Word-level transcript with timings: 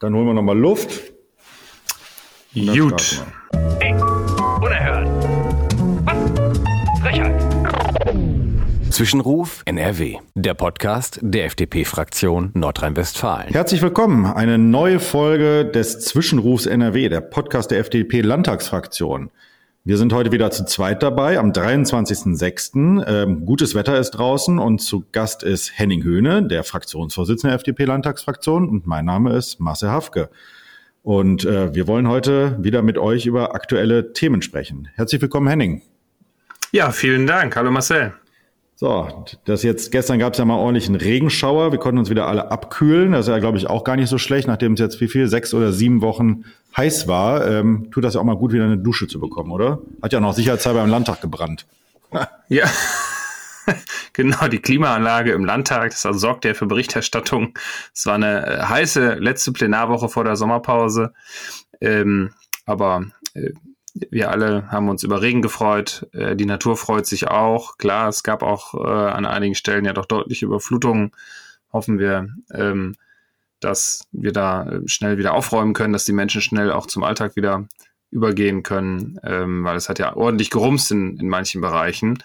Dann 0.00 0.14
holen 0.14 0.26
wir 0.28 0.34
nochmal 0.34 0.56
Luft. 0.56 1.12
Gut. 2.54 3.24
Ey, 3.80 3.92
unerhört. 3.94 5.08
Was? 6.04 7.00
Frechheit. 7.00 7.34
Zwischenruf 8.90 9.62
NRW, 9.64 10.18
der 10.36 10.54
Podcast 10.54 11.18
der 11.20 11.46
FDP-Fraktion 11.46 12.52
Nordrhein-Westfalen. 12.54 13.52
Herzlich 13.52 13.82
willkommen. 13.82 14.24
Eine 14.24 14.56
neue 14.56 15.00
Folge 15.00 15.64
des 15.64 15.98
Zwischenrufs 15.98 16.66
NRW, 16.66 17.08
der 17.08 17.20
Podcast 17.20 17.72
der 17.72 17.80
FDP-Landtagsfraktion. 17.80 19.32
Wir 19.84 19.96
sind 19.96 20.12
heute 20.12 20.32
wieder 20.32 20.50
zu 20.50 20.64
zweit 20.66 21.02
dabei 21.02 21.38
am 21.38 21.52
23.06. 21.52 23.06
Ähm, 23.06 23.46
gutes 23.46 23.74
Wetter 23.74 23.98
ist 23.98 24.10
draußen 24.10 24.58
und 24.58 24.80
zu 24.80 25.04
Gast 25.12 25.42
ist 25.42 25.78
Henning 25.78 26.02
Höhne, 26.02 26.46
der 26.46 26.64
Fraktionsvorsitzende 26.64 27.52
der 27.52 27.56
FDP-Landtagsfraktion 27.56 28.68
und 28.68 28.86
mein 28.86 29.04
Name 29.04 29.34
ist 29.34 29.60
Marcel 29.60 29.90
Hafke. 29.90 30.30
Und 31.02 31.44
äh, 31.44 31.74
wir 31.74 31.86
wollen 31.86 32.08
heute 32.08 32.58
wieder 32.62 32.82
mit 32.82 32.98
euch 32.98 33.24
über 33.24 33.54
aktuelle 33.54 34.12
Themen 34.12 34.42
sprechen. 34.42 34.88
Herzlich 34.94 35.22
willkommen, 35.22 35.48
Henning. 35.48 35.80
Ja, 36.72 36.90
vielen 36.90 37.26
Dank. 37.26 37.56
Hallo 37.56 37.70
Marcel. 37.70 38.12
So, 38.80 39.26
das 39.44 39.64
jetzt, 39.64 39.90
gestern 39.90 40.20
gab 40.20 40.34
es 40.34 40.38
ja 40.38 40.44
mal 40.44 40.54
ordentlichen 40.54 40.94
Regenschauer. 40.94 41.72
Wir 41.72 41.80
konnten 41.80 41.98
uns 41.98 42.10
wieder 42.10 42.28
alle 42.28 42.52
abkühlen. 42.52 43.10
Das 43.10 43.26
ist 43.26 43.28
ja, 43.28 43.40
glaube 43.40 43.58
ich, 43.58 43.66
auch 43.66 43.82
gar 43.82 43.96
nicht 43.96 44.08
so 44.08 44.18
schlecht, 44.18 44.46
nachdem 44.46 44.74
es 44.74 44.78
jetzt 44.78 45.00
wie 45.00 45.08
viel, 45.08 45.26
sechs 45.26 45.52
oder 45.52 45.72
sieben 45.72 46.00
Wochen 46.00 46.44
heiß 46.76 47.08
war. 47.08 47.44
Ähm, 47.44 47.88
tut 47.90 48.04
das 48.04 48.14
ja 48.14 48.20
auch 48.20 48.24
mal 48.24 48.36
gut, 48.36 48.52
wieder 48.52 48.66
eine 48.66 48.78
Dusche 48.78 49.08
zu 49.08 49.18
bekommen, 49.18 49.50
oder? 49.50 49.80
Hat 50.00 50.12
ja 50.12 50.20
noch 50.20 50.32
sicherheitshalber 50.32 50.84
im 50.84 50.90
Landtag 50.90 51.20
gebrannt. 51.20 51.66
ja. 52.48 52.66
genau, 54.12 54.46
die 54.46 54.60
Klimaanlage 54.60 55.32
im 55.32 55.44
Landtag, 55.44 55.90
das 55.90 56.06
also 56.06 56.20
sorgt 56.20 56.44
ja 56.44 56.54
für 56.54 56.66
Berichterstattung. 56.66 57.58
Es 57.92 58.06
war 58.06 58.14
eine 58.14 58.46
äh, 58.46 58.62
heiße 58.62 59.14
letzte 59.14 59.50
Plenarwoche 59.50 60.08
vor 60.08 60.22
der 60.22 60.36
Sommerpause. 60.36 61.14
Ähm, 61.80 62.30
aber 62.64 63.06
äh, 63.34 63.50
wir 64.10 64.30
alle 64.30 64.70
haben 64.70 64.88
uns 64.88 65.02
über 65.02 65.22
Regen 65.22 65.42
gefreut. 65.42 66.06
Äh, 66.12 66.36
die 66.36 66.46
Natur 66.46 66.76
freut 66.76 67.06
sich 67.06 67.28
auch. 67.28 67.78
Klar, 67.78 68.08
es 68.08 68.22
gab 68.22 68.42
auch 68.42 68.74
äh, 68.74 69.10
an 69.10 69.26
einigen 69.26 69.54
Stellen 69.54 69.84
ja 69.84 69.92
doch 69.92 70.06
deutliche 70.06 70.46
Überflutungen. 70.46 71.12
Hoffen 71.72 71.98
wir, 71.98 72.28
ähm, 72.52 72.94
dass 73.60 74.06
wir 74.12 74.32
da 74.32 74.66
äh, 74.68 74.88
schnell 74.88 75.18
wieder 75.18 75.34
aufräumen 75.34 75.74
können, 75.74 75.92
dass 75.92 76.04
die 76.04 76.12
Menschen 76.12 76.40
schnell 76.40 76.72
auch 76.72 76.86
zum 76.86 77.04
Alltag 77.04 77.36
wieder 77.36 77.66
übergehen 78.10 78.62
können, 78.62 79.18
ähm, 79.22 79.64
weil 79.64 79.76
es 79.76 79.88
hat 79.88 79.98
ja 79.98 80.16
ordentlich 80.16 80.50
gerumst 80.50 80.90
in, 80.90 81.18
in 81.18 81.28
manchen 81.28 81.60
Bereichen. 81.60 82.22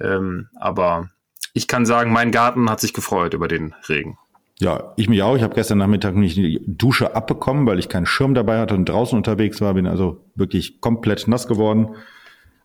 Ähm, 0.00 0.48
aber 0.56 1.10
ich 1.54 1.68
kann 1.68 1.86
sagen, 1.86 2.12
mein 2.12 2.32
Garten 2.32 2.70
hat 2.70 2.80
sich 2.80 2.92
gefreut 2.92 3.34
über 3.34 3.48
den 3.48 3.74
Regen. 3.88 4.18
Ja, 4.62 4.92
ich 4.94 5.08
mich 5.08 5.20
auch. 5.24 5.34
Ich 5.34 5.42
habe 5.42 5.56
gestern 5.56 5.78
Nachmittag 5.78 6.14
nicht 6.14 6.36
die 6.36 6.60
Dusche 6.64 7.16
abbekommen, 7.16 7.66
weil 7.66 7.80
ich 7.80 7.88
keinen 7.88 8.06
Schirm 8.06 8.32
dabei 8.32 8.60
hatte 8.60 8.74
und 8.74 8.88
draußen 8.88 9.18
unterwegs 9.18 9.60
war. 9.60 9.74
Bin 9.74 9.88
also 9.88 10.20
wirklich 10.36 10.80
komplett 10.80 11.26
nass 11.26 11.48
geworden. 11.48 11.96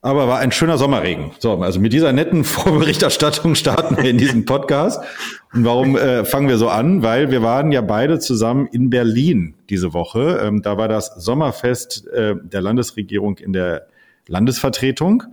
Aber 0.03 0.27
war 0.27 0.37
ein 0.37 0.51
schöner 0.51 0.77
Sommerregen. 0.77 1.31
So, 1.39 1.59
also 1.59 1.79
mit 1.79 1.93
dieser 1.93 2.13
netten 2.13 2.43
Vorberichterstattung 2.43 3.55
starten 3.55 3.97
wir 3.97 4.11
in 4.11 4.19
diesen 4.19 4.45
Podcast. 4.45 5.01
Und 5.53 5.65
warum 5.65 5.97
äh, 5.97 6.23
fangen 6.23 6.47
wir 6.47 6.59
so 6.59 6.69
an? 6.69 7.01
Weil 7.01 7.31
wir 7.31 7.41
waren 7.41 7.71
ja 7.71 7.81
beide 7.81 8.19
zusammen 8.19 8.67
in 8.71 8.91
Berlin 8.91 9.55
diese 9.71 9.91
Woche. 9.95 10.39
Ähm, 10.43 10.61
da 10.61 10.77
war 10.77 10.87
das 10.87 11.07
Sommerfest 11.15 12.05
äh, 12.09 12.35
der 12.39 12.61
Landesregierung 12.61 13.39
in 13.39 13.53
der 13.53 13.87
Landesvertretung. 14.27 15.23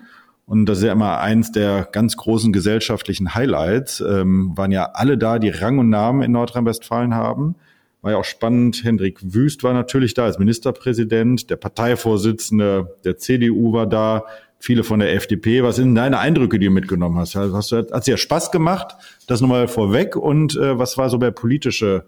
Und 0.46 0.66
das 0.66 0.78
ist 0.78 0.84
ja 0.84 0.92
immer 0.92 1.20
eins 1.20 1.52
der 1.52 1.88
ganz 1.90 2.16
großen 2.16 2.52
gesellschaftlichen 2.52 3.34
Highlights. 3.34 4.00
Ähm, 4.00 4.52
waren 4.56 4.72
ja 4.72 4.90
alle 4.92 5.16
da, 5.16 5.38
die 5.38 5.48
Rang 5.48 5.78
und 5.78 5.88
Namen 5.88 6.22
in 6.22 6.32
Nordrhein-Westfalen 6.32 7.14
haben. 7.14 7.54
War 8.02 8.12
ja 8.12 8.18
auch 8.18 8.24
spannend. 8.24 8.84
Hendrik 8.84 9.20
Wüst 9.22 9.64
war 9.64 9.72
natürlich 9.72 10.12
da 10.12 10.24
als 10.24 10.38
Ministerpräsident. 10.38 11.48
Der 11.48 11.56
Parteivorsitzende 11.56 12.94
der 13.04 13.16
CDU 13.16 13.72
war 13.72 13.86
da. 13.86 14.24
Viele 14.58 14.84
von 14.84 15.00
der 15.00 15.14
FDP. 15.14 15.62
Was 15.62 15.76
sind 15.76 15.94
deine 15.94 16.18
Eindrücke, 16.18 16.58
die 16.58 16.66
du 16.66 16.72
mitgenommen 16.72 17.18
hast? 17.18 17.34
hast 17.34 17.72
du, 17.72 17.76
hat 17.90 18.06
dir 18.06 18.16
Spaß 18.16 18.50
gemacht? 18.50 18.94
Das 19.26 19.40
nochmal 19.40 19.68
vorweg. 19.68 20.16
Und 20.16 20.56
äh, 20.56 20.78
was 20.78 20.98
war 20.98 21.08
so 21.08 21.16
der 21.16 21.30
politische, 21.30 22.04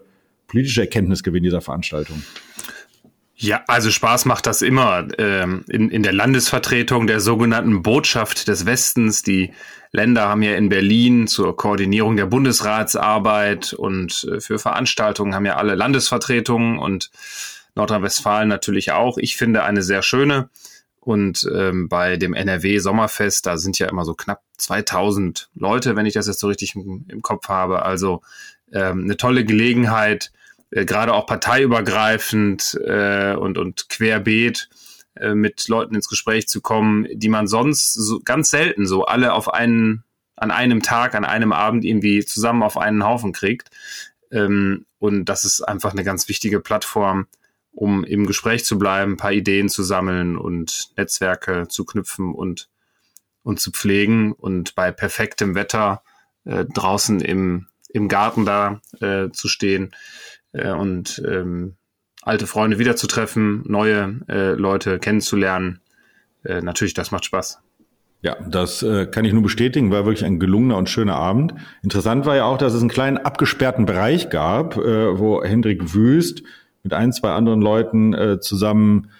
politische 0.47 0.81
Erkenntnisgewinn 0.81 1.43
dieser 1.43 1.61
Veranstaltung? 1.61 2.21
Ja, 3.39 3.63
also 3.67 3.91
Spaß 3.91 4.25
macht 4.25 4.47
das 4.47 4.63
immer. 4.63 5.07
Ähm, 5.19 5.63
in, 5.69 5.91
in 5.91 6.01
der 6.01 6.11
Landesvertretung 6.11 7.05
der 7.05 7.19
sogenannten 7.19 7.83
Botschaft 7.83 8.47
des 8.47 8.65
Westens. 8.65 9.21
Die 9.21 9.53
Länder 9.91 10.27
haben 10.27 10.41
ja 10.41 10.55
in 10.55 10.69
Berlin 10.69 11.27
zur 11.27 11.55
Koordinierung 11.55 12.17
der 12.17 12.25
Bundesratsarbeit 12.25 13.73
und 13.73 14.27
äh, 14.31 14.41
für 14.41 14.57
Veranstaltungen 14.57 15.35
haben 15.35 15.45
ja 15.45 15.55
alle 15.55 15.75
Landesvertretungen 15.75 16.79
und 16.79 17.11
Nordrhein-Westfalen 17.75 18.49
natürlich 18.49 18.91
auch. 18.91 19.19
Ich 19.19 19.37
finde 19.37 19.63
eine 19.63 19.83
sehr 19.83 20.01
schöne. 20.01 20.49
Und 20.99 21.47
ähm, 21.55 21.89
bei 21.89 22.17
dem 22.17 22.33
NRW 22.33 22.79
Sommerfest, 22.79 23.45
da 23.45 23.57
sind 23.57 23.77
ja 23.77 23.87
immer 23.87 24.03
so 24.03 24.15
knapp 24.15 24.41
2000 24.57 25.51
Leute, 25.53 25.95
wenn 25.95 26.07
ich 26.07 26.15
das 26.15 26.25
jetzt 26.25 26.39
so 26.39 26.47
richtig 26.47 26.75
im, 26.75 27.05
im 27.07 27.21
Kopf 27.21 27.49
habe. 27.49 27.83
Also 27.83 28.23
ähm, 28.73 29.03
eine 29.03 29.15
tolle 29.15 29.45
Gelegenheit, 29.45 30.31
äh, 30.71 30.85
gerade 30.85 31.13
auch 31.13 31.25
parteiübergreifend 31.25 32.79
äh, 32.85 33.35
und, 33.35 33.57
und 33.57 33.89
querbeet 33.89 34.69
äh, 35.15 35.33
mit 35.33 35.67
Leuten 35.67 35.95
ins 35.95 36.09
Gespräch 36.09 36.47
zu 36.47 36.61
kommen, 36.61 37.07
die 37.13 37.29
man 37.29 37.47
sonst 37.47 37.93
so 37.93 38.19
ganz 38.23 38.49
selten 38.49 38.85
so 38.85 39.05
alle 39.05 39.33
auf 39.33 39.53
einen, 39.53 40.03
an 40.35 40.51
einem 40.51 40.81
Tag, 40.81 41.15
an 41.15 41.25
einem 41.25 41.53
Abend 41.53 41.85
irgendwie 41.85 42.23
zusammen 42.25 42.63
auf 42.63 42.77
einen 42.77 43.03
Haufen 43.03 43.31
kriegt. 43.33 43.69
Ähm, 44.31 44.85
und 44.99 45.25
das 45.25 45.45
ist 45.45 45.61
einfach 45.61 45.91
eine 45.91 46.03
ganz 46.03 46.27
wichtige 46.27 46.59
Plattform, 46.59 47.27
um 47.71 48.03
im 48.03 48.25
Gespräch 48.25 48.65
zu 48.65 48.77
bleiben, 48.77 49.13
ein 49.13 49.17
paar 49.17 49.31
Ideen 49.31 49.69
zu 49.69 49.83
sammeln 49.83 50.37
und 50.37 50.89
Netzwerke 50.97 51.67
zu 51.69 51.85
knüpfen 51.85 52.33
und, 52.33 52.69
und 53.43 53.59
zu 53.59 53.71
pflegen 53.71 54.33
und 54.33 54.75
bei 54.75 54.91
perfektem 54.91 55.55
Wetter 55.55 56.03
äh, 56.43 56.65
draußen 56.65 57.21
im, 57.21 57.67
im 57.89 58.07
Garten 58.07 58.45
da 58.45 58.81
äh, 58.99 59.29
zu 59.31 59.47
stehen 59.47 59.93
äh, 60.53 60.71
und 60.71 61.21
ähm, 61.27 61.75
alte 62.23 62.47
Freunde 62.47 62.79
wiederzutreffen, 62.79 63.63
neue 63.65 64.19
äh, 64.27 64.51
Leute 64.51 64.99
kennenzulernen. 64.99 65.79
Äh, 66.43 66.61
natürlich, 66.61 66.93
das 66.93 67.11
macht 67.11 67.25
Spaß. 67.25 67.59
Ja, 68.21 68.35
das 68.49 68.81
äh, 68.81 69.05
kann 69.05 69.25
ich 69.25 69.33
nur 69.33 69.43
bestätigen, 69.43 69.91
war 69.91 70.05
wirklich 70.05 70.25
ein 70.25 70.39
gelungener 70.39 70.77
und 70.77 70.89
schöner 70.89 71.15
Abend. 71.15 71.53
Interessant 71.83 72.25
war 72.25 72.35
ja 72.35 72.45
auch, 72.45 72.57
dass 72.57 72.73
es 72.73 72.81
einen 72.81 72.89
kleinen 72.89 73.17
abgesperrten 73.17 73.85
Bereich 73.85 74.29
gab, 74.29 74.75
äh, 74.77 75.19
wo 75.19 75.43
Hendrik 75.43 75.93
Wüst 75.93 76.43
mit 76.83 76.93
ein, 76.93 77.13
zwei 77.13 77.31
anderen 77.31 77.61
Leuten 77.61 78.13
äh, 78.13 78.39
zusammen 78.39 79.11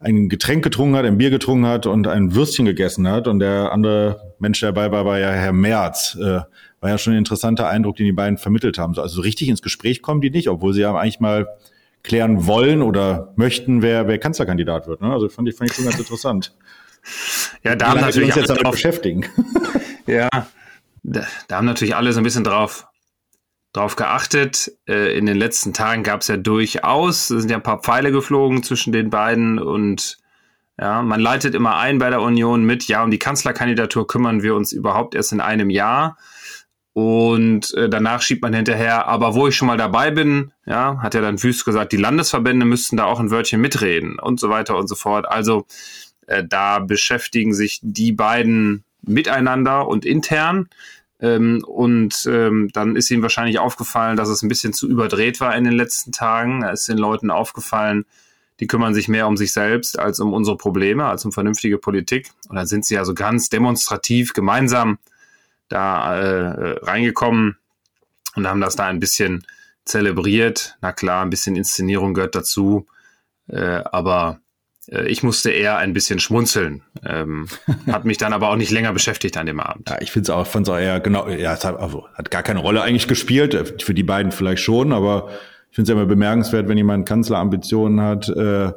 ein 0.00 0.28
Getränk 0.28 0.62
getrunken 0.64 0.96
hat, 0.96 1.04
ein 1.04 1.18
Bier 1.18 1.30
getrunken 1.30 1.66
hat 1.66 1.86
und 1.86 2.06
ein 2.06 2.34
Würstchen 2.34 2.64
gegessen 2.64 3.08
hat. 3.08 3.26
Und 3.28 3.40
der 3.40 3.72
andere 3.72 4.34
Mensch, 4.38 4.60
der 4.60 4.72
dabei 4.72 4.92
war, 4.92 5.04
war 5.04 5.18
ja 5.18 5.30
Herr 5.30 5.52
Merz. 5.52 6.16
Äh, 6.20 6.40
war 6.80 6.90
ja 6.90 6.98
schon 6.98 7.14
ein 7.14 7.18
interessanter 7.18 7.68
Eindruck, 7.68 7.96
den 7.96 8.06
die 8.06 8.12
beiden 8.12 8.38
vermittelt 8.38 8.78
haben. 8.78 8.96
Also 8.98 9.16
so 9.16 9.22
richtig 9.22 9.48
ins 9.48 9.62
Gespräch 9.62 10.02
kommen 10.02 10.20
die 10.20 10.30
nicht, 10.30 10.48
obwohl 10.48 10.72
sie 10.72 10.82
ja 10.82 10.94
eigentlich 10.94 11.20
mal 11.20 11.46
klären 12.02 12.46
wollen 12.46 12.82
oder 12.82 13.32
möchten, 13.36 13.82
wer, 13.82 14.06
wer 14.06 14.18
Kanzlerkandidat 14.18 14.86
wird. 14.86 15.00
Ne? 15.00 15.12
Also 15.12 15.28
fand 15.28 15.48
ich, 15.48 15.56
fand 15.56 15.70
ich 15.70 15.76
schon 15.76 15.84
ganz 15.84 15.98
interessant. 15.98 16.54
ja, 17.62 17.74
da 17.74 17.88
haben 17.88 18.00
natürlich 18.00 18.34
alle 18.34 18.44
drauf 18.44 18.72
beschäftigen. 18.72 19.24
ja, 20.06 20.28
da, 21.02 21.26
da, 21.48 21.56
haben 21.56 21.66
natürlich 21.66 21.96
alle 21.96 22.12
so 22.12 22.20
ein 22.20 22.24
bisschen 22.24 22.44
drauf, 22.44 22.86
drauf 23.72 23.96
geachtet. 23.96 24.72
Äh, 24.88 25.16
in 25.18 25.26
den 25.26 25.36
letzten 25.36 25.72
Tagen 25.72 26.02
gab 26.02 26.20
es 26.20 26.28
ja 26.28 26.36
durchaus, 26.36 27.30
es 27.30 27.42
sind 27.42 27.50
ja 27.50 27.56
ein 27.56 27.62
paar 27.62 27.80
Pfeile 27.80 28.12
geflogen 28.12 28.62
zwischen 28.62 28.92
den 28.92 29.10
beiden 29.10 29.58
und 29.58 30.18
ja, 30.80 31.02
man 31.02 31.20
leitet 31.20 31.56
immer 31.56 31.76
ein 31.76 31.98
bei 31.98 32.08
der 32.08 32.22
Union 32.22 32.62
mit, 32.62 32.86
ja, 32.86 33.02
um 33.02 33.10
die 33.10 33.18
Kanzlerkandidatur 33.18 34.06
kümmern 34.06 34.42
wir 34.42 34.54
uns 34.54 34.72
überhaupt 34.72 35.16
erst 35.16 35.32
in 35.32 35.40
einem 35.40 35.70
Jahr. 35.70 36.16
Und 36.98 37.72
äh, 37.74 37.88
danach 37.88 38.22
schiebt 38.22 38.42
man 38.42 38.52
hinterher, 38.52 39.06
aber 39.06 39.36
wo 39.36 39.46
ich 39.46 39.54
schon 39.54 39.68
mal 39.68 39.76
dabei 39.76 40.10
bin, 40.10 40.50
ja, 40.66 40.98
hat 41.00 41.14
ja 41.14 41.20
dann 41.20 41.40
Wüst 41.40 41.64
gesagt, 41.64 41.92
die 41.92 41.96
Landesverbände 41.96 42.66
müssten 42.66 42.96
da 42.96 43.04
auch 43.04 43.20
ein 43.20 43.30
Wörtchen 43.30 43.60
mitreden 43.60 44.18
und 44.18 44.40
so 44.40 44.50
weiter 44.50 44.76
und 44.76 44.88
so 44.88 44.96
fort. 44.96 45.30
Also 45.30 45.64
äh, 46.26 46.42
da 46.42 46.80
beschäftigen 46.80 47.54
sich 47.54 47.78
die 47.84 48.10
beiden 48.10 48.82
miteinander 49.02 49.86
und 49.86 50.04
intern. 50.04 50.70
Ähm, 51.20 51.62
und 51.64 52.28
ähm, 52.28 52.68
dann 52.72 52.96
ist 52.96 53.12
ihnen 53.12 53.22
wahrscheinlich 53.22 53.60
aufgefallen, 53.60 54.16
dass 54.16 54.28
es 54.28 54.42
ein 54.42 54.48
bisschen 54.48 54.72
zu 54.72 54.88
überdreht 54.88 55.40
war 55.40 55.54
in 55.56 55.62
den 55.62 55.74
letzten 55.74 56.10
Tagen. 56.10 56.64
Es 56.64 56.80
ist 56.80 56.88
den 56.88 56.98
Leuten 56.98 57.30
aufgefallen, 57.30 58.06
die 58.58 58.66
kümmern 58.66 58.92
sich 58.92 59.06
mehr 59.06 59.28
um 59.28 59.36
sich 59.36 59.52
selbst 59.52 60.00
als 60.00 60.18
um 60.18 60.32
unsere 60.32 60.56
Probleme, 60.56 61.04
als 61.04 61.24
um 61.24 61.30
vernünftige 61.30 61.78
Politik. 61.78 62.32
Und 62.48 62.56
dann 62.56 62.66
sind 62.66 62.84
sie 62.84 62.96
ja 62.96 63.04
so 63.04 63.14
ganz 63.14 63.50
demonstrativ 63.50 64.32
gemeinsam 64.32 64.98
da 65.68 66.18
äh, 66.18 66.78
reingekommen 66.82 67.56
und 68.34 68.46
haben 68.46 68.60
das 68.60 68.76
da 68.76 68.86
ein 68.86 69.00
bisschen 69.00 69.44
zelebriert. 69.84 70.76
Na 70.80 70.92
klar, 70.92 71.24
ein 71.24 71.30
bisschen 71.30 71.56
Inszenierung 71.56 72.14
gehört 72.14 72.34
dazu, 72.34 72.86
äh, 73.48 73.82
aber 73.84 74.40
äh, 74.90 75.08
ich 75.08 75.22
musste 75.22 75.50
eher 75.50 75.78
ein 75.78 75.92
bisschen 75.92 76.20
schmunzeln. 76.20 76.82
Ähm, 77.04 77.48
hat 77.86 78.04
mich 78.04 78.18
dann 78.18 78.32
aber 78.32 78.50
auch 78.50 78.56
nicht 78.56 78.70
länger 78.70 78.92
beschäftigt 78.92 79.36
an 79.36 79.46
dem 79.46 79.60
Abend. 79.60 79.88
Ja, 79.88 80.00
ich 80.00 80.12
finde 80.12 80.24
es 80.24 80.30
auch, 80.30 80.46
fand 80.46 80.66
es 80.68 80.72
auch 80.72 80.78
eher 80.78 81.00
genau, 81.00 81.28
ja, 81.28 81.54
es 81.54 81.64
hat, 81.64 81.78
also, 81.78 82.06
hat 82.14 82.30
gar 82.30 82.42
keine 82.42 82.60
Rolle 82.60 82.82
eigentlich 82.82 83.08
gespielt, 83.08 83.82
für 83.82 83.94
die 83.94 84.02
beiden 84.02 84.32
vielleicht 84.32 84.62
schon, 84.62 84.92
aber 84.92 85.30
Ich 85.70 85.76
finde 85.76 85.92
es 85.92 85.94
ja 85.94 86.00
immer 86.00 86.08
bemerkenswert, 86.08 86.68
wenn 86.68 86.78
jemand 86.78 87.06
Kanzlerambitionen 87.06 88.00
hat, 88.00 88.28
äh, 88.30 88.72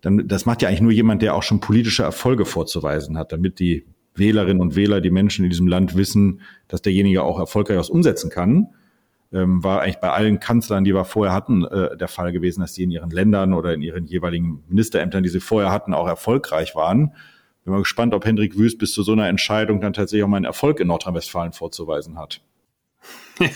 dann 0.00 0.28
das 0.28 0.44
macht 0.44 0.60
ja 0.60 0.68
eigentlich 0.68 0.82
nur 0.82 0.92
jemand, 0.92 1.22
der 1.22 1.34
auch 1.34 1.42
schon 1.42 1.60
politische 1.60 2.02
Erfolge 2.02 2.44
vorzuweisen 2.44 3.16
hat, 3.16 3.32
damit 3.32 3.58
die 3.58 3.86
Wählerinnen 4.14 4.60
und 4.60 4.76
Wähler, 4.76 5.00
die 5.00 5.10
Menschen 5.10 5.44
in 5.44 5.50
diesem 5.50 5.66
Land 5.66 5.96
wissen, 5.96 6.40
dass 6.68 6.82
derjenige 6.82 7.22
auch 7.22 7.38
erfolgreich 7.38 7.78
was 7.78 7.90
umsetzen 7.90 8.30
kann. 8.30 8.68
Ähm, 9.32 9.64
war 9.64 9.82
eigentlich 9.82 9.98
bei 9.98 10.10
allen 10.10 10.38
Kanzlern, 10.38 10.84
die 10.84 10.94
wir 10.94 11.04
vorher 11.04 11.34
hatten, 11.34 11.64
äh, 11.64 11.96
der 11.96 12.06
Fall 12.06 12.30
gewesen, 12.30 12.60
dass 12.60 12.72
die 12.72 12.84
in 12.84 12.90
ihren 12.92 13.10
Ländern 13.10 13.52
oder 13.52 13.74
in 13.74 13.82
ihren 13.82 14.06
jeweiligen 14.06 14.62
Ministerämtern, 14.68 15.24
die 15.24 15.28
sie 15.28 15.40
vorher 15.40 15.72
hatten, 15.72 15.92
auch 15.92 16.06
erfolgreich 16.06 16.76
waren. 16.76 17.12
Bin 17.64 17.72
mal 17.72 17.80
gespannt, 17.80 18.14
ob 18.14 18.24
Hendrik 18.24 18.56
Wüst 18.58 18.78
bis 18.78 18.92
zu 18.92 19.02
so 19.02 19.12
einer 19.12 19.26
Entscheidung 19.26 19.80
dann 19.80 19.92
tatsächlich 19.92 20.22
auch 20.22 20.28
mal 20.28 20.36
einen 20.36 20.44
Erfolg 20.44 20.80
in 20.80 20.86
Nordrhein-Westfalen 20.86 21.52
vorzuweisen 21.52 22.18
hat. 22.18 22.40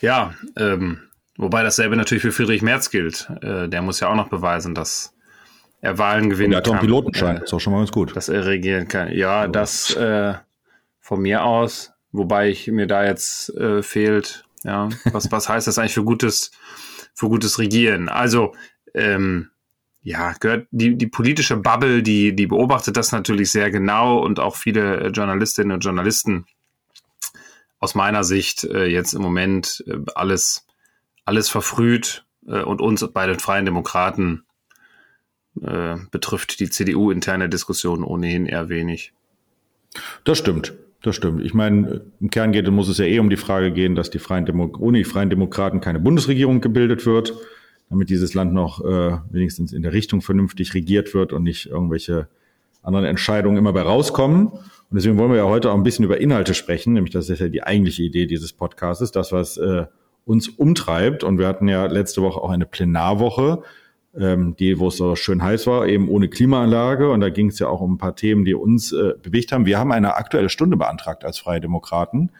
ja, 0.00 0.34
ähm, 0.56 1.00
wobei 1.36 1.62
dasselbe 1.62 1.96
natürlich 1.96 2.22
für 2.22 2.32
Friedrich 2.32 2.62
Merz 2.62 2.90
gilt. 2.90 3.28
Äh, 3.42 3.68
der 3.68 3.82
muss 3.82 4.00
ja 4.00 4.08
auch 4.08 4.16
noch 4.16 4.28
beweisen, 4.28 4.74
dass 4.74 5.14
er 5.82 5.98
Wahlen 5.98 6.30
gewinnen 6.30 6.52
kann. 6.52 6.62
Er 6.62 6.64
hat 6.64 6.68
auch 6.68 6.72
einen 6.72 6.80
Pilotenschein, 6.80 7.36
äh, 7.36 7.44
ist 7.44 7.52
auch 7.52 7.60
schon 7.60 7.74
mal 7.74 7.80
ganz 7.80 7.92
gut. 7.92 8.16
Dass 8.16 8.30
er 8.30 8.46
regieren 8.46 8.88
kann. 8.88 9.12
Ja, 9.12 9.44
so. 9.44 9.52
das 9.52 9.94
äh, 9.96 10.34
von 11.00 11.20
mir 11.20 11.44
aus, 11.44 11.92
wobei 12.12 12.48
ich 12.48 12.68
mir 12.68 12.86
da 12.86 13.04
jetzt 13.04 13.50
äh, 13.56 13.82
fehlt, 13.82 14.44
ja, 14.62 14.88
was, 15.12 15.30
was 15.30 15.48
heißt 15.48 15.66
das 15.66 15.78
eigentlich 15.78 15.94
für 15.94 16.04
gutes, 16.04 16.52
für 17.14 17.28
gutes 17.28 17.58
Regieren? 17.58 18.08
Also, 18.08 18.54
ähm, 18.94 19.50
ja, 20.04 20.32
gehört 20.40 20.66
die, 20.70 20.96
die 20.96 21.06
politische 21.06 21.56
Bubble, 21.56 22.02
die, 22.02 22.34
die 22.34 22.46
beobachtet 22.46 22.96
das 22.96 23.12
natürlich 23.12 23.52
sehr 23.52 23.70
genau 23.70 24.18
und 24.18 24.40
auch 24.40 24.56
viele 24.56 25.08
Journalistinnen 25.08 25.72
und 25.72 25.84
Journalisten 25.84 26.46
aus 27.78 27.94
meiner 27.94 28.24
Sicht 28.24 28.64
äh, 28.64 28.86
jetzt 28.86 29.12
im 29.12 29.22
Moment 29.22 29.84
äh, 29.86 29.98
alles, 30.14 30.66
alles 31.24 31.48
verfrüht 31.48 32.24
äh, 32.46 32.62
und 32.62 32.80
uns 32.80 33.06
bei 33.12 33.26
den 33.26 33.38
Freien 33.40 33.64
Demokraten 33.64 34.44
äh, 35.60 35.96
betrifft 36.10 36.60
die 36.60 36.70
CDU-interne 36.70 37.48
Diskussion 37.48 38.04
ohnehin 38.04 38.46
eher 38.46 38.68
wenig. 38.68 39.12
Das 40.24 40.38
stimmt. 40.38 40.74
Das 41.02 41.16
stimmt. 41.16 41.44
Ich 41.44 41.52
meine, 41.52 42.02
im 42.20 42.30
Kern 42.30 42.52
geht, 42.52 42.70
muss 42.70 42.88
es 42.88 42.98
ja 42.98 43.04
eh 43.04 43.18
um 43.18 43.28
die 43.28 43.36
Frage 43.36 43.72
gehen, 43.72 43.96
dass 43.96 44.10
die 44.10 44.20
Freien 44.20 44.46
Demo 44.46 44.72
ohne 44.78 44.98
die 44.98 45.04
Freien 45.04 45.30
Demokraten 45.30 45.80
keine 45.80 45.98
Bundesregierung 45.98 46.60
gebildet 46.60 47.06
wird, 47.06 47.34
damit 47.90 48.08
dieses 48.08 48.34
Land 48.34 48.54
noch 48.54 48.84
äh, 48.84 49.18
wenigstens 49.30 49.72
in 49.72 49.82
der 49.82 49.92
Richtung 49.92 50.22
vernünftig 50.22 50.74
regiert 50.74 51.12
wird 51.12 51.32
und 51.32 51.42
nicht 51.42 51.66
irgendwelche 51.66 52.28
anderen 52.82 53.04
Entscheidungen 53.04 53.56
immer 53.56 53.72
bei 53.72 53.82
rauskommen. 53.82 54.46
Und 54.46 54.60
deswegen 54.92 55.18
wollen 55.18 55.30
wir 55.30 55.38
ja 55.38 55.44
heute 55.44 55.72
auch 55.72 55.74
ein 55.74 55.82
bisschen 55.82 56.04
über 56.04 56.20
Inhalte 56.20 56.54
sprechen, 56.54 56.92
nämlich 56.92 57.12
das 57.12 57.28
ist 57.28 57.40
ja 57.40 57.48
die 57.48 57.64
eigentliche 57.64 58.04
Idee 58.04 58.26
dieses 58.26 58.52
Podcasts, 58.52 59.10
das, 59.10 59.32
was 59.32 59.56
äh, 59.56 59.86
uns 60.24 60.48
umtreibt. 60.48 61.24
Und 61.24 61.38
wir 61.38 61.48
hatten 61.48 61.66
ja 61.66 61.86
letzte 61.86 62.22
Woche 62.22 62.40
auch 62.40 62.50
eine 62.50 62.66
Plenarwoche, 62.66 63.62
ähm, 64.18 64.56
die, 64.56 64.78
wo 64.78 64.88
es 64.88 64.96
so 64.96 65.16
schön 65.16 65.42
heiß 65.42 65.66
war, 65.66 65.86
eben 65.86 66.08
ohne 66.08 66.28
Klimaanlage. 66.28 67.10
Und 67.10 67.20
da 67.20 67.30
ging 67.30 67.48
es 67.48 67.58
ja 67.58 67.68
auch 67.68 67.80
um 67.80 67.94
ein 67.94 67.98
paar 67.98 68.16
Themen, 68.16 68.44
die 68.44 68.54
uns 68.54 68.92
äh, 68.92 69.14
bewegt 69.22 69.52
haben. 69.52 69.66
Wir 69.66 69.78
haben 69.78 69.92
eine 69.92 70.16
aktuelle 70.16 70.48
Stunde 70.48 70.76
beantragt 70.76 71.24
als 71.24 71.38
Freie 71.38 71.60
Demokraten 71.60 72.30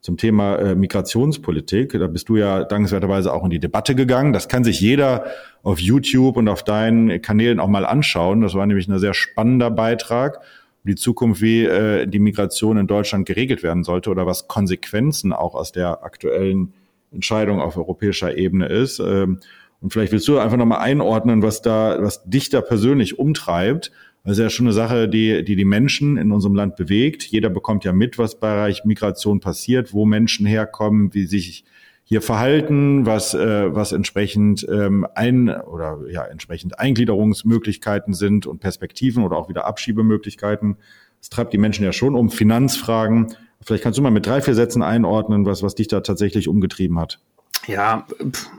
zum 0.00 0.16
Thema 0.16 0.56
äh, 0.56 0.74
Migrationspolitik. 0.74 1.92
Da 1.92 2.08
bist 2.08 2.28
du 2.28 2.36
ja 2.36 2.64
dankenswerterweise 2.64 3.32
auch 3.32 3.44
in 3.44 3.50
die 3.50 3.60
Debatte 3.60 3.94
gegangen. 3.94 4.32
Das 4.32 4.48
kann 4.48 4.64
sich 4.64 4.80
jeder 4.80 5.26
auf 5.62 5.78
YouTube 5.78 6.36
und 6.36 6.48
auf 6.48 6.64
deinen 6.64 7.22
Kanälen 7.22 7.60
auch 7.60 7.68
mal 7.68 7.86
anschauen. 7.86 8.42
Das 8.42 8.54
war 8.54 8.66
nämlich 8.66 8.88
ein 8.88 8.98
sehr 8.98 9.14
spannender 9.14 9.70
Beitrag 9.70 10.40
um 10.84 10.90
die 10.90 10.96
Zukunft, 10.96 11.40
wie 11.40 11.64
äh, 11.64 12.06
die 12.08 12.18
Migration 12.18 12.76
in 12.76 12.88
Deutschland 12.88 13.26
geregelt 13.26 13.62
werden 13.62 13.84
sollte 13.84 14.10
oder 14.10 14.26
was 14.26 14.48
Konsequenzen 14.48 15.32
auch 15.32 15.54
aus 15.54 15.70
der 15.70 16.02
aktuellen 16.02 16.74
Entscheidung 17.12 17.60
auf 17.60 17.76
europäischer 17.76 18.36
Ebene 18.36 18.66
ist. 18.66 18.98
Ähm, 18.98 19.38
und 19.82 19.92
vielleicht 19.92 20.12
willst 20.12 20.28
du 20.28 20.38
einfach 20.38 20.56
nochmal 20.56 20.78
einordnen, 20.78 21.42
was 21.42 21.60
da, 21.60 21.98
was 22.00 22.22
dich 22.24 22.48
da 22.50 22.60
persönlich 22.60 23.18
umtreibt. 23.18 23.90
Das 24.24 24.34
ist 24.34 24.38
ja 24.38 24.48
schon 24.48 24.66
eine 24.66 24.72
Sache, 24.72 25.08
die, 25.08 25.44
die 25.44 25.56
die 25.56 25.64
Menschen 25.64 26.16
in 26.16 26.30
unserem 26.30 26.54
Land 26.54 26.76
bewegt. 26.76 27.24
Jeder 27.24 27.50
bekommt 27.50 27.84
ja 27.84 27.92
mit, 27.92 28.16
was 28.16 28.38
bei 28.38 28.54
Bereich 28.54 28.84
Migration 28.84 29.40
passiert, 29.40 29.92
wo 29.92 30.06
Menschen 30.06 30.46
herkommen, 30.46 31.12
wie 31.12 31.26
sich 31.26 31.64
hier 32.04 32.22
verhalten, 32.22 33.06
was, 33.06 33.34
äh, 33.34 33.74
was 33.74 33.90
entsprechend 33.90 34.64
ähm, 34.70 35.04
ein 35.14 35.48
oder 35.48 35.98
ja 36.08 36.24
entsprechend 36.24 36.78
Eingliederungsmöglichkeiten 36.78 38.14
sind 38.14 38.46
und 38.46 38.60
Perspektiven 38.60 39.24
oder 39.24 39.36
auch 39.36 39.48
wieder 39.48 39.66
Abschiebemöglichkeiten. 39.66 40.76
Das 41.18 41.30
treibt 41.30 41.52
die 41.52 41.58
Menschen 41.58 41.84
ja 41.84 41.92
schon 41.92 42.14
um 42.14 42.30
Finanzfragen. 42.30 43.34
Vielleicht 43.60 43.82
kannst 43.82 43.98
du 43.98 44.02
mal 44.02 44.10
mit 44.10 44.26
drei, 44.26 44.42
vier 44.42 44.54
Sätzen 44.54 44.82
einordnen, 44.82 45.44
was, 45.44 45.64
was 45.64 45.74
dich 45.74 45.88
da 45.88 46.00
tatsächlich 46.00 46.46
umgetrieben 46.46 47.00
hat. 47.00 47.18
Ja, 47.66 48.06
pff 48.30 48.50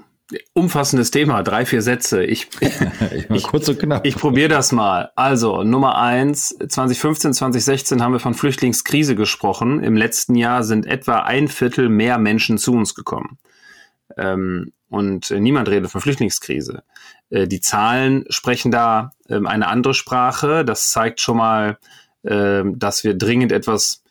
umfassendes 0.54 1.12
Thema, 1.12 1.44
drei, 1.44 1.66
vier 1.66 1.82
Sätze. 1.82 2.24
Ich, 2.24 2.48
ich, 3.30 3.44
kurz 3.44 3.68
und 3.68 3.80
knapp. 3.80 4.06
ich 4.06 4.16
probiere 4.16 4.50
das 4.50 4.72
mal. 4.72 5.12
Also, 5.16 5.64
Nummer 5.64 5.98
eins, 5.98 6.50
2015, 6.50 7.34
2016 7.34 8.02
haben 8.02 8.14
wir 8.14 8.20
von 8.20 8.34
Flüchtlingskrise 8.34 9.16
gesprochen. 9.16 9.84
Im 9.84 9.96
letzten 9.96 10.36
Jahr 10.36 10.64
sind 10.64 10.86
etwa 10.86 11.20
ein 11.20 11.48
Viertel 11.48 11.90
mehr 11.90 12.18
Menschen 12.18 12.58
zu 12.58 12.74
uns 12.74 12.96
gekommen. 12.96 13.38
Ähm, 14.18 14.74
und 14.90 15.32
niemand 15.32 15.70
redet 15.70 15.90
von 15.90 16.02
Flüchtlingskrise. 16.02 16.84
Äh, 17.30 17.48
die 17.48 17.62
Zahlen 17.62 18.26
sprechen 18.30 18.72
da 18.72 19.12
ähm, 19.28 19.48
eine 19.48 19.68
andere 19.68 19.94
Sprache. 19.94 20.64
Das 20.64 20.92
zeigt 20.92 21.20
schon 21.20 21.38
mal, 21.38 21.78
äh, 22.24 22.64
dass 22.66 23.04
wir 23.04 23.16
dringend 23.16 23.52
etwas 23.52 24.04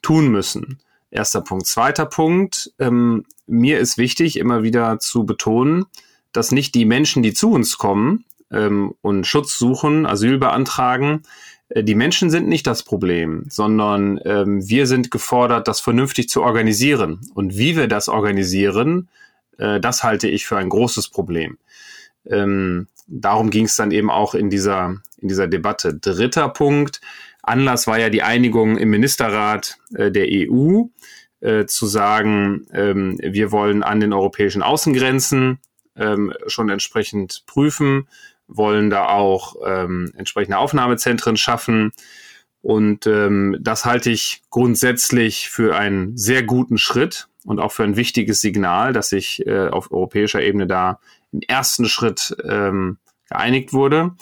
tun 0.00 0.28
müssen. 0.28 0.78
Erster 1.10 1.40
Punkt. 1.40 1.66
Zweiter 1.66 2.06
Punkt. 2.06 2.72
Ähm, 2.78 3.24
mir 3.48 3.78
ist 3.78 3.98
wichtig, 3.98 4.38
immer 4.38 4.62
wieder 4.62 4.98
zu 4.98 5.24
betonen, 5.24 5.86
dass 6.32 6.52
nicht 6.52 6.74
die 6.74 6.84
Menschen, 6.84 7.22
die 7.22 7.32
zu 7.32 7.50
uns 7.50 7.78
kommen 7.78 8.24
ähm, 8.50 8.94
und 9.00 9.26
Schutz 9.26 9.58
suchen, 9.58 10.06
Asyl 10.06 10.38
beantragen, 10.38 11.22
äh, 11.70 11.82
die 11.82 11.94
Menschen 11.94 12.30
sind 12.30 12.48
nicht 12.48 12.66
das 12.66 12.82
Problem, 12.82 13.46
sondern 13.48 14.20
ähm, 14.24 14.66
wir 14.68 14.86
sind 14.86 15.10
gefordert, 15.10 15.68
das 15.68 15.80
vernünftig 15.80 16.28
zu 16.28 16.42
organisieren. 16.42 17.20
Und 17.34 17.56
wie 17.56 17.76
wir 17.76 17.88
das 17.88 18.08
organisieren, 18.08 19.08
äh, 19.58 19.80
das 19.80 20.04
halte 20.04 20.28
ich 20.28 20.46
für 20.46 20.56
ein 20.56 20.68
großes 20.68 21.08
Problem. 21.08 21.58
Ähm, 22.26 22.88
darum 23.06 23.50
ging 23.50 23.64
es 23.64 23.76
dann 23.76 23.90
eben 23.90 24.10
auch 24.10 24.34
in 24.34 24.50
dieser, 24.50 24.96
in 25.18 25.28
dieser 25.28 25.46
Debatte. 25.46 25.94
Dritter 25.94 26.48
Punkt. 26.48 27.00
Anlass 27.42 27.86
war 27.86 27.98
ja 27.98 28.10
die 28.10 28.22
Einigung 28.22 28.76
im 28.76 28.90
Ministerrat 28.90 29.78
äh, 29.94 30.10
der 30.10 30.26
EU 30.28 30.84
äh, 31.40 31.66
zu 31.66 31.86
sagen, 31.86 32.66
ähm, 32.72 33.18
wir 33.22 33.52
wollen 33.52 33.82
an 33.82 34.00
den 34.00 34.12
europäischen 34.12 34.62
Außengrenzen 34.62 35.58
ähm, 35.96 36.32
schon 36.46 36.68
entsprechend 36.68 37.44
prüfen, 37.46 38.08
wollen 38.46 38.90
da 38.90 39.08
auch 39.08 39.56
ähm, 39.64 40.12
entsprechende 40.16 40.58
Aufnahmezentren 40.58 41.36
schaffen. 41.36 41.92
Und 42.62 43.06
ähm, 43.06 43.56
das 43.60 43.84
halte 43.84 44.10
ich 44.10 44.42
grundsätzlich 44.50 45.48
für 45.48 45.76
einen 45.76 46.16
sehr 46.16 46.42
guten 46.42 46.78
Schritt 46.78 47.28
und 47.44 47.60
auch 47.60 47.72
für 47.72 47.84
ein 47.84 47.96
wichtiges 47.96 48.40
Signal, 48.40 48.92
dass 48.92 49.10
sich 49.10 49.46
äh, 49.46 49.68
auf 49.68 49.92
europäischer 49.92 50.42
Ebene 50.42 50.66
da 50.66 51.00
im 51.32 51.40
ersten 51.46 51.86
Schritt 51.86 52.36
ähm, 52.44 52.98
geeinigt 53.28 53.72
wurde. 53.72 54.12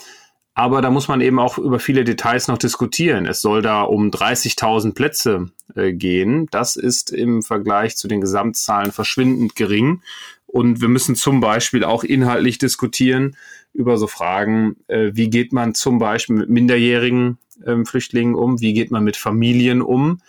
Aber 0.57 0.81
da 0.81 0.89
muss 0.89 1.07
man 1.07 1.21
eben 1.21 1.37
auch 1.37 1.59
über 1.59 1.79
viele 1.79 2.03
Details 2.03 2.47
noch 2.47 2.57
diskutieren. 2.57 3.27
Es 3.27 3.41
soll 3.41 3.61
da 3.61 3.83
um 3.83 4.09
30.000 4.09 4.95
Plätze 4.95 5.51
äh, 5.75 5.93
gehen. 5.93 6.47
Das 6.49 6.75
ist 6.77 7.11
im 7.11 7.43
Vergleich 7.43 7.95
zu 7.95 8.07
den 8.07 8.21
Gesamtzahlen 8.21 8.91
verschwindend 8.91 9.55
gering. 9.55 10.01
Und 10.47 10.81
wir 10.81 10.87
müssen 10.87 11.13
zum 11.13 11.41
Beispiel 11.41 11.83
auch 11.83 12.03
inhaltlich 12.03 12.57
diskutieren 12.57 13.37
über 13.71 13.99
so 13.99 14.07
Fragen, 14.07 14.77
äh, 14.87 15.11
wie 15.13 15.29
geht 15.29 15.53
man 15.53 15.75
zum 15.75 15.99
Beispiel 15.99 16.37
mit 16.37 16.49
minderjährigen 16.49 17.37
äh, 17.63 17.85
Flüchtlingen 17.85 18.33
um, 18.33 18.59
wie 18.59 18.73
geht 18.73 18.89
man 18.89 19.03
mit 19.03 19.15
Familien 19.15 19.83
um. 19.83 20.21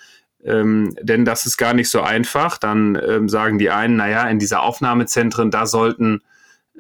Ähm, 0.44 0.94
denn 1.00 1.25
das 1.25 1.47
ist 1.47 1.56
gar 1.56 1.73
nicht 1.73 1.88
so 1.88 2.02
einfach. 2.02 2.58
Dann 2.58 3.00
ähm, 3.02 3.30
sagen 3.30 3.58
die 3.58 3.70
einen, 3.70 3.97
naja, 3.97 4.28
in 4.28 4.38
dieser 4.38 4.61
Aufnahmezentren, 4.61 5.50
da 5.50 5.64
sollten 5.64 6.20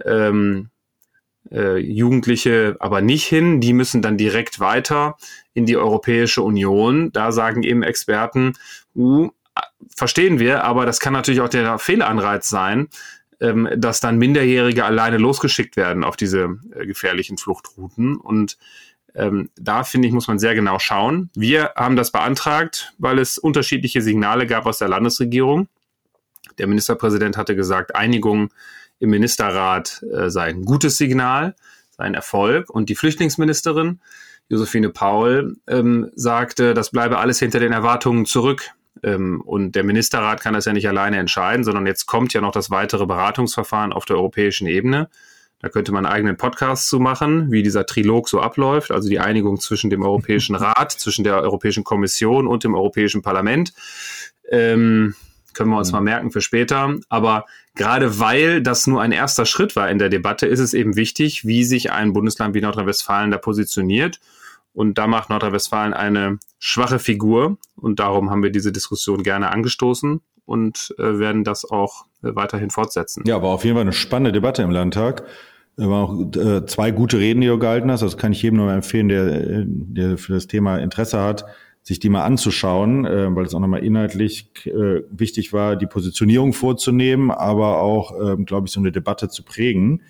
ähm, 0.04 0.68
äh, 1.50 1.78
Jugendliche 1.78 2.76
aber 2.80 3.00
nicht 3.00 3.24
hin. 3.24 3.60
Die 3.60 3.72
müssen 3.72 4.02
dann 4.02 4.16
direkt 4.16 4.60
weiter 4.60 5.16
in 5.54 5.66
die 5.66 5.76
Europäische 5.76 6.42
Union. 6.42 7.12
Da 7.12 7.32
sagen 7.32 7.62
eben 7.62 7.82
Experten, 7.82 8.54
uh, 8.94 9.30
verstehen 9.94 10.38
wir, 10.38 10.64
aber 10.64 10.86
das 10.86 11.00
kann 11.00 11.12
natürlich 11.12 11.40
auch 11.40 11.48
der 11.48 11.78
Fehlanreiz 11.78 12.48
sein, 12.48 12.88
ähm, 13.40 13.68
dass 13.76 14.00
dann 14.00 14.18
Minderjährige 14.18 14.84
alleine 14.84 15.18
losgeschickt 15.18 15.76
werden 15.76 16.04
auf 16.04 16.16
diese 16.16 16.58
äh, 16.74 16.86
gefährlichen 16.86 17.38
Fluchtrouten. 17.38 18.16
Und 18.16 18.58
ähm, 19.14 19.50
da 19.56 19.84
finde 19.84 20.08
ich, 20.08 20.14
muss 20.14 20.28
man 20.28 20.38
sehr 20.38 20.54
genau 20.54 20.78
schauen. 20.78 21.30
Wir 21.34 21.72
haben 21.76 21.96
das 21.96 22.12
beantragt, 22.12 22.92
weil 22.98 23.18
es 23.18 23.38
unterschiedliche 23.38 24.02
Signale 24.02 24.46
gab 24.46 24.66
aus 24.66 24.78
der 24.78 24.88
Landesregierung. 24.88 25.68
Der 26.58 26.66
Ministerpräsident 26.66 27.36
hatte 27.36 27.54
gesagt, 27.56 27.94
Einigung 27.94 28.50
im 28.98 29.10
Ministerrat 29.10 30.04
äh, 30.12 30.30
sei 30.30 30.44
ein 30.44 30.64
gutes 30.64 30.96
Signal, 30.96 31.54
sei 31.90 32.04
ein 32.04 32.14
Erfolg. 32.14 32.70
Und 32.70 32.88
die 32.88 32.94
Flüchtlingsministerin, 32.94 34.00
Josephine 34.48 34.90
Paul, 34.90 35.56
ähm, 35.66 36.10
sagte, 36.14 36.74
das 36.74 36.90
bleibe 36.90 37.18
alles 37.18 37.38
hinter 37.38 37.60
den 37.60 37.72
Erwartungen 37.72 38.26
zurück. 38.26 38.70
Ähm, 39.02 39.40
und 39.42 39.72
der 39.72 39.84
Ministerrat 39.84 40.40
kann 40.40 40.54
das 40.54 40.64
ja 40.64 40.72
nicht 40.72 40.88
alleine 40.88 41.18
entscheiden, 41.18 41.64
sondern 41.64 41.86
jetzt 41.86 42.06
kommt 42.06 42.32
ja 42.32 42.40
noch 42.40 42.52
das 42.52 42.70
weitere 42.70 43.06
Beratungsverfahren 43.06 43.92
auf 43.92 44.04
der 44.04 44.16
europäischen 44.16 44.66
Ebene. 44.66 45.08
Da 45.60 45.68
könnte 45.68 45.90
man 45.90 46.06
einen 46.06 46.14
eigenen 46.14 46.36
Podcast 46.36 46.88
zu 46.88 47.00
machen, 47.00 47.50
wie 47.50 47.64
dieser 47.64 47.84
Trilog 47.84 48.28
so 48.28 48.40
abläuft, 48.40 48.92
also 48.92 49.08
die 49.08 49.18
Einigung 49.18 49.58
zwischen 49.60 49.90
dem 49.90 50.02
Europäischen 50.02 50.54
Rat, 50.56 50.92
zwischen 50.92 51.24
der 51.24 51.42
Europäischen 51.42 51.84
Kommission 51.84 52.46
und 52.46 52.64
dem 52.64 52.74
Europäischen 52.74 53.22
Parlament. 53.22 53.72
Ähm, 54.50 55.14
können 55.54 55.70
wir 55.70 55.78
uns 55.78 55.88
mhm. 55.88 55.96
mal 55.96 56.02
merken 56.02 56.30
für 56.30 56.40
später. 56.40 56.94
Aber 57.08 57.46
gerade 57.78 58.18
weil 58.18 58.60
das 58.60 58.86
nur 58.86 59.00
ein 59.00 59.12
erster 59.12 59.46
Schritt 59.46 59.76
war 59.76 59.88
in 59.88 59.98
der 59.98 60.10
Debatte, 60.10 60.46
ist 60.46 60.60
es 60.60 60.74
eben 60.74 60.96
wichtig, 60.96 61.46
wie 61.46 61.64
sich 61.64 61.90
ein 61.90 62.12
Bundesland 62.12 62.54
wie 62.54 62.60
Nordrhein-Westfalen 62.60 63.30
da 63.30 63.38
positioniert. 63.38 64.20
Und 64.74 64.98
da 64.98 65.06
macht 65.06 65.30
Nordrhein-Westfalen 65.30 65.94
eine 65.94 66.38
schwache 66.58 66.98
Figur. 66.98 67.56
Und 67.76 68.00
darum 68.00 68.30
haben 68.30 68.42
wir 68.42 68.50
diese 68.50 68.72
Diskussion 68.72 69.22
gerne 69.22 69.50
angestoßen 69.50 70.20
und 70.44 70.94
äh, 70.98 71.18
werden 71.18 71.44
das 71.44 71.64
auch 71.64 72.04
äh, 72.22 72.34
weiterhin 72.34 72.70
fortsetzen. 72.70 73.22
Ja, 73.26 73.40
war 73.42 73.50
auf 73.50 73.64
jeden 73.64 73.76
Fall 73.76 73.82
eine 73.82 73.92
spannende 73.92 74.32
Debatte 74.32 74.62
im 74.62 74.70
Landtag. 74.70 75.24
Da 75.76 75.88
waren 75.88 76.34
auch 76.34 76.40
äh, 76.40 76.66
zwei 76.66 76.90
gute 76.90 77.18
Reden, 77.18 77.40
die 77.40 77.46
du 77.46 77.58
gehalten 77.58 77.90
hast. 77.90 78.02
Das 78.02 78.16
kann 78.16 78.32
ich 78.32 78.42
jedem 78.42 78.58
nur 78.58 78.72
empfehlen, 78.72 79.08
der, 79.08 79.64
der 79.64 80.18
für 80.18 80.32
das 80.32 80.48
Thema 80.48 80.78
Interesse 80.78 81.20
hat, 81.20 81.44
sich 81.88 81.98
die 81.98 82.08
mal 82.08 82.24
anzuschauen, 82.24 83.04
äh, 83.04 83.34
weil 83.34 83.46
es 83.46 83.54
auch 83.54 83.60
nochmal 83.60 83.84
inhaltlich 83.84 84.48
äh, 84.66 85.02
wichtig 85.10 85.52
war, 85.52 85.74
die 85.74 85.86
Positionierung 85.86 86.52
vorzunehmen, 86.52 87.30
aber 87.30 87.80
auch, 87.80 88.12
äh, 88.12 88.36
glaube 88.44 88.68
ich, 88.68 88.72
so 88.72 88.80
eine 88.80 88.92
Debatte 88.92 89.28
zu 89.28 89.42
prägen 89.42 90.02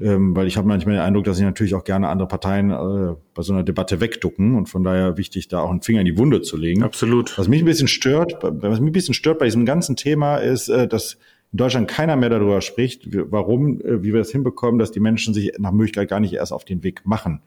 ähm, 0.00 0.36
weil 0.36 0.46
ich 0.46 0.56
habe 0.56 0.68
manchmal 0.68 0.94
den 0.94 1.02
Eindruck, 1.02 1.24
dass 1.24 1.38
sich 1.38 1.46
natürlich 1.46 1.74
auch 1.74 1.84
gerne 1.84 2.08
andere 2.08 2.28
Parteien 2.28 2.70
äh, 2.70 3.16
bei 3.34 3.42
so 3.42 3.52
einer 3.52 3.64
Debatte 3.64 4.00
wegducken 4.00 4.54
und 4.54 4.68
von 4.68 4.84
daher 4.84 5.16
wichtig, 5.16 5.48
da 5.48 5.60
auch 5.60 5.70
einen 5.70 5.82
Finger 5.82 6.00
in 6.00 6.06
die 6.06 6.16
Wunde 6.16 6.40
zu 6.40 6.56
legen. 6.56 6.84
Absolut. 6.84 7.36
Was 7.36 7.48
mich 7.48 7.62
ein 7.62 7.64
bisschen 7.64 7.88
stört, 7.88 8.36
was 8.40 8.80
mich 8.80 8.90
ein 8.90 8.92
bisschen 8.92 9.14
stört 9.14 9.40
bei 9.40 9.46
diesem 9.46 9.66
ganzen 9.66 9.96
Thema 9.96 10.36
ist, 10.36 10.68
äh, 10.68 10.86
dass 10.86 11.14
in 11.50 11.56
Deutschland 11.56 11.88
keiner 11.88 12.14
mehr 12.14 12.28
darüber 12.28 12.60
spricht, 12.60 13.08
warum, 13.10 13.80
äh, 13.80 14.02
wie 14.02 14.12
wir 14.12 14.18
das 14.18 14.30
hinbekommen, 14.30 14.78
dass 14.78 14.92
die 14.92 15.00
Menschen 15.00 15.34
sich 15.34 15.52
nach 15.58 15.72
Möglichkeit 15.72 16.08
gar 16.08 16.20
nicht 16.20 16.34
erst 16.34 16.52
auf 16.52 16.64
den 16.64 16.84
Weg 16.84 17.02
machen 17.04 17.42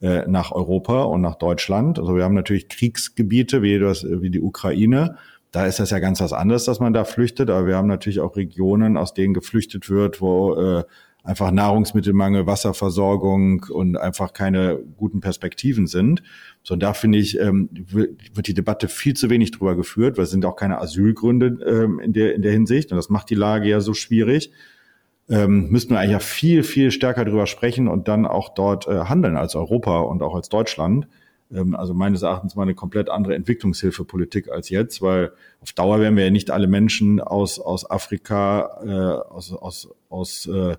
äh, 0.00 0.26
nach 0.26 0.52
Europa 0.52 1.04
und 1.04 1.20
nach 1.20 1.36
Deutschland. 1.36 1.98
Also 1.98 2.16
wir 2.16 2.24
haben 2.24 2.34
natürlich 2.34 2.68
Kriegsgebiete 2.68 3.62
wie, 3.62 3.78
das, 3.78 4.04
wie 4.04 4.30
die 4.30 4.40
Ukraine. 4.40 5.16
Da 5.50 5.66
ist 5.66 5.78
das 5.78 5.90
ja 5.90 6.00
ganz 6.00 6.20
was 6.20 6.32
anderes, 6.32 6.64
dass 6.64 6.80
man 6.80 6.92
da 6.92 7.04
flüchtet. 7.04 7.48
Aber 7.48 7.66
wir 7.66 7.76
haben 7.76 7.88
natürlich 7.88 8.20
auch 8.20 8.36
Regionen, 8.36 8.96
aus 8.96 9.14
denen 9.14 9.34
geflüchtet 9.34 9.88
wird, 9.88 10.20
wo 10.20 10.54
äh, 10.54 10.84
einfach 11.24 11.50
Nahrungsmittelmangel, 11.50 12.46
Wasserversorgung 12.46 13.64
und 13.70 13.96
einfach 13.96 14.34
keine 14.34 14.78
guten 14.96 15.20
Perspektiven 15.20 15.86
sind. 15.86 16.22
So, 16.62 16.74
und 16.74 16.82
da 16.82 16.92
finde 16.92 17.18
ich, 17.18 17.40
ähm, 17.40 17.70
wird 17.72 18.46
die 18.46 18.54
Debatte 18.54 18.88
viel 18.88 19.14
zu 19.14 19.30
wenig 19.30 19.50
drüber 19.50 19.74
geführt, 19.74 20.18
weil 20.18 20.24
es 20.24 20.30
sind 20.30 20.44
auch 20.44 20.56
keine 20.56 20.80
Asylgründe 20.80 21.58
ähm, 21.66 21.98
in, 21.98 22.12
der, 22.12 22.34
in 22.34 22.42
der 22.42 22.52
Hinsicht. 22.52 22.92
Und 22.92 22.96
das 22.96 23.08
macht 23.08 23.30
die 23.30 23.34
Lage 23.34 23.68
ja 23.68 23.80
so 23.80 23.94
schwierig. 23.94 24.52
Ähm, 25.28 25.70
müssten 25.70 25.94
wir 25.94 26.00
eigentlich 26.00 26.12
ja 26.12 26.18
viel, 26.18 26.62
viel 26.62 26.90
stärker 26.90 27.24
drüber 27.24 27.46
sprechen 27.46 27.88
und 27.88 28.08
dann 28.08 28.26
auch 28.26 28.50
dort 28.54 28.86
äh, 28.86 29.04
handeln 29.04 29.36
als 29.36 29.54
Europa 29.54 30.00
und 30.00 30.22
auch 30.22 30.34
als 30.34 30.50
Deutschland. 30.50 31.08
Ähm, 31.52 31.74
also 31.74 31.94
meines 31.94 32.22
Erachtens 32.22 32.56
mal 32.56 32.62
eine 32.62 32.74
komplett 32.74 33.08
andere 33.08 33.34
Entwicklungshilfepolitik 33.34 34.50
als 34.50 34.68
jetzt, 34.68 35.00
weil 35.00 35.32
auf 35.60 35.72
Dauer 35.72 36.00
werden 36.00 36.16
wir 36.16 36.24
ja 36.24 36.30
nicht 36.30 36.50
alle 36.50 36.66
Menschen 36.66 37.20
aus, 37.20 37.58
aus 37.58 37.90
Afrika, 37.90 38.80
äh, 38.84 39.32
aus, 39.32 39.52
aus, 39.52 39.88
aus 40.10 40.46
äh, 40.46 40.76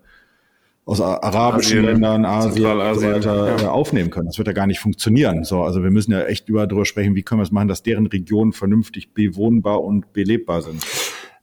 aus 0.85 1.01
arabischen 1.01 1.79
Asien, 1.79 1.85
Ländern, 1.85 2.25
Asien 2.25 2.65
und 2.65 2.95
so 2.95 3.01
weiter 3.01 3.57
ja. 3.57 3.63
Äh, 3.63 3.65
aufnehmen 3.65 4.11
können. 4.11 4.27
Das 4.27 4.37
wird 4.37 4.47
ja 4.47 4.53
gar 4.53 4.67
nicht 4.67 4.79
funktionieren. 4.79 5.43
So, 5.43 5.63
also 5.63 5.81
wir 5.81 5.89
müssen 5.89 6.11
ja 6.11 6.25
echt 6.25 6.47
über 6.47 6.67
darüber 6.67 6.85
sprechen, 6.85 7.15
wie 7.15 7.23
können 7.23 7.39
wir 7.39 7.43
es 7.43 7.51
machen, 7.51 7.67
dass 7.67 7.81
deren 7.81 8.05
Regionen 8.05 8.53
vernünftig 8.53 9.13
bewohnbar 9.13 9.83
und 9.83 10.13
belebbar 10.13 10.61
sind. 10.61 10.85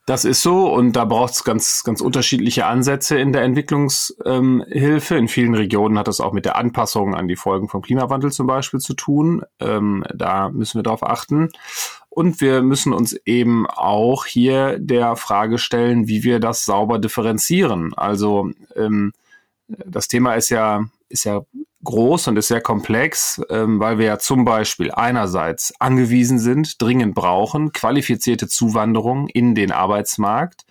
Das 0.04 0.24
ist 0.24 0.42
so 0.42 0.72
und 0.72 0.94
da 0.94 1.04
braucht 1.04 1.32
es 1.32 1.44
ganz, 1.44 1.84
ganz 1.84 2.00
unterschiedliche 2.00 2.66
Ansätze 2.66 3.18
in 3.18 3.32
der 3.32 3.42
Entwicklungshilfe. 3.42 5.16
in 5.16 5.28
vielen 5.28 5.54
Regionen 5.54 5.96
hat 5.96 6.08
das 6.08 6.20
auch 6.20 6.32
mit 6.32 6.44
der 6.44 6.56
Anpassung 6.56 7.14
an 7.14 7.28
die 7.28 7.36
Folgen 7.36 7.68
vom 7.68 7.82
Klimawandel 7.82 8.32
zum 8.32 8.48
Beispiel 8.48 8.80
zu 8.80 8.94
tun. 8.94 9.42
Ähm, 9.60 10.04
da 10.12 10.48
müssen 10.50 10.78
wir 10.78 10.82
darauf 10.82 11.04
achten. 11.04 11.50
Und 12.08 12.40
wir 12.40 12.62
müssen 12.62 12.92
uns 12.92 13.14
eben 13.24 13.66
auch 13.68 14.26
hier 14.26 14.78
der 14.78 15.14
Frage 15.14 15.58
stellen, 15.58 16.08
wie 16.08 16.24
wir 16.24 16.40
das 16.40 16.64
sauber 16.64 16.98
differenzieren. 16.98 17.94
Also 17.94 18.50
ähm, 18.74 19.12
das 19.68 20.08
Thema 20.08 20.34
ist 20.34 20.50
ja, 20.50 20.84
ist 21.08 21.24
ja 21.24 21.42
groß 21.84 22.28
und 22.28 22.36
ist 22.36 22.48
sehr 22.48 22.60
komplex, 22.60 23.40
ähm, 23.50 23.80
weil 23.80 23.98
wir 23.98 24.06
ja 24.06 24.18
zum 24.18 24.44
Beispiel 24.44 24.90
einerseits 24.90 25.72
angewiesen 25.80 26.38
sind, 26.38 26.80
dringend 26.80 27.14
brauchen, 27.14 27.72
qualifizierte 27.72 28.48
Zuwanderung 28.48 29.28
in 29.28 29.54
den 29.54 29.72
Arbeitsmarkt. 29.72 30.64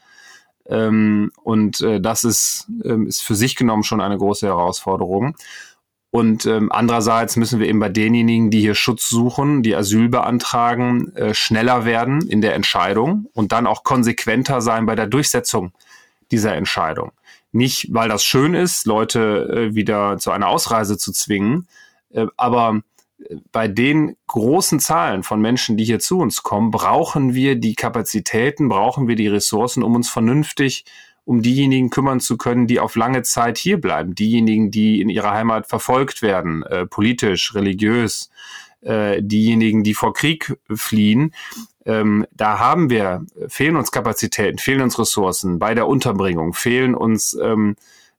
Ähm, 0.67 1.31
und 1.43 1.81
äh, 1.81 1.99
das 1.99 2.23
ist, 2.23 2.67
ähm, 2.83 3.07
ist 3.07 3.21
für 3.21 3.35
sich 3.35 3.55
genommen 3.55 3.83
schon 3.83 4.01
eine 4.01 4.17
große 4.17 4.47
Herausforderung. 4.47 5.35
Und 6.11 6.45
ähm, 6.45 6.71
andererseits 6.71 7.37
müssen 7.37 7.59
wir 7.59 7.67
eben 7.67 7.79
bei 7.79 7.87
denjenigen, 7.87 8.51
die 8.51 8.59
hier 8.59 8.75
Schutz 8.75 9.07
suchen, 9.07 9.63
die 9.63 9.75
Asyl 9.75 10.09
beantragen, 10.09 11.15
äh, 11.15 11.33
schneller 11.33 11.85
werden 11.85 12.21
in 12.27 12.41
der 12.41 12.53
Entscheidung 12.53 13.27
und 13.33 13.53
dann 13.53 13.65
auch 13.65 13.83
konsequenter 13.83 14.59
sein 14.59 14.85
bei 14.85 14.95
der 14.95 15.07
Durchsetzung 15.07 15.71
dieser 16.29 16.53
Entscheidung. 16.55 17.11
Nicht, 17.51 17.87
weil 17.91 18.09
das 18.09 18.23
schön 18.23 18.53
ist, 18.53 18.85
Leute 18.85 19.69
äh, 19.71 19.75
wieder 19.75 20.17
zu 20.17 20.31
einer 20.31 20.47
Ausreise 20.47 20.97
zu 20.97 21.11
zwingen, 21.11 21.67
äh, 22.11 22.27
aber 22.37 22.81
äh, 23.19 23.35
bei 23.51 23.67
den 23.67 24.15
großen 24.27 24.79
Zahlen 24.79 25.23
von 25.23 25.41
Menschen, 25.41 25.77
die 25.77 25.83
hier 25.83 25.99
zu 25.99 26.19
uns 26.19 26.43
kommen, 26.43 26.71
brauchen 26.71 27.33
wir 27.33 27.55
die 27.55 27.75
Kapazitäten, 27.75 28.69
brauchen 28.69 29.07
wir 29.07 29.15
die 29.15 29.27
Ressourcen, 29.27 29.83
um 29.83 29.95
uns 29.95 30.09
vernünftig 30.09 30.85
um 31.23 31.41
diejenigen 31.41 31.89
kümmern 31.89 32.19
zu 32.19 32.37
können, 32.37 32.67
die 32.67 32.79
auf 32.79 32.95
lange 32.95 33.21
Zeit 33.21 33.57
hier 33.57 33.79
bleiben, 33.79 34.15
diejenigen, 34.15 34.71
die 34.71 35.01
in 35.01 35.09
ihrer 35.09 35.31
Heimat 35.31 35.67
verfolgt 35.67 36.21
werden, 36.21 36.63
äh, 36.63 36.85
politisch, 36.85 37.53
religiös, 37.53 38.29
äh, 38.81 39.21
diejenigen, 39.21 39.83
die 39.83 39.93
vor 39.93 40.13
Krieg 40.13 40.57
fliehen, 40.73 41.33
ähm, 41.85 42.25
da 42.31 42.59
haben 42.59 42.89
wir, 42.89 43.25
fehlen 43.47 43.75
uns 43.75 43.91
Kapazitäten, 43.91 44.57
fehlen 44.57 44.81
uns 44.81 44.99
Ressourcen 44.99 45.59
bei 45.59 45.73
der 45.73 45.87
Unterbringung, 45.87 46.53
fehlen 46.53 46.95
uns 46.95 47.33
ähm, 47.41 47.75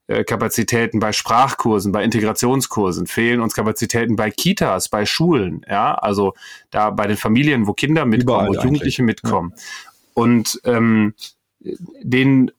äh, 0.09 0.25
Kapazitäten 0.25 0.99
bei 0.99 1.13
Sprachkursen, 1.13 1.93
bei 1.93 2.03
Integrationskursen, 2.03 3.07
fehlen 3.07 3.41
uns 3.41 3.55
Kapazitäten 3.55 4.17
bei 4.17 4.31
Kitas, 4.31 4.89
bei 4.89 5.07
Schulen, 5.07 5.65
ja, 5.69 5.95
also 5.95 6.35
da 6.71 6.91
bei 6.91 7.07
den 7.07 7.17
Familien, 7.17 7.67
wo 7.67 7.73
Kinder 7.73 8.05
mitkommen, 8.05 8.47
Überall 8.47 8.49
wo 8.49 8.55
Jugendliche 8.55 9.03
eigentlich. 9.03 9.23
mitkommen. 9.23 9.53
Ja. 9.55 9.63
Und 10.15 10.61
ähm, 10.65 11.15
den 12.03 12.51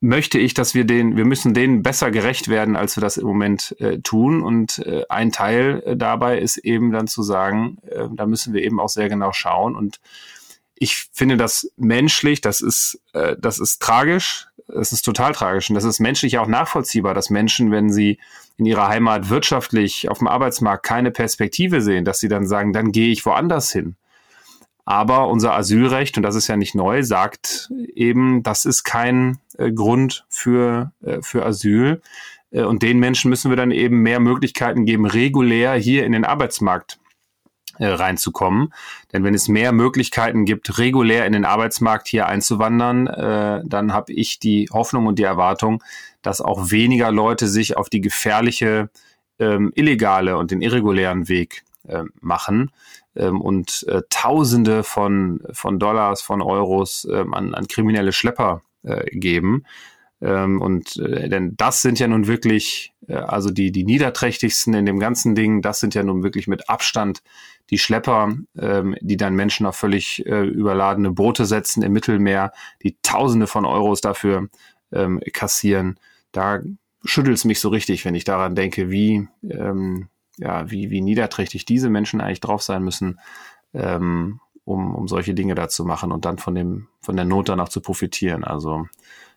möchte 0.00 0.38
ich, 0.38 0.54
dass 0.54 0.74
wir 0.74 0.84
den, 0.84 1.16
wir 1.16 1.26
müssen 1.26 1.52
denen 1.52 1.82
besser 1.82 2.10
gerecht 2.10 2.48
werden, 2.48 2.74
als 2.74 2.96
wir 2.96 3.02
das 3.02 3.18
im 3.18 3.26
Moment 3.26 3.76
äh, 3.80 3.98
tun. 3.98 4.42
Und 4.42 4.78
äh, 4.86 5.04
ein 5.08 5.30
Teil 5.30 5.82
äh, 5.84 5.96
dabei 5.96 6.38
ist 6.38 6.56
eben 6.56 6.90
dann 6.90 7.06
zu 7.06 7.22
sagen, 7.22 7.76
äh, 7.86 8.08
da 8.10 8.26
müssen 8.26 8.54
wir 8.54 8.62
eben 8.62 8.80
auch 8.80 8.88
sehr 8.88 9.10
genau 9.10 9.32
schauen. 9.32 9.76
Und 9.76 10.00
ich 10.74 11.08
finde 11.12 11.36
das 11.36 11.70
menschlich, 11.76 12.40
das 12.40 12.62
ist, 12.62 13.00
äh, 13.12 13.36
das 13.38 13.58
ist 13.58 13.82
tragisch, 13.82 14.46
das 14.68 14.92
ist 14.92 15.02
total 15.02 15.32
tragisch. 15.32 15.68
Und 15.68 15.74
das 15.74 15.84
ist 15.84 16.00
menschlich 16.00 16.38
auch 16.38 16.46
nachvollziehbar, 16.46 17.12
dass 17.12 17.28
Menschen, 17.28 17.70
wenn 17.70 17.92
sie 17.92 18.18
in 18.56 18.64
ihrer 18.64 18.88
Heimat 18.88 19.28
wirtschaftlich 19.28 20.08
auf 20.08 20.18
dem 20.18 20.28
Arbeitsmarkt 20.28 20.84
keine 20.84 21.10
Perspektive 21.10 21.82
sehen, 21.82 22.06
dass 22.06 22.20
sie 22.20 22.28
dann 22.28 22.46
sagen, 22.46 22.72
dann 22.72 22.92
gehe 22.92 23.10
ich 23.12 23.26
woanders 23.26 23.70
hin. 23.70 23.96
Aber 24.90 25.28
unser 25.28 25.54
Asylrecht, 25.54 26.16
und 26.16 26.24
das 26.24 26.34
ist 26.34 26.48
ja 26.48 26.56
nicht 26.56 26.74
neu, 26.74 27.04
sagt 27.04 27.70
eben, 27.94 28.42
das 28.42 28.64
ist 28.64 28.82
kein 28.82 29.38
äh, 29.56 29.70
Grund 29.70 30.26
für, 30.28 30.90
äh, 31.04 31.22
für 31.22 31.46
Asyl. 31.46 32.02
Äh, 32.50 32.62
und 32.62 32.82
den 32.82 32.98
Menschen 32.98 33.28
müssen 33.30 33.52
wir 33.52 33.56
dann 33.56 33.70
eben 33.70 34.00
mehr 34.00 34.18
Möglichkeiten 34.18 34.86
geben, 34.86 35.06
regulär 35.06 35.74
hier 35.74 36.04
in 36.04 36.10
den 36.10 36.24
Arbeitsmarkt 36.24 36.98
äh, 37.78 37.86
reinzukommen. 37.86 38.74
Denn 39.12 39.22
wenn 39.22 39.32
es 39.32 39.46
mehr 39.46 39.70
Möglichkeiten 39.70 40.44
gibt, 40.44 40.76
regulär 40.80 41.24
in 41.24 41.34
den 41.34 41.44
Arbeitsmarkt 41.44 42.08
hier 42.08 42.26
einzuwandern, 42.26 43.06
äh, 43.06 43.62
dann 43.64 43.92
habe 43.92 44.12
ich 44.12 44.40
die 44.40 44.70
Hoffnung 44.72 45.06
und 45.06 45.20
die 45.20 45.22
Erwartung, 45.22 45.84
dass 46.20 46.40
auch 46.40 46.72
weniger 46.72 47.12
Leute 47.12 47.46
sich 47.46 47.76
auf 47.76 47.90
die 47.90 48.00
gefährliche 48.00 48.90
ähm, 49.38 49.70
illegale 49.76 50.36
und 50.36 50.50
den 50.50 50.62
irregulären 50.62 51.28
Weg 51.28 51.62
äh, 51.86 52.02
machen 52.20 52.72
ähm, 53.16 53.40
und 53.40 53.84
äh, 53.88 54.02
Tausende 54.10 54.82
von, 54.82 55.40
von 55.52 55.78
Dollars, 55.78 56.22
von 56.22 56.42
Euros 56.42 57.06
ähm, 57.10 57.34
an, 57.34 57.54
an 57.54 57.66
kriminelle 57.66 58.12
Schlepper 58.12 58.62
äh, 58.82 59.04
geben. 59.10 59.64
Ähm, 60.22 60.60
und 60.60 60.96
äh, 60.98 61.28
denn 61.28 61.56
das 61.56 61.82
sind 61.82 61.98
ja 61.98 62.06
nun 62.06 62.26
wirklich, 62.26 62.92
äh, 63.08 63.14
also 63.14 63.50
die, 63.50 63.72
die 63.72 63.84
niederträchtigsten 63.84 64.74
in 64.74 64.86
dem 64.86 64.98
ganzen 64.98 65.34
Ding, 65.34 65.62
das 65.62 65.80
sind 65.80 65.94
ja 65.94 66.02
nun 66.02 66.22
wirklich 66.22 66.46
mit 66.46 66.68
Abstand 66.68 67.22
die 67.70 67.78
Schlepper, 67.78 68.34
ähm, 68.58 68.96
die 69.00 69.16
dann 69.16 69.34
Menschen 69.34 69.64
auf 69.66 69.76
völlig 69.76 70.26
äh, 70.26 70.42
überladene 70.42 71.10
Boote 71.10 71.46
setzen 71.46 71.82
im 71.82 71.92
Mittelmeer, 71.92 72.52
die 72.82 72.96
Tausende 73.02 73.46
von 73.46 73.64
Euros 73.64 74.00
dafür 74.00 74.48
ähm, 74.92 75.20
kassieren. 75.32 75.98
Da 76.32 76.60
schüttelt 77.04 77.36
es 77.36 77.44
mich 77.44 77.60
so 77.60 77.70
richtig, 77.70 78.04
wenn 78.04 78.14
ich 78.14 78.24
daran 78.24 78.54
denke, 78.54 78.90
wie, 78.90 79.28
ähm, 79.48 80.08
ja, 80.40 80.70
wie, 80.70 80.90
wie 80.90 81.00
niederträchtig 81.00 81.64
diese 81.64 81.90
Menschen 81.90 82.20
eigentlich 82.20 82.40
drauf 82.40 82.62
sein 82.62 82.82
müssen. 82.82 83.20
Ähm, 83.72 84.40
um, 84.64 84.94
um 84.94 85.08
solche 85.08 85.34
Dinge 85.34 85.54
da 85.54 85.68
zu 85.68 85.84
machen 85.84 86.12
und 86.12 86.24
dann 86.24 86.38
von 86.38 86.54
dem, 86.54 86.86
von 87.00 87.16
der 87.16 87.24
Not 87.24 87.48
danach 87.48 87.68
zu 87.68 87.80
profitieren. 87.80 88.44
Also 88.44 88.86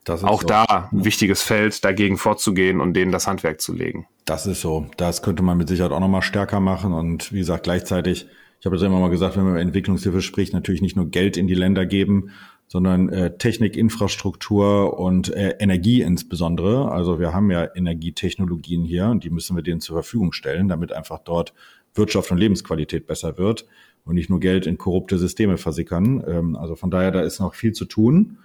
auch 0.07 0.41
so. 0.41 0.47
da 0.47 0.89
ein 0.91 1.05
wichtiges 1.05 1.41
Feld, 1.41 1.83
dagegen 1.83 2.17
vorzugehen 2.17 2.81
und 2.81 2.93
denen 2.93 3.11
das 3.11 3.27
Handwerk 3.27 3.61
zu 3.61 3.73
legen. 3.73 4.05
Das 4.25 4.45
ist 4.45 4.61
so. 4.61 4.87
Das 4.97 5.21
könnte 5.21 5.43
man 5.43 5.57
mit 5.57 5.69
Sicherheit 5.69 5.91
auch 5.91 5.99
nochmal 5.99 6.21
stärker 6.21 6.59
machen. 6.59 6.93
Und 6.93 7.31
wie 7.31 7.39
gesagt, 7.39 7.63
gleichzeitig, 7.63 8.27
ich 8.59 8.65
habe 8.65 8.75
das 8.75 8.83
immer 8.83 8.99
mal 8.99 9.09
gesagt, 9.09 9.37
wenn 9.37 9.43
man 9.43 9.53
über 9.53 9.61
Entwicklungshilfe 9.61 10.21
spricht, 10.21 10.53
natürlich 10.53 10.81
nicht 10.81 10.95
nur 10.95 11.09
Geld 11.09 11.37
in 11.37 11.47
die 11.47 11.55
Länder 11.55 11.85
geben, 11.85 12.31
sondern 12.67 13.09
äh, 13.09 13.37
Technik, 13.37 13.77
Infrastruktur 13.77 14.99
und 14.99 15.33
äh, 15.33 15.55
Energie 15.59 16.01
insbesondere. 16.01 16.91
Also 16.91 17.19
wir 17.19 17.33
haben 17.33 17.51
ja 17.51 17.67
Energietechnologien 17.75 18.83
hier 18.83 19.07
und 19.07 19.23
die 19.23 19.29
müssen 19.29 19.55
wir 19.55 19.63
denen 19.63 19.81
zur 19.81 19.95
Verfügung 19.95 20.33
stellen, 20.33 20.67
damit 20.67 20.91
einfach 20.91 21.19
dort 21.19 21.53
Wirtschaft 21.93 22.31
und 22.31 22.37
Lebensqualität 22.37 23.05
besser 23.05 23.37
wird 23.37 23.65
und 24.05 24.15
nicht 24.15 24.29
nur 24.29 24.39
Geld 24.39 24.65
in 24.65 24.77
korrupte 24.77 25.17
Systeme 25.17 25.57
versickern. 25.57 26.23
Ähm, 26.27 26.55
also 26.55 26.75
von 26.75 26.91
daher, 26.91 27.11
da 27.11 27.21
ist 27.21 27.39
noch 27.39 27.53
viel 27.53 27.73
zu 27.73 27.85
tun. 27.85 28.37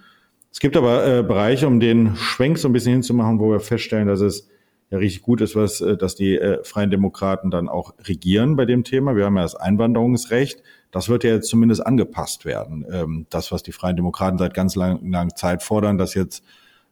Es 0.51 0.61
gibt 0.61 0.77
aber 0.77 1.07
äh, 1.07 1.23
Bereiche, 1.23 1.67
um 1.67 1.81
den 1.81 2.17
Schwenk 2.17 2.59
so 2.59 2.69
ein 2.69 2.73
bisschen 2.73 2.93
hinzumachen, 2.93 3.39
wo 3.39 3.51
wir 3.51 3.61
feststellen, 3.61 4.09
dass 4.09 4.21
es 4.21 4.49
ja 4.91 4.99
richtig 4.99 5.23
gut 5.23 5.41
ist, 5.41 5.57
was, 5.57 5.81
äh, 5.81 5.97
dass 5.97 6.15
die 6.15 6.37
äh, 6.37 6.63
Freien 6.65 6.91
Demokraten 6.91 7.51
dann 7.51 7.69
auch 7.69 7.95
regieren 8.07 8.57
bei 8.57 8.65
dem 8.65 8.85
Thema. 8.85 9.17
Wir 9.17 9.27
haben 9.27 9.37
ja 9.37 9.43
das 9.43 9.57
Einwanderungsrecht. 9.57 10.63
Das 10.91 11.09
wird 11.09 11.25
ja 11.25 11.35
jetzt 11.35 11.49
zumindest 11.49 11.87
angepasst 11.87 12.45
werden. 12.45 12.85
Ähm, 12.91 13.27
das, 13.31 13.53
was 13.53 13.63
die 13.63 13.73
Freien 13.73 13.97
Demokraten 13.97 14.39
seit 14.39 14.55
ganz 14.55 14.75
lang, 14.75 15.11
lang 15.11 15.37
Zeit 15.37 15.63
fordern, 15.63 15.99
dass 15.99 16.15
jetzt 16.15 16.43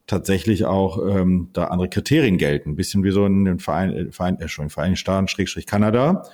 tatsächlich 0.07 0.65
auch 0.65 0.99
ähm, 1.07 1.49
da 1.53 1.65
andere 1.65 1.88
Kriterien 1.88 2.38
gelten. 2.38 2.71
Ein 2.71 2.76
bisschen 2.76 3.03
wie 3.05 3.11
so 3.11 3.26
in 3.26 3.45
den 3.45 3.59
Verein, 3.59 3.93
äh, 3.93 4.12
Verein, 4.12 4.38
äh, 4.41 4.49
Vereinigten 4.49 4.97
Staaten, 4.97 5.29
Schrägstrich 5.29 5.67
Kanada. 5.67 6.25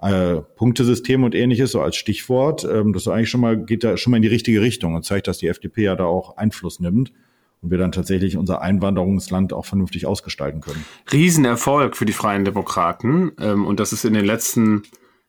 Äh, 0.00 0.42
Punktesystem 0.54 1.24
und 1.24 1.34
ähnliches, 1.34 1.72
so 1.72 1.80
als 1.80 1.96
Stichwort. 1.96 2.64
Ähm, 2.64 2.92
das 2.92 3.08
eigentlich 3.08 3.30
schon 3.30 3.40
mal, 3.40 3.56
geht 3.56 3.82
da 3.82 3.96
schon 3.96 4.12
mal 4.12 4.18
in 4.18 4.22
die 4.22 4.28
richtige 4.28 4.60
Richtung 4.60 4.94
und 4.94 5.04
zeigt, 5.04 5.26
dass 5.26 5.38
die 5.38 5.48
FDP 5.48 5.84
ja 5.84 5.96
da 5.96 6.04
auch 6.04 6.36
Einfluss 6.36 6.78
nimmt 6.78 7.12
und 7.62 7.70
wir 7.72 7.78
dann 7.78 7.90
tatsächlich 7.90 8.36
unser 8.36 8.62
Einwanderungsland 8.62 9.52
auch 9.52 9.66
vernünftig 9.66 10.06
ausgestalten 10.06 10.60
können. 10.60 10.84
Riesenerfolg 11.12 11.96
für 11.96 12.04
die 12.04 12.12
Freien 12.12 12.44
Demokraten. 12.44 13.32
Ähm, 13.40 13.66
und 13.66 13.80
das 13.80 13.92
ist 13.92 14.04
in 14.04 14.14
den 14.14 14.24
letzten 14.24 14.82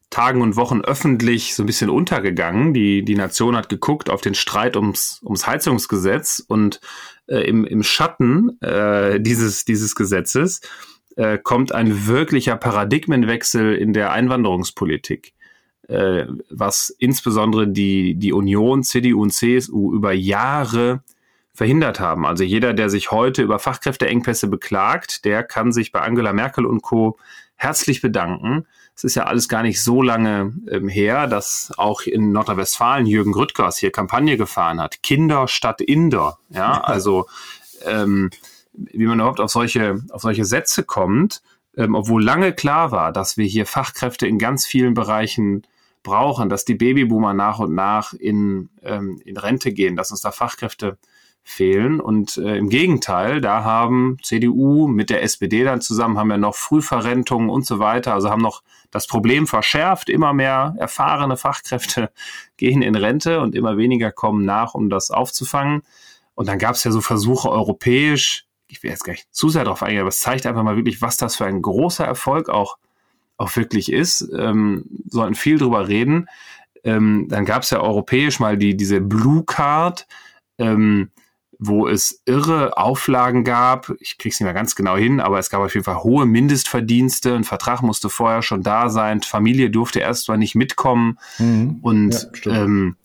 Tagen 0.10 0.42
und 0.42 0.56
Wochen 0.56 0.82
öffentlich 0.82 1.56
so 1.56 1.64
ein 1.64 1.68
bisschen 1.68 1.90
untergegangen. 1.90 2.74
Die, 2.74 3.04
die 3.04 3.16
Nation 3.16 3.56
hat 3.56 3.70
geguckt 3.70 4.10
auf 4.10 4.22
den 4.22 4.34
Streit 4.34 4.76
ums, 4.76 5.22
ums 5.24 5.46
Heizungsgesetz 5.46 6.44
und 6.48 6.82
äh, 7.28 7.42
im, 7.42 7.66
im 7.66 7.84
Schatten 7.84 8.60
äh, 8.62 9.20
dieses, 9.20 9.66
dieses 9.66 9.96
Gesetzes 9.96 10.62
äh, 11.16 11.38
kommt 11.38 11.74
ein 11.74 12.08
wirklicher 12.08 12.56
Paradigmenwechsel 12.56 13.76
in 13.76 13.94
der 13.94 14.12
Einwanderungspolitik, 14.12 15.34
äh, 15.88 16.26
was 16.50 16.90
insbesondere 16.98 17.68
die, 17.68 18.16
die 18.16 18.34
Union, 18.34 18.84
CDU 18.84 19.22
und 19.22 19.32
CSU 19.32 19.94
über 19.94 20.12
Jahre 20.12 21.04
verhindert 21.54 22.00
haben. 22.00 22.26
Also 22.26 22.44
jeder, 22.44 22.74
der 22.74 22.90
sich 22.90 23.12
heute 23.12 23.42
über 23.44 23.60
Fachkräfteengpässe 23.60 24.48
beklagt, 24.48 25.26
der 25.26 25.44
kann 25.44 25.72
sich 25.74 25.92
bei 25.92 26.00
Angela 26.00 26.32
Merkel 26.32 26.66
und 26.66 26.82
Co. 26.82 27.18
herzlich 27.58 28.02
bedanken. 28.02 28.66
Es 29.00 29.06
ist 29.06 29.16
ja 29.16 29.28
alles 29.28 29.48
gar 29.48 29.64
nicht 29.64 29.82
so 29.82 30.02
lange 30.02 30.54
ähm, 30.70 30.90
her, 30.90 31.26
dass 31.26 31.72
auch 31.78 32.02
in 32.02 32.34
Nordrhein-Westfalen 32.34 33.06
Jürgen 33.06 33.32
Grüttgers 33.32 33.78
hier 33.78 33.94
Kampagne 33.94 34.36
gefahren 34.36 34.82
hat. 34.82 35.02
Kinder 35.04 35.48
statt 35.48 35.80
Inder. 35.80 36.38
Ja, 36.50 36.82
also 36.84 37.26
ähm, 37.86 38.30
wie 38.74 39.06
man 39.06 39.20
überhaupt 39.20 39.40
auf 39.40 39.52
solche, 39.52 40.04
auf 40.10 40.24
solche 40.24 40.44
Sätze 40.44 40.84
kommt, 40.84 41.42
ähm, 41.78 41.96
obwohl 41.96 42.22
lange 42.22 42.52
klar 42.52 42.92
war, 42.92 43.14
dass 43.14 43.38
wir 43.38 43.46
hier 43.46 43.66
Fachkräfte 43.66 44.28
in 44.28 44.38
ganz 44.38 44.68
vielen 44.68 44.96
Bereichen 44.96 45.66
brauchen, 46.04 46.50
dass 46.50 46.66
die 46.66 46.76
Babyboomer 46.76 47.34
nach 47.34 47.60
und 47.60 47.74
nach 47.74 48.12
in, 48.12 48.68
ähm, 48.84 49.22
in 49.24 49.38
Rente 49.38 49.72
gehen, 49.72 49.96
dass 49.96 50.12
uns 50.12 50.20
da 50.20 50.34
Fachkräfte 50.34 50.98
fehlen. 51.50 52.00
Und 52.00 52.38
äh, 52.38 52.58
im 52.58 52.70
Gegenteil, 52.70 53.42
da 53.42 53.64
haben 53.64 54.18
CDU 54.24 54.88
mit 54.88 55.10
der 55.10 55.24
SPD 55.24 55.64
dann 55.64 55.82
zusammen, 55.82 56.18
haben 56.18 56.30
ja 56.30 56.38
noch 56.38 56.56
Frühverrentungen 56.56 57.50
und 57.50 57.66
so 57.66 57.80
weiter, 57.80 58.14
also 58.14 58.30
haben 58.30 58.42
noch 58.42 58.62
das 58.92 59.08
Problem 59.08 59.48
verschärft. 59.48 60.10
Immer 60.10 60.34
mehr 60.34 60.76
erfahrene 60.78 61.38
Fachkräfte 61.38 62.12
gehen 62.58 62.82
in 62.82 62.96
Rente 62.96 63.42
und 63.42 63.56
immer 63.56 63.78
weniger 63.78 64.12
kommen 64.12 64.46
nach, 64.46 64.76
um 64.76 64.90
das 64.90 65.12
aufzufangen. 65.12 65.82
Und 66.36 66.48
dann 66.48 66.60
gab 66.60 66.76
es 66.76 66.84
ja 66.84 66.92
so 66.92 67.02
Versuche 67.02 67.50
europäisch, 67.50 68.46
ich 68.68 68.84
will 68.84 68.92
jetzt 68.92 69.04
gar 69.04 69.14
nicht 69.14 69.28
zu 69.32 69.50
sehr 69.50 69.64
darauf 69.64 69.82
eingehen, 69.82 70.02
aber 70.02 70.10
es 70.10 70.20
zeigt 70.20 70.46
einfach 70.46 70.64
mal 70.64 70.76
wirklich, 70.76 71.02
was 71.02 71.18
das 71.18 71.36
für 71.36 71.46
ein 71.46 71.62
großer 71.62 72.06
Erfolg 72.06 72.50
auch, 72.50 72.78
auch 73.38 73.56
wirklich 73.56 73.92
ist. 73.92 74.30
Ähm, 74.38 74.86
sollten 75.08 75.36
viel 75.36 75.58
drüber 75.58 75.88
reden. 75.88 76.30
Ähm, 76.84 77.26
dann 77.30 77.46
gab 77.46 77.64
es 77.64 77.72
ja 77.72 77.82
europäisch 77.82 78.40
mal 78.40 78.58
die, 78.58 78.78
diese 78.78 79.02
Blue 79.02 79.44
Card. 79.44 80.08
Ähm, 80.60 81.10
wo 81.60 81.88
es 81.88 82.22
irre 82.26 82.78
Auflagen 82.78 83.44
gab. 83.44 83.92
Ich 84.00 84.18
krieg's 84.18 84.40
nicht 84.40 84.46
mehr 84.46 84.54
ganz 84.54 84.76
genau 84.76 84.96
hin, 84.96 85.20
aber 85.20 85.40
es 85.40 85.50
gab 85.50 85.62
auf 85.62 85.74
jeden 85.74 85.84
Fall 85.84 86.02
hohe 86.04 86.26
Mindestverdienste. 86.26 87.36
Ein 87.36 87.44
Vertrag 87.44 87.82
musste 87.82 88.10
vorher 88.10 88.42
schon 88.42 88.64
da 88.64 88.90
sein. 88.90 89.22
Familie 89.22 89.70
durfte 89.70 90.00
erst 90.00 90.30
mal 90.30 90.38
nicht 90.38 90.56
mitkommen. 90.56 91.20
Mhm. 91.38 91.80
Und 91.82 92.32
ja, 92.46 92.64
ähm, 92.64 92.96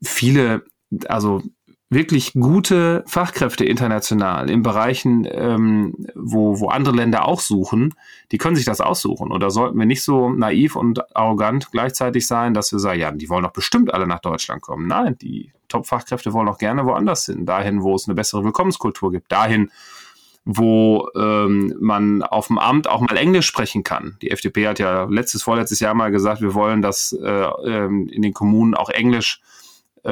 viele, 0.00 0.64
also 1.08 1.42
wirklich 1.88 2.32
gute 2.32 3.04
Fachkräfte 3.06 3.64
international 3.64 4.50
in 4.50 4.62
Bereichen, 4.62 5.26
ähm, 5.30 5.94
wo, 6.14 6.58
wo 6.58 6.68
andere 6.68 6.96
Länder 6.96 7.26
auch 7.26 7.38
suchen, 7.38 7.94
die 8.32 8.38
können 8.38 8.56
sich 8.56 8.64
das 8.64 8.80
aussuchen. 8.80 9.30
Und 9.30 9.40
da 9.40 9.50
sollten 9.50 9.78
wir 9.78 9.86
nicht 9.86 10.02
so 10.02 10.30
naiv 10.30 10.74
und 10.74 11.14
arrogant 11.16 11.70
gleichzeitig 11.70 12.26
sein, 12.26 12.54
dass 12.54 12.72
wir 12.72 12.80
sagen, 12.80 12.98
ja, 12.98 13.12
die 13.12 13.28
wollen 13.28 13.44
doch 13.44 13.52
bestimmt 13.52 13.94
alle 13.94 14.08
nach 14.08 14.20
Deutschland 14.20 14.62
kommen. 14.62 14.88
Nein, 14.88 15.16
die 15.18 15.52
Top-Fachkräfte 15.68 16.32
wollen 16.32 16.48
auch 16.48 16.58
gerne 16.58 16.84
woanders 16.86 17.26
hin, 17.26 17.46
dahin, 17.46 17.82
wo 17.82 17.94
es 17.94 18.08
eine 18.08 18.16
bessere 18.16 18.42
Willkommenskultur 18.44 19.12
gibt, 19.12 19.30
dahin, 19.30 19.70
wo 20.44 21.08
ähm, 21.16 21.74
man 21.80 22.22
auf 22.22 22.48
dem 22.48 22.58
Amt 22.58 22.88
auch 22.88 23.00
mal 23.00 23.16
Englisch 23.16 23.46
sprechen 23.46 23.84
kann. 23.84 24.16
Die 24.22 24.30
FDP 24.30 24.66
hat 24.66 24.78
ja 24.80 25.04
letztes, 25.04 25.44
vorletztes 25.44 25.80
Jahr 25.80 25.94
mal 25.94 26.10
gesagt, 26.10 26.40
wir 26.40 26.54
wollen, 26.54 26.82
dass 26.82 27.12
äh, 27.12 27.48
ähm, 27.64 28.08
in 28.08 28.22
den 28.22 28.32
Kommunen 28.32 28.74
auch 28.74 28.88
Englisch 28.88 29.40
äh, 30.04 30.10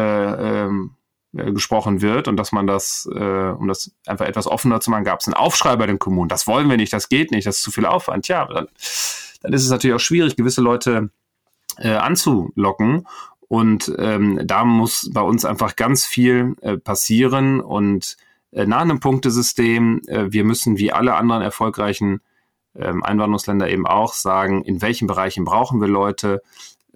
ähm, 0.65 0.91
äh, 1.37 1.53
gesprochen 1.53 2.01
wird 2.03 2.29
und 2.29 2.37
dass 2.37 2.53
man 2.53 2.67
das, 2.67 3.09
äh, 3.13 3.51
um 3.51 3.69
das 3.69 3.93
einfach 4.07 4.27
etwas 4.27 4.47
offener 4.47 4.81
zu 4.81 4.91
machen, 4.91 5.05
gab 5.05 5.21
es 5.21 5.27
einen 5.27 5.35
Aufschrei 5.35 5.77
bei 5.77 5.87
den 5.87 5.99
Kommunen. 5.99 6.29
Das 6.29 6.47
wollen 6.47 6.69
wir 6.69 6.77
nicht, 6.77 6.93
das 6.93 7.09
geht 7.09 7.31
nicht, 7.31 7.47
das 7.47 7.57
ist 7.57 7.63
zu 7.63 7.71
viel 7.71 7.87
Aufwand. 7.87 8.29
Ja, 8.29 8.47
dann, 8.47 8.69
dann 9.43 9.53
ist 9.53 9.65
es 9.65 9.71
natürlich 9.71 9.95
auch 9.95 10.01
schwierig, 10.01 10.37
gewisse 10.37 10.61
Leute 10.61 11.11
äh, 11.79 11.95
anzulocken. 11.95 13.07
Und 13.49 13.93
ähm, 13.99 14.41
da 14.45 14.65
muss 14.65 15.11
bei 15.13 15.21
uns 15.21 15.45
einfach 15.45 15.77
ganz 15.77 16.07
viel 16.07 16.57
äh, 16.61 16.77
passieren. 16.77 17.61
Und 17.61 18.17
äh, 18.53 18.67
nach 18.67 18.81
einem 18.81 19.01
Punktesystem, 19.01 20.03
äh, 20.07 20.33
wir 20.33 20.45
müssen 20.45 20.79
wie 20.79 20.93
alle 20.93 21.15
anderen 21.15 21.43
erfolgreichen 21.43 22.21
ähm, 22.77 23.03
Einwanderungsländer 23.05 23.69
eben 23.69 23.87
auch 23.87 24.15
sagen, 24.15 24.65
in 24.65 24.83
welchen 24.83 25.07
Bereichen 25.07 25.45
brauchen 25.45 25.81
wir 25.81 25.89
Leute, 25.89 26.43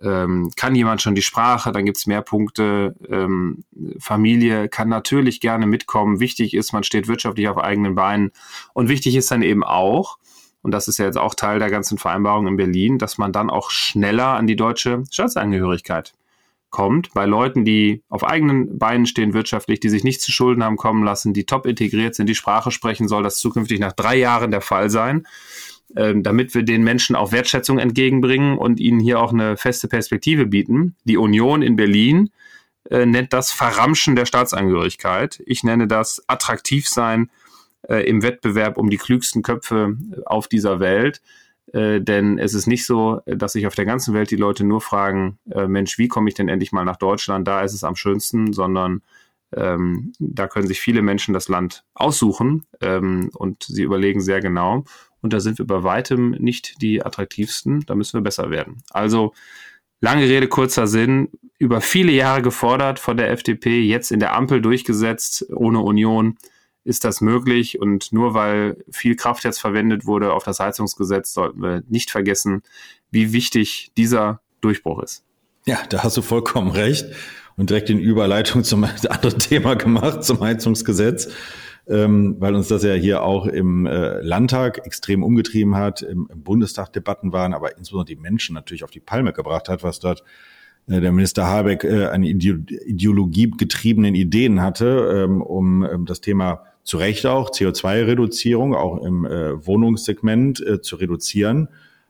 ähm, 0.03 0.51
kann 0.57 0.75
jemand 0.75 1.03
schon 1.03 1.15
die 1.15 1.23
Sprache, 1.23 1.73
dann 1.73 1.85
gibt's 1.85 2.07
mehr 2.07 2.23
Punkte. 2.23 2.95
Ähm, 3.09 3.65
Familie 3.99 4.69
kann 4.69 4.89
natürlich 4.89 5.41
gerne 5.41 5.67
mitkommen. 5.67 6.21
Wichtig 6.21 6.55
ist, 6.55 6.73
man 6.73 6.85
steht 6.85 7.09
wirtschaftlich 7.09 7.49
auf 7.49 7.59
eigenen 7.59 7.95
Beinen. 7.95 8.33
Und 8.75 8.89
wichtig 8.89 9.17
ist 9.17 9.31
dann 9.31 9.43
eben 9.43 9.65
auch, 9.65 10.19
und 10.63 10.73
das 10.73 10.89
ist 10.89 10.99
ja 10.99 11.07
jetzt 11.07 11.19
auch 11.19 11.35
Teil 11.35 11.59
der 11.59 11.71
ganzen 11.71 11.99
Vereinbarung 11.99 12.47
in 12.47 12.57
Berlin, 12.57 12.99
dass 12.99 13.19
man 13.19 13.33
dann 13.33 13.51
auch 13.51 13.71
schneller 13.71 14.35
an 14.35 14.47
die 14.47 14.57
deutsche 14.57 15.05
Staatsangehörigkeit 15.11 16.15
kommt. 16.71 17.15
Bei 17.15 17.25
Leuten, 17.25 17.65
die 17.65 18.03
auf 18.09 18.25
eigenen 18.25 18.79
Beinen 18.79 19.07
stehen 19.07 19.33
wirtschaftlich, 19.33 19.81
die 19.81 19.89
sich 19.89 20.05
nicht 20.05 20.21
zu 20.21 20.33
Schulden 20.33 20.63
haben 20.63 20.77
kommen 20.77 21.05
lassen, 21.05 21.33
die 21.33 21.47
top 21.47 21.67
integriert 21.67 22.15
sind, 22.15 22.29
die 22.29 22.35
Sprache 22.35 22.71
sprechen, 22.71 23.09
soll 23.09 23.23
das 23.23 23.39
zukünftig 23.39 23.81
nach 23.81 23.93
drei 23.93 24.17
Jahren 24.17 24.51
der 24.51 24.61
Fall 24.61 24.91
sein 24.91 25.27
damit 25.95 26.55
wir 26.55 26.65
den 26.65 26.85
Menschen 26.85 27.17
auch 27.17 27.33
Wertschätzung 27.33 27.79
entgegenbringen 27.79 28.59
und 28.59 28.79
ihnen 28.79 29.01
hier 29.01 29.21
auch 29.21 29.33
eine 29.33 29.57
feste 29.57 29.89
Perspektive 29.89 30.47
bieten. 30.47 30.97
Die 31.05 31.17
Union 31.17 31.63
in 31.63 31.77
Berlin 31.77 32.31
äh, 32.91 33.07
nennt 33.07 33.33
das 33.33 33.53
Verramschen 33.53 34.17
der 34.17 34.27
Staatsangehörigkeit. 34.27 35.43
Ich 35.47 35.63
nenne 35.63 35.87
das 35.87 36.23
attraktiv 36.27 36.89
sein 36.89 37.31
äh, 37.83 38.09
im 38.09 38.23
Wettbewerb 38.23 38.79
um 38.79 38.91
die 38.91 38.97
klügsten 38.97 39.43
Köpfe 39.43 39.97
auf 40.25 40.49
dieser 40.49 40.81
Welt. 40.81 41.21
Äh, 41.73 42.01
denn 42.01 42.39
es 42.39 42.55
ist 42.55 42.67
nicht 42.67 42.87
so, 42.87 43.21
dass 43.27 43.53
sich 43.53 43.67
auf 43.67 43.75
der 43.75 43.85
ganzen 43.85 44.15
Welt 44.15 44.31
die 44.31 44.37
Leute 44.37 44.65
nur 44.65 44.81
fragen, 44.81 45.39
äh, 45.51 45.67
Mensch, 45.67 45.99
wie 45.99 46.09
komme 46.09 46.29
ich 46.29 46.35
denn 46.35 46.49
endlich 46.49 46.73
mal 46.73 46.85
nach 46.85 46.97
Deutschland? 46.97 47.47
Da 47.47 47.63
ist 47.63 47.75
es 47.75 47.85
am 47.85 47.97
schönsten, 47.97 48.53
sondern 48.53 49.03
ähm, 49.55 50.13
da 50.19 50.47
können 50.47 50.67
sich 50.67 50.81
viele 50.81 51.03
Menschen 51.03 51.35
das 51.35 51.49
Land 51.49 51.85
aussuchen 51.95 52.67
ähm, 52.81 53.31
und 53.35 53.65
sie 53.65 53.83
überlegen 53.83 54.21
sehr 54.21 54.41
genau. 54.41 54.85
Und 55.21 55.33
da 55.33 55.41
sind 55.41 55.59
wir 55.59 55.67
bei 55.67 55.83
weitem 55.83 56.31
nicht 56.31 56.81
die 56.81 57.05
attraktivsten. 57.05 57.85
Da 57.87 57.95
müssen 57.95 58.15
wir 58.15 58.23
besser 58.23 58.51
werden. 58.51 58.83
Also 58.91 59.35
lange 60.01 60.23
Rede, 60.23 60.49
kurzer 60.49 60.87
Sinn. 60.87 61.29
Über 61.59 61.81
viele 61.81 62.13
Jahre 62.13 62.43
gefordert 62.43 63.01
von 63.01 63.17
der 63.17 63.31
FDP, 63.31 63.83
jetzt 63.83 64.13
in 64.13 64.21
der 64.21 64.35
Ampel 64.35 64.61
durchgesetzt, 64.61 65.47
ohne 65.51 65.81
Union 65.81 66.39
ist 66.85 67.05
das 67.05 67.21
möglich. 67.21 67.81
Und 67.81 68.13
nur 68.13 68.35
weil 68.35 68.77
viel 68.91 69.17
Kraft 69.17 69.45
jetzt 69.45 69.61
verwendet 69.61 70.07
wurde 70.07 70.33
auf 70.33 70.45
das 70.45 70.61
Heizungsgesetz, 70.61 71.33
sollten 71.33 71.61
wir 71.61 71.83
nicht 71.89 72.11
vergessen, 72.11 72.63
wie 73.11 73.33
wichtig 73.33 73.91
dieser 73.97 74.41
Durchbruch 74.61 75.03
ist. 75.03 75.25
Ja, 75.67 75.79
da 75.91 76.03
hast 76.03 76.17
du 76.17 76.23
vollkommen 76.23 76.71
recht. 76.71 77.07
Und 77.57 77.71
direkt 77.71 77.91
in 77.91 77.99
Überleitung 77.99 78.63
zum 78.63 78.85
anderen 79.09 79.39
Thema 79.41 79.75
gemacht, 79.75 80.23
zum 80.23 80.41
Heizungsgesetz, 80.41 81.29
ähm, 81.89 82.37
weil 82.39 82.55
uns 82.55 82.69
das 82.69 82.83
ja 82.83 82.93
hier 82.93 83.23
auch 83.23 83.47
im 83.47 83.87
äh, 83.87 84.21
Landtag 84.21 84.85
extrem 84.87 85.23
umgetrieben 85.23 85.75
hat, 85.77 86.03
im, 86.03 86.29
im 86.31 86.43
Bundestag 86.43 86.93
Debatten 86.93 87.33
waren, 87.33 87.55
aber 87.55 87.79
insbesondere 87.79 88.15
die 88.15 88.21
Menschen 88.21 88.55
natürlich 88.55 88.85
auf 88.85 88.91
die 88.91 89.01
Palme 89.01 89.33
gebracht 89.33 89.69
hat, 89.69 89.83
was 89.83 89.99
dort 89.99 90.23
äh, 90.89 91.01
der 91.01 91.13
Minister 91.13 91.47
Habeck 91.47 91.85
äh, 91.85 92.09
eine 92.09 92.29
ideologiegetriebenen 92.29 94.15
Ideen 94.15 94.61
hatte, 94.61 95.25
ähm, 95.25 95.41
um 95.41 95.83
ähm, 95.83 96.05
das 96.05 96.21
Thema 96.21 96.63
zu 96.85 96.99
Recht 96.99 97.25
auch 97.27 97.51
CO2-Reduzierung 97.51 98.75
auch 98.75 99.03
im 99.03 99.25
äh, 99.25 99.67
Wohnungssegment 99.67 100.61
äh, 100.61 100.81
zu 100.83 100.97
reduzieren, 100.97 101.69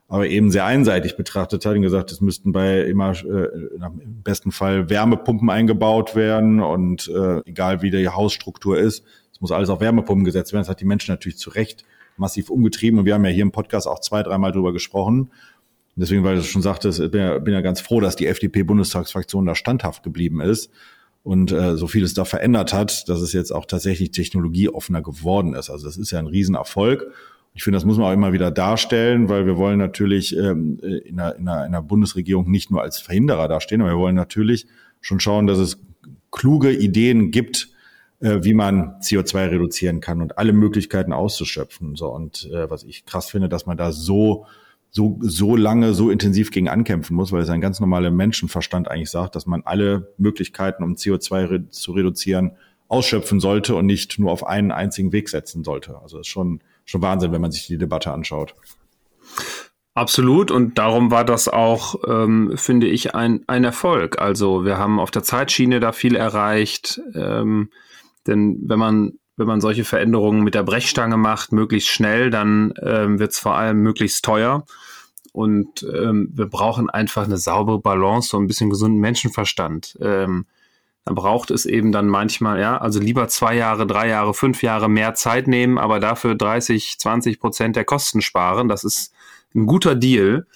aber 0.09 0.27
eben 0.27 0.51
sehr 0.51 0.64
einseitig 0.64 1.17
betrachtet 1.17 1.64
hat 1.67 1.77
und 1.77 1.83
gesagt, 1.83 2.11
es 2.11 2.21
müssten 2.21 2.51
bei 2.51 2.83
immer 2.83 3.12
äh, 3.12 3.49
im 3.75 4.23
besten 4.25 4.51
Fall 4.53 4.91
Wärmepumpen 4.91 5.51
eingebaut 5.51 6.17
werden 6.17 6.61
und 6.61 7.09
äh, 7.09 7.43
egal 7.45 7.83
wie 7.83 7.91
die 7.91 8.09
Hausstruktur 8.09 8.79
ist, 8.79 9.05
es 9.38 9.40
muss 9.40 9.53
alles 9.53 9.68
auf 9.68 9.81
Wärmepumpen 9.81 10.24
gesetzt 10.24 10.53
werden. 10.53 10.62
Das 10.62 10.68
hat 10.68 10.81
die 10.81 10.85
Menschen 10.85 11.12
natürlich 11.12 11.38
zu 11.38 11.51
Recht 11.51 11.85
massiv 12.16 12.51
umgetrieben 12.51 12.98
und 12.98 13.05
wir 13.05 13.14
haben 13.14 13.24
ja 13.24 13.31
hier 13.31 13.42
im 13.42 13.53
Podcast 13.53 13.87
auch 13.87 14.01
zwei, 14.01 14.24
dreimal 14.24 14.51
drüber 14.51 14.72
gesprochen. 14.72 15.31
deswegen, 15.94 16.24
weil 16.24 16.35
du 16.35 16.42
schon 16.42 16.61
sagtest, 16.61 16.98
bin 17.12 17.20
ja, 17.20 17.38
bin 17.38 17.55
ja 17.55 17.61
ganz 17.61 17.81
froh, 17.81 18.01
dass 18.01 18.16
die 18.16 18.27
FDP-Bundestagsfraktion 18.27 19.46
da 19.46 19.55
standhaft 19.55 20.03
geblieben 20.03 20.40
ist 20.40 20.72
und 21.22 21.53
äh, 21.53 21.77
so 21.77 21.87
vieles 21.87 22.14
da 22.14 22.24
verändert 22.24 22.72
hat, 22.72 23.09
dass 23.09 23.20
es 23.20 23.33
jetzt 23.33 23.53
auch 23.53 23.64
tatsächlich 23.64 24.11
technologieoffener 24.11 25.03
geworden 25.03 25.55
ist. 25.55 25.70
Also 25.70 25.87
das 25.87 25.96
ist 25.96 26.11
ja 26.11 26.18
ein 26.18 26.27
Riesenerfolg. 26.27 27.07
Ich 27.55 27.62
finde, 27.62 27.77
das 27.77 27.85
muss 27.85 27.96
man 27.96 28.07
auch 28.07 28.12
immer 28.12 28.33
wieder 28.33 28.51
darstellen, 28.51 29.29
weil 29.29 29.46
wir 29.46 29.57
wollen 29.57 29.79
natürlich 29.79 30.37
ähm, 30.37 30.81
in, 30.81 31.20
einer, 31.20 31.37
in, 31.37 31.48
einer, 31.48 31.66
in 31.66 31.74
einer 31.74 31.83
Bundesregierung 31.83 32.51
nicht 32.51 32.72
nur 32.72 32.83
als 32.83 32.98
Verhinderer 32.98 33.46
dastehen, 33.46 33.81
aber 33.81 33.90
wir 33.90 33.98
wollen 33.98 34.16
natürlich 34.16 34.66
schon 35.01 35.20
schauen, 35.20 35.46
dass 35.46 35.59
es 35.59 35.79
kluge 36.31 36.72
Ideen 36.72 37.31
gibt, 37.31 37.70
äh, 38.20 38.38
wie 38.42 38.54
man 38.54 38.98
CO2 39.00 39.50
reduzieren 39.50 40.00
kann 40.00 40.20
und 40.22 40.38
alle 40.38 40.52
Möglichkeiten 40.52 41.12
auszuschöpfen. 41.12 41.96
So 41.96 42.09
und 42.09 42.48
äh, 42.52 42.70
was 42.70 42.85
ich 42.85 43.07
krass 43.07 43.31
finde, 43.31 43.48
dass 43.48 43.66
man 43.66 43.76
da 43.76 43.92
so 43.92 44.46
so, 44.90 45.18
so 45.20 45.54
lange, 45.54 45.92
so 45.94 46.11
intensiv 46.11 46.50
gegen 46.50 46.68
ankämpfen 46.68 47.14
muss, 47.14 47.31
weil 47.31 47.42
es 47.42 47.50
ein 47.50 47.61
ganz 47.61 47.81
normaler 47.81 48.11
Menschenverstand 48.11 48.90
eigentlich 48.90 49.11
sagt, 49.11 49.37
dass 49.37 49.46
man 49.46 49.62
alle 49.64 50.12
Möglichkeiten, 50.16 50.83
um 50.83 50.94
CO2 50.94 51.50
re 51.50 51.68
zu 51.70 51.92
reduzieren, 51.92 52.52
ausschöpfen 52.88 53.38
sollte 53.38 53.74
und 53.74 53.87
nicht 53.87 54.18
nur 54.18 54.33
auf 54.33 54.46
einen 54.46 54.72
einzigen 54.72 55.12
Weg 55.12 55.28
setzen 55.28 55.62
sollte. 55.62 55.98
Also 56.00 56.16
das 56.16 56.26
ist 56.26 56.33
schon, 56.33 56.61
schon 56.87 57.02
Wahnsinn, 57.02 57.33
wenn 57.33 57.40
man 57.42 57.52
sich 57.52 57.66
die 57.66 57.76
Debatte 57.76 58.12
anschaut. 58.12 58.54
Absolut 59.94 60.50
und 60.50 60.78
darum 60.78 61.11
war 61.11 61.24
das 61.24 61.48
auch, 61.48 61.96
ähm, 62.07 62.52
finde 62.57 62.87
ich, 62.87 63.14
ein, 63.14 63.42
ein 63.46 63.64
Erfolg. 63.64 64.20
Also 64.20 64.64
wir 64.64 64.78
haben 64.78 65.00
auf 65.00 65.11
der 65.11 65.22
Zeitschiene 65.24 65.81
da 65.81 65.92
viel 65.92 66.14
erreicht, 66.14 67.00
ähm, 67.14 67.68
denn 68.29 68.61
wenn 68.62 68.79
man 68.79 69.12
wenn 69.38 69.47
man 69.47 69.61
solche 69.61 69.85
Veränderungen 69.85 70.43
mit 70.43 70.55
der 70.55 70.64
Brechstange 70.64 71.17
macht, 71.17 71.53
möglichst 71.53 71.88
schnell, 71.91 72.29
dann 72.29 72.75
ähm, 72.83 73.21
wird 73.21 73.31
es 73.31 73.38
vor 73.38 73.55
allem 73.55 73.79
möglichst 73.79 74.25
teuer. 74.25 74.67
Und 75.33 75.85
ähm, 75.85 76.31
wir 76.33 76.47
brauchen 76.47 76.91
einfach 76.91 77.25
eine 77.25 77.37
saubere 77.37 77.79
Balance, 77.81 78.31
so 78.31 78.38
ein 78.38 78.49
bisschen 78.49 78.69
gesunden 78.69 78.99
Menschenverstand. 78.99 79.97
Ähm, 80.01 80.47
dann 81.05 81.14
braucht 81.14 81.53
es 81.53 81.67
eben 81.67 81.93
dann 81.93 82.09
manchmal, 82.09 82.61
ja, 82.61 82.79
also 82.79 82.99
lieber 82.99 83.29
zwei 83.29 83.55
Jahre, 83.55 83.87
drei 83.87 84.09
Jahre, 84.09 84.35
fünf 84.35 84.62
Jahre 84.62 84.91
mehr 84.91 85.14
Zeit 85.14 85.47
nehmen, 85.47 85.79
aber 85.79 86.01
dafür 86.01 86.35
30, 86.35 86.99
20 86.99 87.38
Prozent 87.38 87.77
der 87.77 87.85
Kosten 87.85 88.21
sparen. 88.21 88.69
Das 88.69 88.83
ist 88.83 89.14
ein 89.55 89.67
guter 89.67 89.95
Deal. 89.95 90.47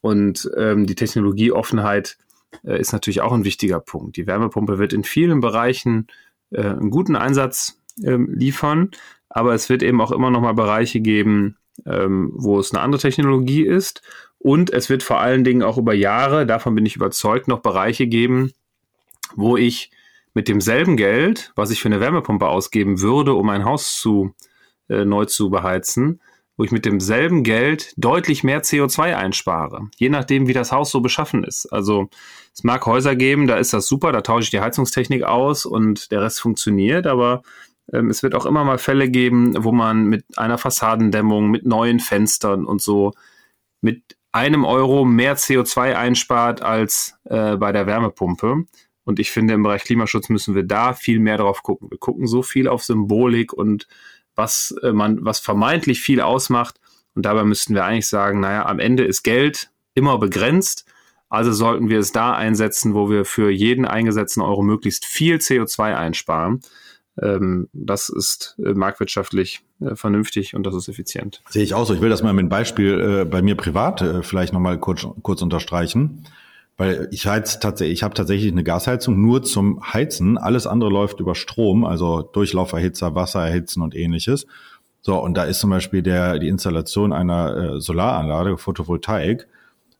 Und 0.00 0.48
ähm, 0.56 0.86
die 0.86 0.94
Technologieoffenheit 0.94 2.16
äh, 2.64 2.80
ist 2.80 2.92
natürlich 2.92 3.20
auch 3.20 3.32
ein 3.32 3.44
wichtiger 3.44 3.80
Punkt. 3.80 4.16
Die 4.16 4.26
Wärmepumpe 4.26 4.78
wird 4.78 4.92
in 4.92 5.04
vielen 5.04 5.40
Bereichen 5.40 6.06
äh, 6.50 6.62
einen 6.62 6.90
guten 6.90 7.16
Einsatz 7.16 7.80
ähm, 8.02 8.32
liefern. 8.32 8.90
Aber 9.28 9.54
es 9.54 9.68
wird 9.68 9.82
eben 9.82 10.00
auch 10.00 10.12
immer 10.12 10.30
noch 10.30 10.40
mal 10.40 10.54
Bereiche 10.54 11.00
geben, 11.00 11.56
ähm, 11.86 12.32
wo 12.34 12.58
es 12.58 12.72
eine 12.72 12.82
andere 12.82 13.00
Technologie 13.00 13.62
ist. 13.62 14.02
Und 14.38 14.72
es 14.72 14.88
wird 14.88 15.02
vor 15.02 15.20
allen 15.20 15.44
Dingen 15.44 15.62
auch 15.62 15.78
über 15.78 15.94
Jahre, 15.94 16.46
davon 16.46 16.74
bin 16.74 16.86
ich 16.86 16.96
überzeugt, 16.96 17.46
noch 17.46 17.60
Bereiche 17.60 18.06
geben, 18.06 18.52
wo 19.36 19.56
ich 19.56 19.90
mit 20.32 20.48
demselben 20.48 20.96
Geld, 20.96 21.52
was 21.56 21.70
ich 21.70 21.80
für 21.80 21.88
eine 21.88 22.00
Wärmepumpe 22.00 22.48
ausgeben 22.48 23.00
würde, 23.00 23.34
um 23.34 23.48
ein 23.50 23.64
Haus 23.64 23.98
zu 23.98 24.34
äh, 24.88 25.04
neu 25.04 25.26
zu 25.26 25.50
beheizen, 25.50 26.20
wo 26.60 26.64
ich 26.64 26.72
mit 26.72 26.84
demselben 26.84 27.42
Geld 27.42 27.94
deutlich 27.96 28.44
mehr 28.44 28.62
CO2 28.62 29.16
einspare, 29.16 29.88
je 29.96 30.10
nachdem, 30.10 30.46
wie 30.46 30.52
das 30.52 30.72
Haus 30.72 30.90
so 30.90 31.00
beschaffen 31.00 31.42
ist. 31.42 31.64
Also 31.72 32.10
es 32.52 32.64
mag 32.64 32.84
Häuser 32.84 33.16
geben, 33.16 33.46
da 33.46 33.56
ist 33.56 33.72
das 33.72 33.86
super, 33.86 34.12
da 34.12 34.20
tausche 34.20 34.44
ich 34.44 34.50
die 34.50 34.60
Heizungstechnik 34.60 35.22
aus 35.22 35.64
und 35.64 36.10
der 36.10 36.20
Rest 36.20 36.38
funktioniert, 36.38 37.06
aber 37.06 37.40
ähm, 37.94 38.10
es 38.10 38.22
wird 38.22 38.34
auch 38.34 38.44
immer 38.44 38.62
mal 38.62 38.76
Fälle 38.76 39.08
geben, 39.08 39.54
wo 39.56 39.72
man 39.72 40.04
mit 40.04 40.26
einer 40.36 40.58
Fassadendämmung, 40.58 41.50
mit 41.50 41.64
neuen 41.64 41.98
Fenstern 41.98 42.66
und 42.66 42.82
so 42.82 43.14
mit 43.80 44.18
einem 44.30 44.66
Euro 44.66 45.06
mehr 45.06 45.38
CO2 45.38 45.94
einspart 45.94 46.60
als 46.60 47.14
äh, 47.24 47.56
bei 47.56 47.72
der 47.72 47.86
Wärmepumpe. 47.86 48.66
Und 49.04 49.18
ich 49.18 49.30
finde, 49.30 49.54
im 49.54 49.62
Bereich 49.62 49.84
Klimaschutz 49.84 50.28
müssen 50.28 50.54
wir 50.54 50.64
da 50.64 50.92
viel 50.92 51.20
mehr 51.20 51.38
drauf 51.38 51.62
gucken. 51.62 51.90
Wir 51.90 51.96
gucken 51.96 52.26
so 52.26 52.42
viel 52.42 52.68
auf 52.68 52.84
Symbolik 52.84 53.54
und 53.54 53.88
was 54.40 54.74
äh, 54.82 54.92
man, 54.92 55.22
was 55.24 55.38
vermeintlich 55.38 56.00
viel 56.00 56.20
ausmacht. 56.20 56.80
Und 57.14 57.26
dabei 57.26 57.44
müssten 57.44 57.74
wir 57.74 57.84
eigentlich 57.84 58.08
sagen, 58.08 58.40
naja, 58.40 58.66
am 58.66 58.78
Ende 58.78 59.04
ist 59.04 59.22
Geld 59.22 59.70
immer 59.94 60.18
begrenzt. 60.18 60.86
Also 61.28 61.52
sollten 61.52 61.90
wir 61.90 61.98
es 61.98 62.10
da 62.10 62.32
einsetzen, 62.32 62.94
wo 62.94 63.10
wir 63.10 63.24
für 63.24 63.50
jeden 63.50 63.84
eingesetzten 63.84 64.42
Euro 64.42 64.62
möglichst 64.62 65.04
viel 65.04 65.36
CO2 65.36 65.94
einsparen. 65.94 66.60
Ähm, 67.20 67.68
das 67.72 68.08
ist 68.08 68.56
äh, 68.64 68.72
marktwirtschaftlich 68.72 69.60
äh, 69.80 69.94
vernünftig 69.94 70.54
und 70.54 70.64
das 70.64 70.74
ist 70.74 70.88
effizient. 70.88 71.42
Sehe 71.50 71.62
ich 71.62 71.74
auch 71.74 71.84
so. 71.84 71.94
Ich 71.94 72.00
will 72.00 72.08
das 72.08 72.22
mal 72.22 72.32
mit 72.32 72.40
einem 72.40 72.48
Beispiel 72.48 73.26
bei 73.26 73.42
mir 73.42 73.56
privat 73.56 74.02
vielleicht 74.22 74.52
nochmal 74.52 74.78
kurz, 74.78 75.06
kurz 75.22 75.42
unterstreichen. 75.42 76.24
Weil 76.80 77.08
ich 77.10 77.26
heiz 77.26 77.60
tatsächlich, 77.60 77.98
ich 77.98 78.02
habe 78.02 78.14
tatsächlich 78.14 78.50
eine 78.50 78.64
Gasheizung 78.64 79.20
nur 79.20 79.42
zum 79.42 79.82
Heizen. 79.92 80.38
Alles 80.38 80.66
andere 80.66 80.88
läuft 80.88 81.20
über 81.20 81.34
Strom, 81.34 81.84
also 81.84 82.22
Durchlauferhitzer, 82.22 83.14
Wasser 83.14 83.46
erhitzen 83.46 83.82
und 83.82 83.94
ähnliches. 83.94 84.46
So, 85.02 85.22
und 85.22 85.36
da 85.36 85.44
ist 85.44 85.60
zum 85.60 85.68
Beispiel 85.68 86.00
der, 86.00 86.38
die 86.38 86.48
Installation 86.48 87.12
einer 87.12 87.74
äh, 87.74 87.80
Solaranlage, 87.82 88.56
Photovoltaik, 88.56 89.46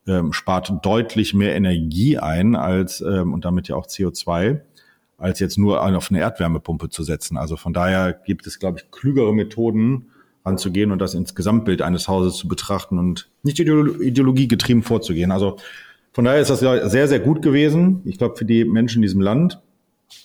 ähm, 0.06 0.32
spart 0.32 0.72
deutlich 0.80 1.34
mehr 1.34 1.54
Energie 1.54 2.16
ein 2.16 2.56
als 2.56 3.02
ähm, 3.02 3.34
und 3.34 3.44
damit 3.44 3.68
ja 3.68 3.76
auch 3.76 3.86
CO2 3.86 4.62
als 5.18 5.38
jetzt 5.38 5.58
nur 5.58 5.84
auf 5.84 6.10
eine 6.10 6.20
Erdwärmepumpe 6.20 6.88
zu 6.88 7.02
setzen. 7.02 7.36
Also 7.36 7.58
von 7.58 7.74
daher 7.74 8.14
gibt 8.14 8.46
es, 8.46 8.58
glaube 8.58 8.78
ich, 8.78 8.90
klügere 8.90 9.34
Methoden 9.34 10.06
anzugehen 10.44 10.92
und 10.92 10.98
das 10.98 11.12
ins 11.12 11.34
Gesamtbild 11.34 11.82
eines 11.82 12.08
Hauses 12.08 12.36
zu 12.36 12.48
betrachten 12.48 12.98
und 12.98 13.28
nicht 13.42 13.60
ideologiegetrieben 13.60 14.82
vorzugehen. 14.82 15.30
Also 15.30 15.58
von 16.12 16.24
daher 16.24 16.40
ist 16.40 16.50
das 16.50 16.60
ja 16.60 16.88
sehr, 16.88 17.08
sehr 17.08 17.20
gut 17.20 17.42
gewesen. 17.42 18.02
Ich 18.04 18.18
glaube, 18.18 18.36
für 18.36 18.44
die 18.44 18.64
Menschen 18.64 18.98
in 18.98 19.02
diesem 19.02 19.20
Land 19.20 19.60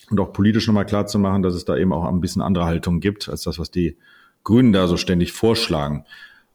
und 0.09 0.19
auch 0.19 0.33
politisch 0.33 0.67
nochmal 0.67 0.85
klar 0.85 1.05
zu 1.05 1.19
machen, 1.19 1.43
dass 1.43 1.53
es 1.53 1.65
da 1.65 1.77
eben 1.77 1.93
auch 1.93 2.05
ein 2.05 2.21
bisschen 2.21 2.41
andere 2.41 2.65
Haltung 2.65 2.99
gibt, 2.99 3.29
als 3.29 3.43
das, 3.43 3.59
was 3.59 3.71
die 3.71 3.97
Grünen 4.43 4.73
da 4.73 4.87
so 4.87 4.97
ständig 4.97 5.31
vorschlagen. 5.31 6.05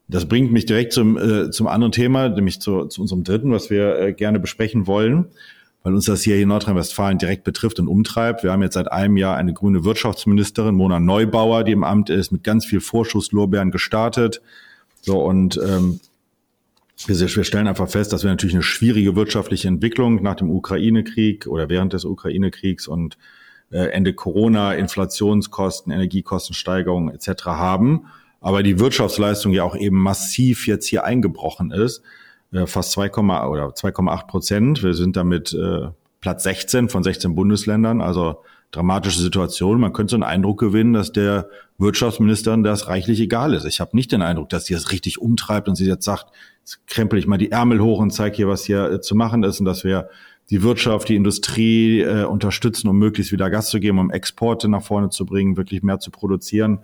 Das 0.07 0.27
bringt 0.27 0.51
mich 0.51 0.65
direkt 0.65 0.91
zum, 0.93 1.17
äh, 1.17 1.51
zum 1.51 1.67
anderen 1.67 1.91
Thema, 1.91 2.29
nämlich 2.29 2.59
zu, 2.59 2.85
zu 2.85 3.01
unserem 3.01 3.23
dritten, 3.23 3.51
was 3.51 3.69
wir 3.69 3.97
äh, 3.99 4.13
gerne 4.13 4.39
besprechen 4.39 4.87
wollen 4.87 5.27
weil 5.83 5.95
uns 5.95 6.05
das 6.05 6.21
hier 6.21 6.37
in 6.37 6.47
Nordrhein-Westfalen 6.49 7.17
direkt 7.17 7.43
betrifft 7.43 7.79
und 7.79 7.87
umtreibt. 7.87 8.43
Wir 8.43 8.51
haben 8.51 8.61
jetzt 8.61 8.75
seit 8.75 8.91
einem 8.91 9.17
Jahr 9.17 9.35
eine 9.35 9.53
grüne 9.53 9.83
Wirtschaftsministerin, 9.83 10.75
Mona 10.75 10.99
Neubauer, 10.99 11.63
die 11.63 11.71
im 11.71 11.83
Amt 11.83 12.09
ist, 12.09 12.31
mit 12.31 12.43
ganz 12.43 12.65
viel 12.65 12.81
Vorschusslorbeeren 12.81 13.71
gestartet. 13.71 14.41
So 15.01 15.23
und 15.23 15.59
ähm, 15.65 15.99
wir, 17.07 17.43
stellen 17.43 17.67
einfach 17.67 17.89
fest, 17.89 18.13
dass 18.13 18.23
wir 18.23 18.29
natürlich 18.29 18.55
eine 18.55 18.63
schwierige 18.63 19.15
wirtschaftliche 19.15 19.67
Entwicklung 19.67 20.21
nach 20.21 20.35
dem 20.35 20.49
Ukraine-Krieg 20.49 21.47
oder 21.47 21.69
während 21.69 21.93
des 21.93 22.05
Ukraine-Kriegs 22.05 22.87
und 22.87 23.17
äh, 23.71 23.91
Ende 23.91 24.13
Corona, 24.13 24.73
Inflationskosten, 24.73 25.91
Energiekostensteigerungen 25.91 27.13
etc. 27.13 27.45
haben, 27.45 28.07
aber 28.41 28.63
die 28.63 28.79
Wirtschaftsleistung 28.79 29.53
ja 29.53 29.63
auch 29.63 29.75
eben 29.75 29.97
massiv 29.97 30.67
jetzt 30.67 30.87
hier 30.87 31.03
eingebrochen 31.03 31.71
ist. 31.71 32.01
Äh, 32.51 32.65
fast 32.65 32.91
2, 32.91 33.11
oder 33.11 33.67
2,8 33.67 34.27
Prozent. 34.27 34.83
Wir 34.83 34.93
sind 34.93 35.15
damit 35.15 35.53
äh, 35.53 35.87
Platz 36.19 36.43
16 36.43 36.89
von 36.89 37.03
16 37.03 37.35
Bundesländern, 37.35 38.01
also 38.01 38.43
dramatische 38.71 39.21
Situation. 39.21 39.79
Man 39.79 39.93
könnte 39.93 40.11
so 40.11 40.15
einen 40.15 40.23
Eindruck 40.23 40.59
gewinnen, 40.59 40.93
dass 40.93 41.11
der 41.11 41.49
Wirtschaftsministerin 41.77 42.63
das 42.63 42.87
reichlich 42.87 43.19
egal 43.19 43.53
ist. 43.53 43.65
Ich 43.65 43.79
habe 43.79 43.95
nicht 43.95 44.11
den 44.11 44.21
Eindruck, 44.21 44.49
dass 44.49 44.65
sie 44.65 44.73
das 44.73 44.91
richtig 44.91 45.19
umtreibt 45.19 45.67
und 45.67 45.75
sie 45.75 45.85
jetzt 45.85 46.05
sagt, 46.05 46.27
jetzt 46.61 46.87
krempel 46.87 47.19
ich 47.19 47.27
mal 47.27 47.37
die 47.37 47.51
Ärmel 47.51 47.81
hoch 47.81 47.99
und 47.99 48.11
zeige 48.11 48.35
hier, 48.35 48.47
was 48.47 48.63
hier 48.63 48.91
äh, 48.91 49.01
zu 49.01 49.15
machen 49.15 49.43
ist 49.43 49.59
und 49.59 49.65
dass 49.65 49.83
wir 49.83 50.09
die 50.49 50.63
Wirtschaft, 50.63 51.09
die 51.09 51.15
Industrie 51.15 52.01
äh, 52.01 52.23
unterstützen, 52.23 52.87
um 52.87 52.97
möglichst 52.97 53.31
wieder 53.31 53.49
Gas 53.49 53.69
zu 53.69 53.79
geben, 53.79 53.99
um 53.99 54.11
Exporte 54.11 54.67
nach 54.67 54.83
vorne 54.83 55.09
zu 55.09 55.25
bringen, 55.25 55.57
wirklich 55.57 55.83
mehr 55.83 55.99
zu 55.99 56.11
produzieren, 56.11 56.79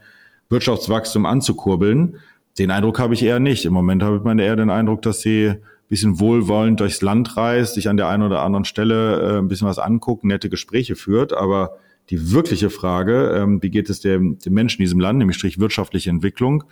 Wirtschaftswachstum 0.49 1.25
anzukurbeln. 1.25 2.17
Den 2.57 2.71
Eindruck 2.71 2.99
habe 2.99 3.13
ich 3.13 3.23
eher 3.23 3.39
nicht. 3.39 3.65
Im 3.65 3.73
Moment 3.73 4.03
habe 4.03 4.21
ich 4.23 4.39
eher 4.43 4.55
den 4.55 4.69
Eindruck, 4.69 5.01
dass 5.01 5.21
sie 5.21 5.55
bisschen 5.89 6.19
wohlwollend 6.19 6.79
durchs 6.79 7.01
Land 7.01 7.37
reist, 7.37 7.75
sich 7.75 7.89
an 7.89 7.97
der 7.97 8.09
einen 8.09 8.23
oder 8.23 8.41
anderen 8.41 8.65
Stelle 8.65 9.21
äh, 9.21 9.37
ein 9.39 9.47
bisschen 9.47 9.67
was 9.67 9.79
anguckt, 9.79 10.23
nette 10.23 10.49
Gespräche 10.49 10.95
führt, 10.95 11.33
aber 11.33 11.77
die 12.09 12.31
wirkliche 12.31 12.69
Frage, 12.69 13.35
ähm, 13.37 13.61
wie 13.61 13.69
geht 13.69 13.89
es 13.89 13.99
dem, 13.99 14.39
dem 14.39 14.53
Menschen 14.53 14.79
in 14.79 14.85
diesem 14.85 14.99
Land, 14.99 15.19
nämlich 15.19 15.37
Strich 15.37 15.59
wirtschaftliche 15.59 16.09
Entwicklung, 16.09 16.63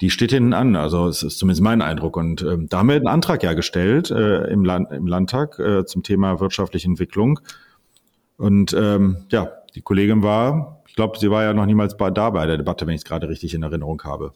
die 0.00 0.10
steht 0.10 0.32
hinten 0.32 0.52
an. 0.52 0.76
Also 0.76 1.06
es 1.06 1.22
ist 1.22 1.38
zumindest 1.38 1.62
mein 1.62 1.80
Eindruck. 1.80 2.16
Und 2.16 2.42
ähm, 2.42 2.68
da 2.68 2.78
haben 2.78 2.88
wir 2.88 2.96
einen 2.96 3.06
Antrag 3.06 3.42
ja 3.42 3.52
gestellt 3.52 4.10
äh, 4.10 4.44
im, 4.50 4.64
Land, 4.64 4.90
im 4.90 5.06
Landtag 5.06 5.58
äh, 5.58 5.84
zum 5.84 6.02
Thema 6.02 6.40
wirtschaftliche 6.40 6.88
Entwicklung. 6.88 7.38
Und 8.36 8.74
ähm, 8.76 9.18
ja, 9.30 9.52
die 9.74 9.82
Kollegin 9.82 10.22
war, 10.22 10.82
ich 10.88 10.96
glaube, 10.96 11.18
sie 11.18 11.30
war 11.30 11.44
ja 11.44 11.52
noch 11.52 11.66
niemals 11.66 11.96
bei, 11.96 12.10
da 12.10 12.30
bei 12.30 12.46
der 12.46 12.56
Debatte, 12.56 12.86
wenn 12.86 12.94
ich 12.94 13.02
es 13.02 13.04
gerade 13.04 13.28
richtig 13.28 13.54
in 13.54 13.62
Erinnerung 13.62 14.02
habe. 14.02 14.32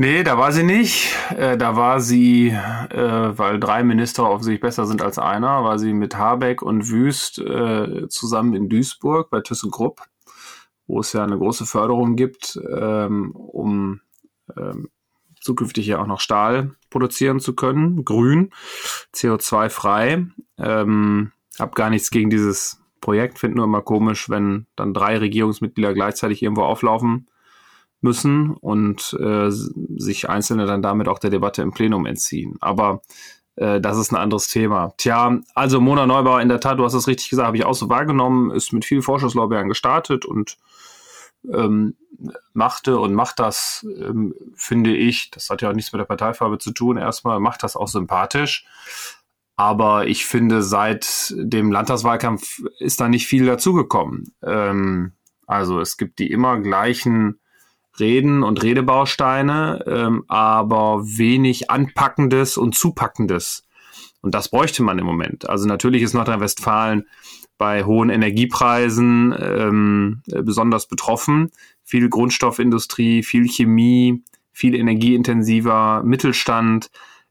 Nee, 0.00 0.22
da 0.22 0.38
war 0.38 0.50
sie 0.50 0.62
nicht. 0.62 1.14
Äh, 1.36 1.58
da 1.58 1.76
war 1.76 2.00
sie, 2.00 2.48
äh, 2.48 3.38
weil 3.38 3.60
drei 3.60 3.82
Minister 3.82 4.40
sich 4.40 4.58
besser 4.58 4.86
sind 4.86 5.02
als 5.02 5.18
einer, 5.18 5.62
war 5.62 5.78
sie 5.78 5.92
mit 5.92 6.16
Habeck 6.16 6.62
und 6.62 6.88
Wüst 6.88 7.38
äh, 7.38 8.08
zusammen 8.08 8.54
in 8.54 8.70
Duisburg 8.70 9.28
bei 9.28 9.42
ThyssenKrupp, 9.42 10.00
wo 10.86 11.00
es 11.00 11.12
ja 11.12 11.22
eine 11.22 11.36
große 11.36 11.66
Förderung 11.66 12.16
gibt, 12.16 12.58
ähm, 12.74 13.32
um 13.32 14.00
ähm, 14.56 14.88
zukünftig 15.38 15.86
ja 15.88 16.00
auch 16.00 16.06
noch 16.06 16.20
Stahl 16.20 16.76
produzieren 16.88 17.38
zu 17.38 17.54
können, 17.54 18.02
grün, 18.02 18.54
CO2-frei. 19.14 20.28
Ähm, 20.56 21.32
hab 21.58 21.74
gar 21.74 21.90
nichts 21.90 22.10
gegen 22.10 22.30
dieses 22.30 22.80
Projekt, 23.02 23.38
finde 23.38 23.58
nur 23.58 23.66
immer 23.66 23.82
komisch, 23.82 24.30
wenn 24.30 24.66
dann 24.76 24.94
drei 24.94 25.18
Regierungsmitglieder 25.18 25.92
gleichzeitig 25.92 26.42
irgendwo 26.42 26.62
auflaufen 26.62 27.26
müssen 28.00 28.50
und 28.50 29.16
äh, 29.20 29.50
sich 29.50 30.28
Einzelne 30.28 30.66
dann 30.66 30.82
damit 30.82 31.08
auch 31.08 31.18
der 31.18 31.30
Debatte 31.30 31.62
im 31.62 31.72
Plenum 31.72 32.06
entziehen. 32.06 32.56
Aber 32.60 33.02
äh, 33.56 33.80
das 33.80 33.98
ist 33.98 34.12
ein 34.12 34.16
anderes 34.16 34.48
Thema. 34.48 34.94
Tja, 34.96 35.38
also 35.54 35.80
Mona 35.80 36.06
Neubauer, 36.06 36.40
in 36.40 36.48
der 36.48 36.60
Tat, 36.60 36.78
du 36.78 36.84
hast 36.84 36.94
es 36.94 37.08
richtig 37.08 37.30
gesagt, 37.30 37.46
habe 37.46 37.56
ich 37.56 37.64
auch 37.64 37.74
so 37.74 37.88
wahrgenommen, 37.88 38.50
ist 38.50 38.72
mit 38.72 38.84
viel 38.84 39.02
Vorschusslorbeeren 39.02 39.68
gestartet 39.68 40.24
und 40.24 40.56
ähm, 41.52 41.96
machte 42.52 42.98
und 42.98 43.14
macht 43.14 43.38
das, 43.38 43.86
ähm, 43.96 44.34
finde 44.54 44.94
ich, 44.94 45.30
das 45.30 45.48
hat 45.50 45.62
ja 45.62 45.70
auch 45.70 45.74
nichts 45.74 45.92
mit 45.92 46.00
der 46.00 46.06
Parteifarbe 46.06 46.58
zu 46.58 46.72
tun, 46.72 46.96
erstmal 46.96 47.40
macht 47.40 47.62
das 47.62 47.76
auch 47.76 47.88
sympathisch. 47.88 48.66
Aber 49.56 50.06
ich 50.06 50.24
finde, 50.24 50.62
seit 50.62 51.34
dem 51.36 51.70
Landtagswahlkampf 51.70 52.62
ist 52.78 52.98
da 52.98 53.08
nicht 53.08 53.26
viel 53.26 53.44
dazugekommen. 53.44 54.34
Ähm, 54.42 55.12
also 55.46 55.80
es 55.80 55.96
gibt 55.96 56.18
die 56.18 56.30
immer 56.30 56.60
gleichen 56.60 57.39
Reden 58.00 58.42
und 58.42 58.62
Redebausteine, 58.62 59.84
ähm, 59.86 60.24
aber 60.28 61.02
wenig 61.04 61.70
Anpackendes 61.70 62.56
und 62.56 62.74
Zupackendes. 62.74 63.64
Und 64.22 64.34
das 64.34 64.48
bräuchte 64.50 64.82
man 64.82 64.98
im 64.98 65.06
Moment. 65.06 65.48
Also 65.48 65.66
natürlich 65.66 66.02
ist 66.02 66.14
Nordrhein-Westfalen 66.14 67.06
bei 67.58 67.84
hohen 67.84 68.10
Energiepreisen 68.10 69.34
ähm, 69.38 70.22
besonders 70.26 70.86
betroffen. 70.86 71.50
Viel 71.84 72.08
Grundstoffindustrie, 72.08 73.22
viel 73.22 73.48
Chemie, 73.48 74.22
viel 74.52 74.74
energieintensiver 74.74 76.02
Mittelstand. 76.02 76.90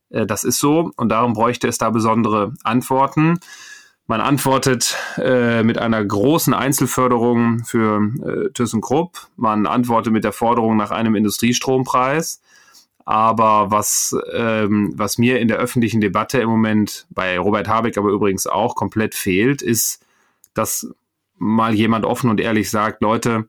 Äh, 0.10 0.26
das 0.26 0.44
ist 0.44 0.60
so 0.60 0.92
und 0.96 1.10
darum 1.10 1.34
bräuchte 1.34 1.68
es 1.68 1.78
da 1.78 1.90
besondere 1.90 2.54
Antworten. 2.64 3.40
Man 4.10 4.22
antwortet 4.22 4.98
äh, 5.17 5.62
mit 5.62 5.78
einer 5.78 6.04
großen 6.04 6.56
Einzelförderung 6.56 7.63
für 7.63 8.02
äh, 8.24 8.52
ThyssenKrupp. 8.54 9.28
Man 9.36 9.67
antwortet 9.67 10.12
mit 10.12 10.24
der 10.24 10.32
Forderung 10.32 10.78
nach 10.78 10.89
einem 10.89 11.13
Industriestrompreis. 11.13 12.41
Aber 13.06 13.69
was, 13.69 14.17
ähm, 14.34 14.93
was 14.95 15.19
mir 15.19 15.39
in 15.39 15.48
der 15.48 15.58
öffentlichen 15.58 16.02
Debatte 16.02 16.39
im 16.39 16.50
Moment 16.50 17.06
bei 17.12 17.38
Robert 17.38 17.67
Habeck 17.67 18.00
aber 18.00 18.10
übrigens 18.10 18.48
auch 18.48 18.74
komplett 18.74 19.13
fehlt, 19.13 19.62
ist, 19.62 20.04
dass 20.56 20.91
mal 21.38 21.76
jemand 21.76 22.04
offen 22.04 22.32
und 22.32 22.41
ehrlich 22.41 22.72
sagt, 22.72 23.04
Leute, 23.04 23.45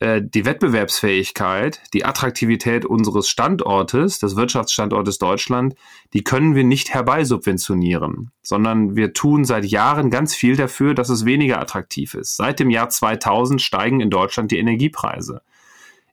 die 0.00 0.46
Wettbewerbsfähigkeit, 0.46 1.82
die 1.92 2.06
Attraktivität 2.06 2.86
unseres 2.86 3.28
Standortes, 3.28 4.18
des 4.18 4.34
Wirtschaftsstandortes 4.34 5.18
Deutschland, 5.18 5.74
die 6.14 6.24
können 6.24 6.54
wir 6.54 6.64
nicht 6.64 6.94
herbeisubventionieren, 6.94 8.30
sondern 8.42 8.96
wir 8.96 9.12
tun 9.12 9.44
seit 9.44 9.66
Jahren 9.66 10.08
ganz 10.08 10.34
viel 10.34 10.56
dafür, 10.56 10.94
dass 10.94 11.10
es 11.10 11.26
weniger 11.26 11.60
attraktiv 11.60 12.14
ist. 12.14 12.36
Seit 12.36 12.60
dem 12.60 12.70
Jahr 12.70 12.88
2000 12.88 13.60
steigen 13.60 14.00
in 14.00 14.08
Deutschland 14.08 14.50
die 14.50 14.58
Energiepreise. 14.58 15.42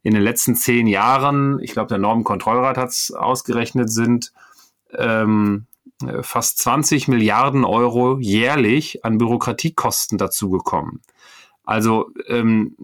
In 0.04 0.14
den 0.14 0.24
letzten 0.24 0.56
zehn 0.56 0.88
Jahren, 0.88 1.60
ich 1.62 1.72
glaube, 1.72 1.88
der 1.88 1.98
Normenkontrollrat 1.98 2.78
hat 2.78 2.90
es 2.90 3.12
ausgerechnet, 3.12 3.90
sind 3.90 4.34
ähm, 4.98 5.66
fast 6.22 6.58
20 6.60 7.08
Milliarden 7.08 7.64
Euro 7.64 8.20
jährlich 8.20 9.06
an 9.06 9.18
Bürokratiekosten 9.18 10.18
dazugekommen. 10.18 11.02
Also 11.64 12.10
ähm, 12.28 12.76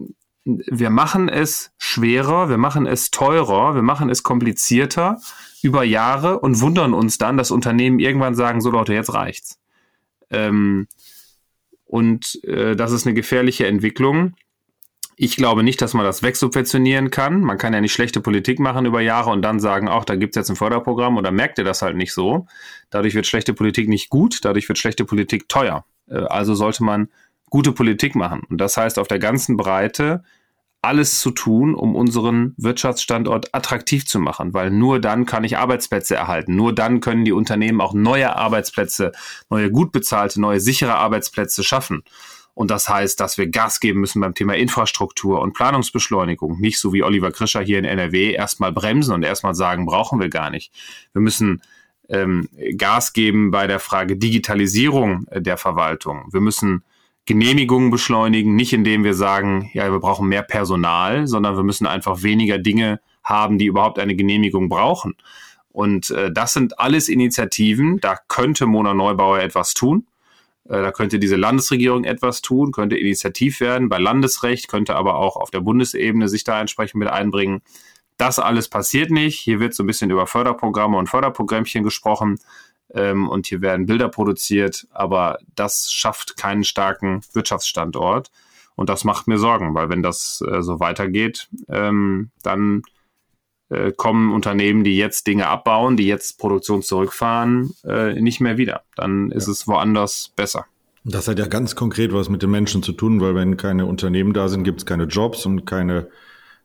wir 0.44 0.90
machen 0.90 1.28
es 1.28 1.72
schwerer, 1.78 2.50
wir 2.50 2.58
machen 2.58 2.86
es 2.86 3.10
teurer, 3.10 3.74
wir 3.74 3.82
machen 3.82 4.10
es 4.10 4.22
komplizierter 4.22 5.18
über 5.62 5.84
Jahre 5.84 6.40
und 6.40 6.60
wundern 6.60 6.92
uns 6.92 7.16
dann, 7.16 7.38
dass 7.38 7.50
Unternehmen 7.50 7.98
irgendwann 7.98 8.34
sagen, 8.34 8.60
so 8.60 8.70
Leute, 8.70 8.92
jetzt 8.92 9.14
reicht's. 9.14 9.58
Ähm, 10.30 10.86
und 11.86 12.42
äh, 12.44 12.76
das 12.76 12.92
ist 12.92 13.06
eine 13.06 13.14
gefährliche 13.14 13.66
Entwicklung. 13.66 14.34
Ich 15.16 15.36
glaube 15.36 15.62
nicht, 15.62 15.80
dass 15.80 15.94
man 15.94 16.04
das 16.04 16.22
wegsubventionieren 16.22 17.10
kann. 17.10 17.40
Man 17.40 17.56
kann 17.56 17.72
ja 17.72 17.80
nicht 17.80 17.92
schlechte 17.92 18.20
Politik 18.20 18.58
machen 18.58 18.84
über 18.84 19.00
Jahre 19.00 19.30
und 19.30 19.42
dann 19.42 19.60
sagen, 19.60 19.88
auch 19.88 20.04
da 20.04 20.16
gibt's 20.16 20.36
jetzt 20.36 20.50
ein 20.50 20.56
Förderprogramm 20.56 21.16
oder 21.16 21.30
merkt 21.30 21.56
ihr 21.58 21.64
das 21.64 21.82
halt 21.82 21.96
nicht 21.96 22.12
so. 22.12 22.46
Dadurch 22.90 23.14
wird 23.14 23.26
schlechte 23.26 23.54
Politik 23.54 23.88
nicht 23.88 24.10
gut, 24.10 24.44
dadurch 24.44 24.68
wird 24.68 24.76
schlechte 24.76 25.04
Politik 25.04 25.48
teuer. 25.48 25.84
Äh, 26.08 26.16
also 26.16 26.54
sollte 26.54 26.84
man 26.84 27.08
gute 27.54 27.70
Politik 27.70 28.16
machen. 28.16 28.42
Und 28.50 28.60
das 28.60 28.76
heißt, 28.76 28.98
auf 28.98 29.06
der 29.06 29.20
ganzen 29.20 29.56
Breite 29.56 30.24
alles 30.82 31.20
zu 31.20 31.30
tun, 31.30 31.76
um 31.76 31.94
unseren 31.94 32.52
Wirtschaftsstandort 32.56 33.54
attraktiv 33.54 34.06
zu 34.06 34.18
machen, 34.18 34.52
weil 34.54 34.72
nur 34.72 34.98
dann 34.98 35.24
kann 35.24 35.44
ich 35.44 35.56
Arbeitsplätze 35.56 36.16
erhalten. 36.16 36.56
Nur 36.56 36.74
dann 36.74 36.98
können 36.98 37.24
die 37.24 37.30
Unternehmen 37.30 37.80
auch 37.80 37.94
neue 37.94 38.34
Arbeitsplätze, 38.34 39.12
neue 39.50 39.70
gut 39.70 39.92
bezahlte, 39.92 40.40
neue 40.40 40.58
sichere 40.58 40.96
Arbeitsplätze 40.96 41.62
schaffen. 41.62 42.02
Und 42.54 42.72
das 42.72 42.88
heißt, 42.88 43.20
dass 43.20 43.38
wir 43.38 43.46
Gas 43.46 43.78
geben 43.78 44.00
müssen 44.00 44.20
beim 44.20 44.34
Thema 44.34 44.56
Infrastruktur 44.56 45.40
und 45.40 45.52
Planungsbeschleunigung. 45.52 46.58
Nicht 46.58 46.80
so 46.80 46.92
wie 46.92 47.04
Oliver 47.04 47.30
Krischer 47.30 47.60
hier 47.60 47.78
in 47.78 47.84
NRW 47.84 48.32
erstmal 48.32 48.72
bremsen 48.72 49.14
und 49.14 49.22
erstmal 49.22 49.54
sagen, 49.54 49.86
brauchen 49.86 50.18
wir 50.18 50.28
gar 50.28 50.50
nicht. 50.50 50.72
Wir 51.12 51.22
müssen 51.22 51.62
ähm, 52.08 52.48
Gas 52.76 53.12
geben 53.12 53.52
bei 53.52 53.68
der 53.68 53.78
Frage 53.78 54.16
Digitalisierung 54.16 55.28
der 55.30 55.56
Verwaltung. 55.56 56.24
Wir 56.32 56.40
müssen 56.40 56.82
Genehmigungen 57.26 57.90
beschleunigen, 57.90 58.54
nicht 58.54 58.72
indem 58.72 59.04
wir 59.04 59.14
sagen, 59.14 59.70
ja, 59.72 59.90
wir 59.90 60.00
brauchen 60.00 60.28
mehr 60.28 60.42
Personal, 60.42 61.26
sondern 61.26 61.56
wir 61.56 61.62
müssen 61.62 61.86
einfach 61.86 62.22
weniger 62.22 62.58
Dinge 62.58 63.00
haben, 63.22 63.58
die 63.58 63.66
überhaupt 63.66 63.98
eine 63.98 64.14
Genehmigung 64.14 64.68
brauchen. 64.68 65.14
Und 65.70 66.10
äh, 66.10 66.30
das 66.30 66.52
sind 66.52 66.78
alles 66.78 67.08
Initiativen, 67.08 67.98
da 68.00 68.18
könnte 68.28 68.66
Mona 68.66 68.94
Neubauer 68.94 69.40
etwas 69.40 69.74
tun. 69.74 70.06
Äh, 70.68 70.82
da 70.82 70.92
könnte 70.92 71.18
diese 71.18 71.36
Landesregierung 71.36 72.04
etwas 72.04 72.42
tun, 72.42 72.72
könnte 72.72 72.96
initiativ 72.96 73.60
werden 73.60 73.88
bei 73.88 73.98
Landesrecht, 73.98 74.68
könnte 74.68 74.94
aber 74.94 75.16
auch 75.16 75.36
auf 75.36 75.50
der 75.50 75.60
Bundesebene 75.60 76.28
sich 76.28 76.44
da 76.44 76.60
entsprechend 76.60 77.00
mit 77.00 77.08
einbringen. 77.08 77.62
Das 78.18 78.38
alles 78.38 78.68
passiert 78.68 79.10
nicht. 79.10 79.40
Hier 79.40 79.58
wird 79.58 79.74
so 79.74 79.82
ein 79.82 79.86
bisschen 79.86 80.10
über 80.10 80.26
Förderprogramme 80.26 80.96
und 80.96 81.08
Förderprogrammchen 81.08 81.82
gesprochen 81.82 82.38
ähm, 82.94 83.28
und 83.28 83.46
hier 83.46 83.60
werden 83.60 83.86
Bilder 83.86 84.08
produziert, 84.08 84.86
aber 84.90 85.38
das 85.54 85.92
schafft 85.92 86.36
keinen 86.36 86.64
starken 86.64 87.20
Wirtschaftsstandort. 87.32 88.30
Und 88.76 88.88
das 88.88 89.04
macht 89.04 89.28
mir 89.28 89.38
Sorgen, 89.38 89.74
weil 89.74 89.88
wenn 89.88 90.02
das 90.02 90.42
äh, 90.48 90.62
so 90.62 90.80
weitergeht, 90.80 91.48
ähm, 91.68 92.30
dann 92.42 92.82
äh, 93.68 93.92
kommen 93.92 94.32
Unternehmen, 94.32 94.84
die 94.84 94.96
jetzt 94.96 95.26
Dinge 95.26 95.46
abbauen, 95.46 95.96
die 95.96 96.06
jetzt 96.06 96.38
Produktion 96.38 96.82
zurückfahren, 96.82 97.72
äh, 97.84 98.20
nicht 98.20 98.40
mehr 98.40 98.56
wieder. 98.56 98.82
Dann 98.96 99.30
ist 99.30 99.46
ja. 99.46 99.52
es 99.52 99.68
woanders 99.68 100.32
besser. 100.34 100.66
Das 101.04 101.28
hat 101.28 101.38
ja 101.38 101.46
ganz 101.46 101.76
konkret 101.76 102.12
was 102.12 102.28
mit 102.28 102.42
den 102.42 102.50
Menschen 102.50 102.82
zu 102.82 102.92
tun, 102.92 103.20
weil 103.20 103.34
wenn 103.34 103.56
keine 103.56 103.86
Unternehmen 103.86 104.32
da 104.32 104.48
sind, 104.48 104.64
gibt 104.64 104.80
es 104.80 104.86
keine 104.86 105.04
Jobs 105.04 105.44
und 105.44 105.66
keine 105.66 106.08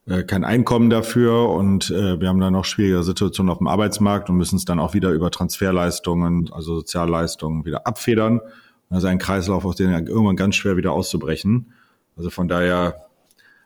äh, 0.09 0.23
kein 0.23 0.43
Einkommen 0.43 0.89
dafür 0.89 1.49
und 1.49 1.91
äh, 1.91 2.19
wir 2.19 2.27
haben 2.27 2.39
dann 2.39 2.53
noch 2.53 2.65
schwierige 2.65 3.03
Situationen 3.03 3.51
auf 3.51 3.59
dem 3.59 3.67
Arbeitsmarkt 3.67 4.29
und 4.29 4.37
müssen 4.37 4.55
es 4.55 4.65
dann 4.65 4.79
auch 4.79 4.93
wieder 4.93 5.11
über 5.11 5.29
Transferleistungen, 5.29 6.49
also 6.51 6.75
Sozialleistungen 6.75 7.65
wieder 7.65 7.85
abfedern. 7.85 8.41
Das 8.89 8.99
ist 8.99 9.05
ein 9.05 9.19
Kreislauf, 9.19 9.65
aus 9.65 9.75
dem 9.75 9.91
irgendwann 9.91 10.35
ganz 10.35 10.55
schwer 10.55 10.77
wieder 10.77 10.93
auszubrechen. 10.93 11.73
Also 12.17 12.31
von 12.31 12.47
daher, 12.47 12.95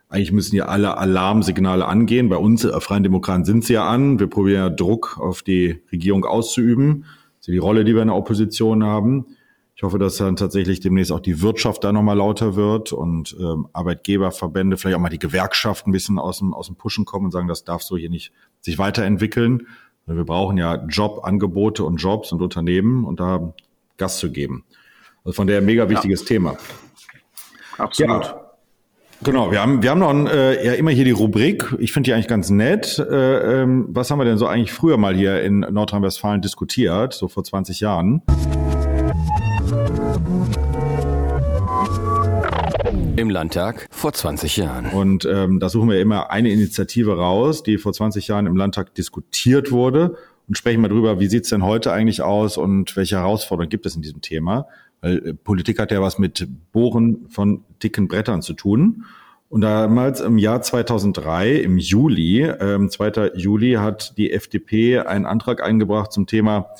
eigentlich 0.09 0.33
müssen 0.33 0.55
ja 0.55 0.65
alle 0.65 0.97
Alarmsignale 0.97 1.85
angehen. 1.85 2.27
Bei 2.27 2.37
uns, 2.37 2.65
äh, 2.65 2.79
Freien 2.81 3.03
Demokraten, 3.03 3.45
sind 3.45 3.63
sie 3.63 3.73
ja 3.73 3.87
an. 3.87 4.19
Wir 4.19 4.27
probieren 4.27 4.63
ja 4.63 4.69
Druck 4.69 5.17
auf 5.19 5.43
die 5.43 5.81
Regierung 5.91 6.25
auszuüben. 6.25 7.05
Ist 7.39 7.47
die 7.47 7.57
Rolle, 7.57 7.85
die 7.85 7.95
wir 7.95 8.01
in 8.01 8.09
der 8.09 8.17
Opposition 8.17 8.83
haben. 8.83 9.25
Ich 9.83 9.85
hoffe, 9.85 9.99
dass 9.99 10.15
dann 10.15 10.37
tatsächlich 10.37 10.79
demnächst 10.79 11.11
auch 11.11 11.19
die 11.19 11.41
Wirtschaft 11.41 11.83
da 11.83 11.91
nochmal 11.91 12.15
lauter 12.15 12.55
wird 12.55 12.93
und 12.93 13.35
ähm, 13.37 13.67
Arbeitgeberverbände, 13.73 14.77
vielleicht 14.77 14.95
auch 14.95 15.01
mal 15.01 15.09
die 15.09 15.19
Gewerkschaften 15.19 15.89
ein 15.89 15.91
bisschen 15.91 16.19
aus 16.19 16.37
dem, 16.37 16.53
aus 16.53 16.67
dem 16.67 16.77
Pushen 16.77 17.03
kommen 17.03 17.25
und 17.25 17.31
sagen, 17.31 17.49
das 17.49 17.65
darf 17.65 17.83
so 17.83 17.97
hier 17.97 18.09
nicht 18.09 18.31
sich 18.61 18.77
weiterentwickeln. 18.77 19.67
Wir 20.05 20.23
brauchen 20.23 20.55
ja 20.55 20.85
Jobangebote 20.85 21.83
und 21.83 21.97
Jobs 21.97 22.31
und 22.31 22.41
Unternehmen 22.41 23.03
und 23.03 23.19
da 23.19 23.53
Gas 23.97 24.19
zu 24.19 24.31
geben. 24.31 24.63
Also 25.25 25.35
von 25.35 25.47
daher 25.47 25.61
mega 25.61 25.89
wichtiges 25.89 26.21
ja. 26.21 26.27
Thema. 26.27 26.55
Absolut. 27.77 28.23
Ja. 28.23 28.39
Genau, 29.21 29.51
wir 29.51 29.61
haben, 29.61 29.83
wir 29.83 29.89
haben 29.89 29.99
noch 29.99 30.11
ein, 30.11 30.27
äh, 30.27 30.65
ja 30.65 30.73
immer 30.75 30.91
hier 30.91 31.03
die 31.03 31.11
Rubrik. 31.11 31.75
Ich 31.79 31.91
finde 31.91 32.07
die 32.07 32.13
eigentlich 32.13 32.29
ganz 32.29 32.49
nett. 32.49 32.99
Äh, 32.99 33.63
ähm, 33.63 33.87
was 33.89 34.09
haben 34.11 34.19
wir 34.19 34.25
denn 34.25 34.37
so 34.37 34.47
eigentlich 34.47 34.71
früher 34.71 34.95
mal 34.95 35.13
hier 35.13 35.41
in 35.41 35.59
Nordrhein-Westfalen 35.59 36.41
diskutiert, 36.41 37.13
so 37.13 37.27
vor 37.27 37.43
20 37.43 37.81
Jahren? 37.81 38.21
Im 43.23 43.29
Landtag 43.29 43.87
vor 43.89 44.11
20 44.11 44.57
Jahren. 44.57 44.87
Und 44.87 45.23
ähm, 45.23 45.61
da 45.61 45.69
suchen 45.69 45.89
wir 45.89 46.01
immer 46.01 46.29
eine 46.29 46.51
Initiative 46.51 47.15
raus, 47.15 47.63
die 47.63 47.77
vor 47.77 47.93
20 47.93 48.27
Jahren 48.27 48.47
im 48.47 48.57
Landtag 48.57 48.93
diskutiert 48.95 49.71
wurde 49.71 50.17
und 50.49 50.57
sprechen 50.57 50.81
mal 50.81 50.89
drüber, 50.89 51.21
wie 51.21 51.27
sieht's 51.27 51.47
denn 51.47 51.63
heute 51.63 51.93
eigentlich 51.93 52.21
aus 52.21 52.57
und 52.57 52.97
welche 52.97 53.15
Herausforderungen 53.15 53.69
gibt 53.69 53.85
es 53.85 53.95
in 53.95 54.01
diesem 54.01 54.19
Thema. 54.19 54.67
Weil 54.99 55.25
äh, 55.25 55.33
Politik 55.33 55.79
hat 55.79 55.93
ja 55.93 56.01
was 56.01 56.19
mit 56.19 56.49
Bohren 56.73 57.29
von 57.29 57.63
dicken 57.81 58.09
Brettern 58.09 58.41
zu 58.41 58.51
tun. 58.51 59.05
Und 59.47 59.61
damals 59.61 60.19
im 60.19 60.37
Jahr 60.37 60.61
2003, 60.61 61.55
im 61.55 61.77
Juli, 61.77 62.41
ähm, 62.41 62.89
2. 62.89 63.35
Juli, 63.35 63.75
hat 63.75 64.17
die 64.17 64.33
FDP 64.33 64.99
einen 64.99 65.25
Antrag 65.25 65.63
eingebracht 65.63 66.11
zum 66.11 66.27
Thema 66.27 66.71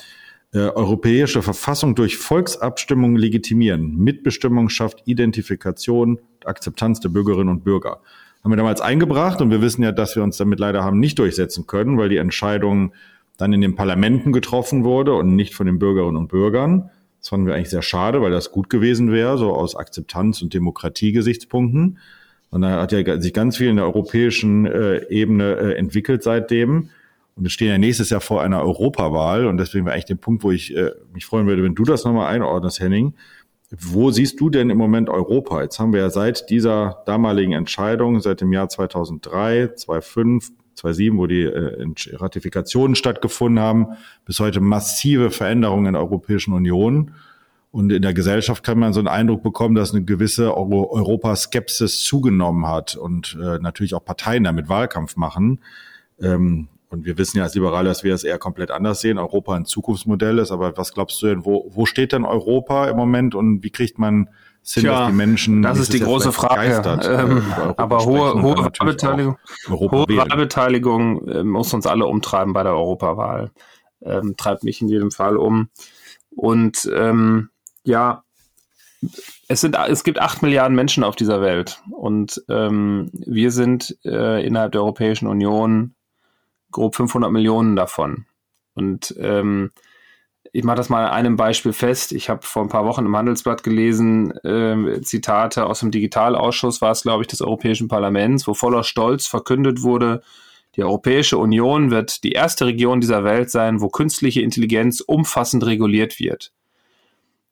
äh, 0.53 0.59
europäische 0.59 1.41
Verfassung 1.41 1.95
durch 1.95 2.17
Volksabstimmung 2.17 3.15
legitimieren. 3.15 3.97
Mitbestimmung 3.97 4.69
schafft 4.69 5.01
Identifikation 5.05 6.19
Akzeptanz 6.47 6.99
der 6.99 7.09
Bürgerinnen 7.09 7.49
und 7.49 7.63
Bürger. 7.63 7.99
Haben 8.43 8.51
wir 8.51 8.57
damals 8.57 8.81
eingebracht 8.81 9.41
und 9.41 9.51
wir 9.51 9.61
wissen 9.61 9.83
ja, 9.83 9.91
dass 9.91 10.15
wir 10.15 10.23
uns 10.23 10.37
damit 10.37 10.59
leider 10.59 10.83
haben 10.83 10.99
nicht 10.99 11.17
durchsetzen 11.19 11.65
können, 11.65 11.97
weil 11.97 12.09
die 12.09 12.17
Entscheidung 12.17 12.93
dann 13.37 13.53
in 13.53 13.61
den 13.61 13.75
Parlamenten 13.75 14.31
getroffen 14.31 14.83
wurde 14.83 15.13
und 15.13 15.35
nicht 15.35 15.55
von 15.55 15.65
den 15.65 15.79
Bürgerinnen 15.79 16.17
und 16.17 16.27
Bürgern. 16.27 16.89
Das 17.19 17.29
fanden 17.29 17.47
wir 17.47 17.55
eigentlich 17.55 17.69
sehr 17.69 17.81
schade, 17.81 18.21
weil 18.21 18.31
das 18.31 18.51
gut 18.51 18.69
gewesen 18.69 19.11
wäre, 19.11 19.37
so 19.37 19.53
aus 19.53 19.75
Akzeptanz- 19.75 20.41
und 20.41 20.53
Demokratiegesichtspunkten. 20.53 21.99
Und 22.49 22.61
da 22.61 22.81
hat 22.81 22.91
ja 22.91 23.19
sich 23.19 23.33
ganz 23.33 23.57
viel 23.57 23.69
in 23.69 23.77
der 23.77 23.85
europäischen 23.85 24.65
äh, 24.65 25.07
Ebene 25.07 25.55
äh, 25.55 25.73
entwickelt 25.75 26.21
seitdem. 26.21 26.89
Und 27.35 27.43
wir 27.43 27.49
stehen 27.49 27.69
ja 27.69 27.77
nächstes 27.77 28.09
Jahr 28.09 28.21
vor 28.21 28.41
einer 28.41 28.61
Europawahl. 28.61 29.47
Und 29.47 29.57
deswegen 29.57 29.85
wäre 29.85 29.93
eigentlich 29.93 30.05
der 30.05 30.15
Punkt, 30.15 30.43
wo 30.43 30.51
ich 30.51 30.75
äh, 30.75 30.91
mich 31.13 31.25
freuen 31.25 31.47
würde, 31.47 31.63
wenn 31.63 31.75
du 31.75 31.83
das 31.83 32.03
nochmal 32.03 32.27
einordnest, 32.27 32.79
Henning. 32.79 33.13
Wo 33.75 34.11
siehst 34.11 34.39
du 34.39 34.51
denn 34.51 34.69
im 34.69 34.77
Moment 34.77 35.09
Europa? 35.09 35.63
Jetzt 35.63 35.79
haben 35.79 35.93
wir 35.93 36.01
ja 36.01 36.09
seit 36.11 36.51
dieser 36.51 37.01
damaligen 37.07 37.53
Entscheidung, 37.53 38.19
seit 38.19 38.41
dem 38.41 38.53
Jahr 38.53 38.69
2003, 38.69 39.73
2005, 39.75 40.51
2007, 40.75 41.17
wo 41.17 41.25
die 41.25 41.41
äh, 41.41 41.87
Ratifikationen 42.13 42.95
stattgefunden 42.95 43.63
haben, 43.63 43.97
bis 44.25 44.39
heute 44.39 44.59
massive 44.59 45.31
Veränderungen 45.31 45.87
in 45.87 45.93
der 45.93 46.03
Europäischen 46.03 46.53
Union. 46.53 47.15
Und 47.71 47.91
in 47.91 48.03
der 48.03 48.13
Gesellschaft 48.13 48.63
kann 48.63 48.77
man 48.77 48.93
so 48.93 48.99
einen 48.99 49.07
Eindruck 49.07 49.41
bekommen, 49.41 49.73
dass 49.73 49.91
eine 49.91 50.03
gewisse 50.03 50.55
Euro 50.55 50.91
Europaskepsis 50.91 52.03
zugenommen 52.03 52.67
hat 52.67 52.95
und 52.95 53.35
äh, 53.41 53.57
natürlich 53.57 53.95
auch 53.95 54.05
Parteien 54.05 54.43
damit 54.43 54.69
Wahlkampf 54.69 55.15
machen. 55.15 55.61
Ähm, 56.21 56.67
und 56.93 57.05
wir 57.05 57.17
wissen 57.17 57.37
ja 57.37 57.43
als 57.43 57.55
Liberale, 57.55 57.89
dass 57.89 58.03
wir 58.03 58.13
es 58.13 58.23
eher 58.23 58.37
komplett 58.37 58.69
anders 58.69 59.01
sehen. 59.01 59.17
Europa 59.17 59.55
ein 59.55 59.65
Zukunftsmodell 59.65 60.37
ist. 60.37 60.51
Aber 60.51 60.77
was 60.77 60.93
glaubst 60.93 61.19
du 61.21 61.25
denn, 61.25 61.43
wo, 61.43 61.67
wo 61.73 61.87
steht 61.87 62.11
denn 62.11 62.23
Europa 62.23 62.87
im 62.87 62.95
Moment 62.95 63.33
und 63.33 63.63
wie 63.63 63.71
kriegt 63.71 63.97
man 63.97 64.29
sind 64.61 64.83
Tja, 64.83 64.99
das 64.99 65.07
die 65.09 65.15
Menschen. 65.15 65.61
Das 65.63 65.79
ist 65.79 65.91
die 65.91 65.99
große 65.99 66.31
Frage. 66.31 66.81
Ähm, 67.03 67.43
aber 67.77 68.05
hohe, 68.05 68.41
hohe 68.41 68.57
Wahlbeteiligung, 68.57 69.37
hohe 69.69 70.05
Wahlbeteiligung 70.07 71.27
äh, 71.27 71.43
muss 71.43 71.73
uns 71.73 71.87
alle 71.87 72.05
umtreiben 72.05 72.53
bei 72.53 72.61
der 72.61 72.73
Europawahl. 72.73 73.51
Ähm, 74.03 74.35
treibt 74.37 74.63
mich 74.63 74.79
in 74.81 74.87
jedem 74.87 75.09
Fall 75.09 75.35
um. 75.35 75.69
Und 76.29 76.89
ähm, 76.95 77.49
ja, 77.83 78.23
es 79.47 79.61
sind 79.61 79.75
es 79.89 80.03
gibt 80.03 80.19
acht 80.19 80.43
Milliarden 80.43 80.75
Menschen 80.75 81.03
auf 81.03 81.15
dieser 81.15 81.41
Welt 81.41 81.81
und 81.91 82.41
ähm, 82.47 83.09
wir 83.13 83.51
sind 83.51 83.97
äh, 84.05 84.45
innerhalb 84.45 84.71
der 84.71 84.81
Europäischen 84.81 85.27
Union 85.27 85.95
grob 86.73 86.95
500 86.95 87.31
Millionen 87.31 87.75
davon. 87.75 88.25
Und 88.75 89.15
ähm, 89.19 89.71
ich 90.51 90.63
mache 90.63 90.77
das 90.77 90.89
mal 90.89 91.05
an 91.05 91.11
einem 91.11 91.35
Beispiel 91.35 91.73
fest. 91.73 92.11
Ich 92.11 92.29
habe 92.29 92.45
vor 92.45 92.63
ein 92.63 92.69
paar 92.69 92.85
Wochen 92.85 93.05
im 93.05 93.15
Handelsblatt 93.15 93.63
gelesen, 93.63 94.31
äh, 94.43 95.01
Zitate 95.01 95.65
aus 95.65 95.79
dem 95.79 95.91
Digitalausschuss, 95.91 96.81
war 96.81 96.91
es, 96.91 97.03
glaube 97.03 97.23
ich, 97.23 97.27
des 97.27 97.41
Europäischen 97.41 97.87
Parlaments, 97.87 98.47
wo 98.47 98.53
voller 98.53 98.83
Stolz 98.83 99.25
verkündet 99.25 99.81
wurde, 99.81 100.21
die 100.75 100.83
Europäische 100.83 101.37
Union 101.37 101.91
wird 101.91 102.23
die 102.23 102.31
erste 102.31 102.65
Region 102.65 102.99
dieser 102.99 103.23
Welt 103.23 103.51
sein, 103.51 103.81
wo 103.81 103.89
künstliche 103.89 104.41
Intelligenz 104.41 105.01
umfassend 105.01 105.65
reguliert 105.65 106.19
wird. 106.19 106.51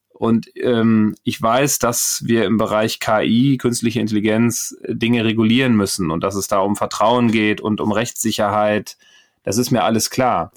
Und 0.10 0.48
ähm, 0.56 1.16
ich 1.24 1.42
weiß, 1.42 1.80
dass 1.80 2.24
wir 2.26 2.46
im 2.46 2.58
Bereich 2.58 3.00
KI, 3.00 3.58
künstliche 3.58 4.00
Intelligenz, 4.00 4.76
Dinge 4.88 5.24
regulieren 5.26 5.76
müssen 5.76 6.12
und 6.12 6.24
dass 6.24 6.36
es 6.36 6.48
da 6.48 6.60
um 6.60 6.76
Vertrauen 6.76 7.32
geht 7.32 7.62
und 7.62 7.82
um 7.82 7.92
Rechtssicherheit. 7.92 8.98
Das 9.44 9.58
ist 9.58 9.72
mir 9.72 9.84
alles 9.84 10.10
klar. 10.10 10.52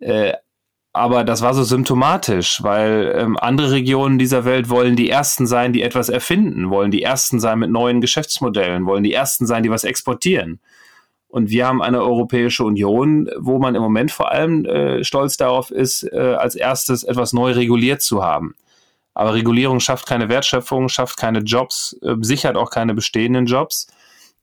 Äh, 0.00 0.34
aber 0.92 1.24
das 1.24 1.42
war 1.42 1.52
so 1.52 1.62
symptomatisch, 1.62 2.62
weil 2.62 3.14
ähm, 3.14 3.36
andere 3.38 3.70
Regionen 3.72 4.18
dieser 4.18 4.46
Welt 4.46 4.70
wollen 4.70 4.96
die 4.96 5.10
ersten 5.10 5.46
sein, 5.46 5.74
die 5.74 5.82
etwas 5.82 6.08
erfinden, 6.08 6.70
wollen 6.70 6.90
die 6.90 7.02
ersten 7.02 7.38
sein 7.38 7.58
mit 7.58 7.70
neuen 7.70 8.00
Geschäftsmodellen, 8.00 8.86
wollen 8.86 9.04
die 9.04 9.12
ersten 9.12 9.46
sein, 9.46 9.62
die 9.62 9.70
was 9.70 9.84
exportieren. 9.84 10.58
Und 11.28 11.50
wir 11.50 11.66
haben 11.66 11.82
eine 11.82 12.00
Europäische 12.00 12.64
Union, 12.64 13.28
wo 13.36 13.58
man 13.58 13.74
im 13.74 13.82
Moment 13.82 14.10
vor 14.10 14.30
allem 14.30 14.64
äh, 14.64 15.04
stolz 15.04 15.36
darauf 15.36 15.70
ist, 15.70 16.04
äh, 16.04 16.34
als 16.38 16.54
erstes 16.54 17.04
etwas 17.04 17.34
neu 17.34 17.52
reguliert 17.52 18.00
zu 18.00 18.24
haben. 18.24 18.54
Aber 19.12 19.34
Regulierung 19.34 19.80
schafft 19.80 20.06
keine 20.06 20.30
Wertschöpfung, 20.30 20.88
schafft 20.88 21.18
keine 21.18 21.40
Jobs, 21.40 21.94
äh, 22.00 22.14
sichert 22.20 22.56
auch 22.56 22.70
keine 22.70 22.94
bestehenden 22.94 23.44
Jobs. 23.44 23.88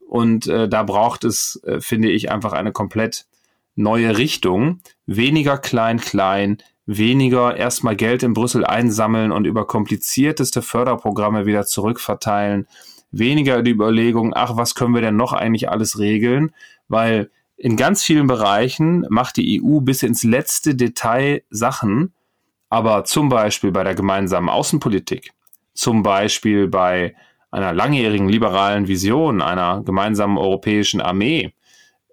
Und 0.07 0.45
äh, 0.45 0.69
da 0.69 0.83
braucht 0.83 1.23
es, 1.23 1.59
äh, 1.65 1.81
finde 1.81 2.11
ich, 2.11 2.29
einfach 2.29 2.53
eine 2.53 2.71
komplett 2.71 3.25
neue 3.75 4.17
Richtung. 4.17 4.81
Weniger 5.05 5.57
klein-klein, 5.57 6.57
weniger 6.85 7.55
erstmal 7.55 7.95
Geld 7.95 8.23
in 8.23 8.33
Brüssel 8.33 8.65
einsammeln 8.65 9.31
und 9.31 9.45
über 9.45 9.65
komplizierteste 9.65 10.61
Förderprogramme 10.61 11.45
wieder 11.45 11.65
zurückverteilen. 11.65 12.67
Weniger 13.11 13.61
die 13.61 13.71
Überlegung, 13.71 14.33
ach, 14.35 14.57
was 14.57 14.75
können 14.75 14.93
wir 14.93 15.01
denn 15.01 15.15
noch 15.15 15.33
eigentlich 15.33 15.69
alles 15.69 15.99
regeln? 15.99 16.51
Weil 16.87 17.29
in 17.57 17.77
ganz 17.77 18.03
vielen 18.03 18.27
Bereichen 18.27 19.05
macht 19.09 19.37
die 19.37 19.61
EU 19.61 19.79
bis 19.79 20.03
ins 20.03 20.23
letzte 20.23 20.75
Detail 20.75 21.43
Sachen, 21.49 22.13
aber 22.69 23.05
zum 23.05 23.29
Beispiel 23.29 23.71
bei 23.71 23.83
der 23.83 23.95
gemeinsamen 23.95 24.49
Außenpolitik, 24.49 25.31
zum 25.73 26.03
Beispiel 26.03 26.67
bei 26.67 27.15
einer 27.51 27.71
langjährigen 27.71 28.27
liberalen 28.27 28.87
Vision 28.87 29.41
einer 29.41 29.83
gemeinsamen 29.83 30.37
europäischen 30.39 30.99
Armee, 30.99 31.53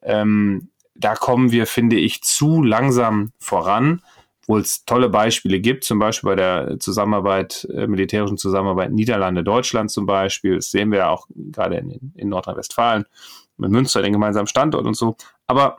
ähm, 0.03 0.70
da 1.01 1.15
kommen 1.15 1.51
wir, 1.51 1.67
finde 1.67 1.97
ich, 1.97 2.23
zu 2.23 2.63
langsam 2.63 3.33
voran, 3.39 4.03
wo 4.47 4.59
es 4.59 4.85
tolle 4.85 5.09
Beispiele 5.09 5.61
gibt, 5.61 5.85
zum 5.85 5.99
Beispiel 5.99 6.31
bei 6.31 6.37
der 6.37 6.79
Zusammenarbeit, 6.81 7.69
äh, 7.73 7.87
militärischen 7.87 8.37
Zusammenarbeit 8.37 8.93
Niederlande, 8.93 9.45
Deutschland 9.45 9.91
zum 9.91 10.07
Beispiel. 10.07 10.57
Das 10.57 10.71
sehen 10.71 10.91
wir 10.91 10.99
ja 10.99 11.09
auch 11.11 11.27
gerade 11.35 11.77
in, 11.77 12.13
in 12.15 12.29
Nordrhein-Westfalen 12.29 13.05
mit 13.57 13.71
Münster, 13.71 14.03
den 14.03 14.13
gemeinsamen 14.13 14.47
Standort 14.47 14.87
und 14.87 14.97
so. 14.97 15.17
Aber 15.47 15.79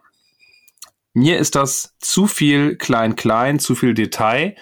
mir 1.13 1.37
ist 1.37 1.55
das 1.55 1.95
zu 1.99 2.27
viel 2.27 2.77
klein-klein, 2.77 3.59
zu 3.59 3.75
viel 3.75 3.93
Detail. 3.93 4.55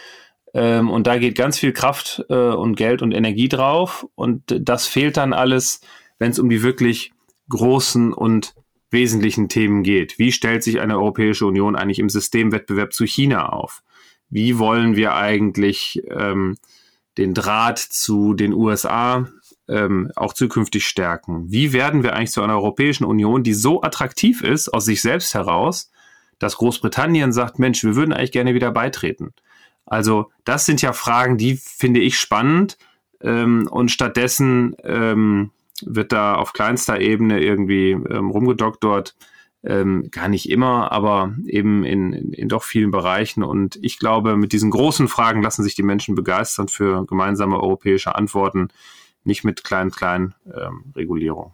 Ähm, 0.54 0.90
und 0.90 1.06
da 1.06 1.18
geht 1.20 1.38
ganz 1.38 1.60
viel 1.60 1.74
Kraft 1.74 2.26
äh, 2.30 2.34
und 2.34 2.76
Geld 2.76 3.02
und 3.02 3.12
Energie 3.12 3.50
drauf. 3.50 4.08
Und 4.16 4.44
das 4.48 4.88
fehlt 4.88 5.18
dann 5.18 5.34
alles, 5.34 5.82
wenn 6.18 6.32
es 6.32 6.40
um 6.40 6.50
die 6.50 6.64
wirklich 6.64 7.12
großen 7.50 8.14
und 8.14 8.56
wesentlichen 8.92 9.50
Themen 9.50 9.84
geht. 9.84 10.18
Wie 10.18 10.32
stellt 10.32 10.64
sich 10.64 10.80
eine 10.80 10.98
Europäische 10.98 11.46
Union 11.46 11.76
eigentlich 11.76 12.00
im 12.00 12.10
Systemwettbewerb 12.10 12.94
zu 12.94 13.06
China 13.06 13.50
auf? 13.50 13.84
Wie 14.30 14.58
wollen 14.60 14.96
wir 14.96 15.16
eigentlich 15.16 16.04
ähm, 16.10 16.58
den 17.18 17.34
Draht 17.34 17.80
zu 17.80 18.34
den 18.34 18.54
USA 18.54 19.28
ähm, 19.68 20.12
auch 20.16 20.34
zukünftig 20.34 20.88
stärken? 20.88 21.52
Wie 21.52 21.74
werden 21.74 22.04
wir 22.04 22.16
eigentlich 22.16 22.32
zu 22.32 22.42
einer 22.42 22.56
Europäischen 22.56 23.06
Union, 23.06 23.44
die 23.44 23.54
so 23.54 23.82
attraktiv 23.82 24.42
ist 24.42 24.70
aus 24.70 24.86
sich 24.86 25.02
selbst 25.02 25.34
heraus, 25.34 25.92
dass 26.38 26.58
Großbritannien 26.58 27.32
sagt, 27.32 27.60
Mensch, 27.60 27.84
wir 27.84 27.96
würden 27.96 28.14
eigentlich 28.14 28.32
gerne 28.32 28.54
wieder 28.54 28.72
beitreten? 28.72 29.34
Also 29.86 30.32
das 30.46 30.66
sind 30.66 30.82
ja 30.82 30.94
Fragen, 30.94 31.38
die 31.38 31.58
finde 31.58 32.00
ich 32.00 32.20
spannend 32.20 32.78
ähm, 33.22 33.68
und 33.70 33.90
stattdessen 33.90 34.76
ähm, 34.84 35.52
wird 35.88 36.12
da 36.12 36.36
auf 36.36 36.54
kleinster 36.54 37.00
Ebene 37.00 37.42
irgendwie 37.42 37.92
ähm, 37.92 38.30
rumgedoktort. 38.30 39.16
Ähm, 39.62 40.10
gar 40.10 40.30
nicht 40.30 40.50
immer, 40.50 40.92
aber 40.94 41.36
eben 41.46 41.84
in, 41.84 42.14
in, 42.14 42.32
in 42.32 42.48
doch 42.48 42.64
vielen 42.64 42.92
Bereichen. 42.92 43.44
Und 43.44 43.78
ich 43.82 44.00
glaube, 44.00 44.38
mit 44.38 44.54
diesen 44.54 44.72
großen 44.72 45.10
Fragen 45.10 45.44
lassen 45.44 45.64
sich 45.64 45.76
die 45.76 45.84
Menschen 45.84 46.16
begeistern 46.16 46.70
für 46.70 47.06
gemeinsame 47.06 47.60
europäische 47.60 48.16
Antworten, 48.16 48.70
nicht 49.26 49.44
mit 49.44 49.66
kleinen 49.66 50.34
ähm, 50.46 50.94
Regulierungen. 50.96 51.52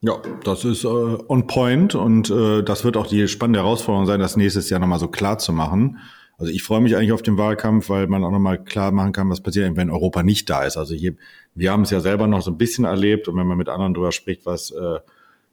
Ja, 0.00 0.20
das 0.42 0.64
ist 0.66 0.84
äh, 0.84 0.88
on 0.88 1.46
point 1.46 1.94
und 1.94 2.28
äh, 2.28 2.62
das 2.62 2.84
wird 2.84 2.98
auch 2.98 3.06
die 3.06 3.26
spannende 3.26 3.60
Herausforderung 3.60 4.04
sein, 4.04 4.20
das 4.20 4.36
nächstes 4.36 4.68
Jahr 4.68 4.78
nochmal 4.78 4.98
so 4.98 5.08
klar 5.08 5.38
zu 5.38 5.52
machen. 5.52 5.98
Also 6.36 6.52
ich 6.52 6.62
freue 6.62 6.80
mich 6.80 6.96
eigentlich 6.96 7.12
auf 7.12 7.22
den 7.22 7.38
Wahlkampf, 7.38 7.88
weil 7.88 8.06
man 8.06 8.24
auch 8.24 8.30
nochmal 8.30 8.62
klar 8.62 8.90
machen 8.92 9.12
kann, 9.12 9.30
was 9.30 9.40
passiert, 9.40 9.76
wenn 9.76 9.90
Europa 9.90 10.22
nicht 10.22 10.50
da 10.50 10.64
ist. 10.64 10.76
Also 10.76 10.94
hier, 10.94 11.14
wir 11.54 11.70
haben 11.70 11.82
es 11.82 11.90
ja 11.90 12.00
selber 12.00 12.26
noch 12.26 12.42
so 12.42 12.50
ein 12.50 12.58
bisschen 12.58 12.84
erlebt 12.84 13.28
und 13.28 13.36
wenn 13.36 13.46
man 13.46 13.58
mit 13.58 13.68
anderen 13.68 13.94
drüber 13.94 14.12
spricht, 14.12 14.44
was 14.46 14.70
äh, 14.70 14.98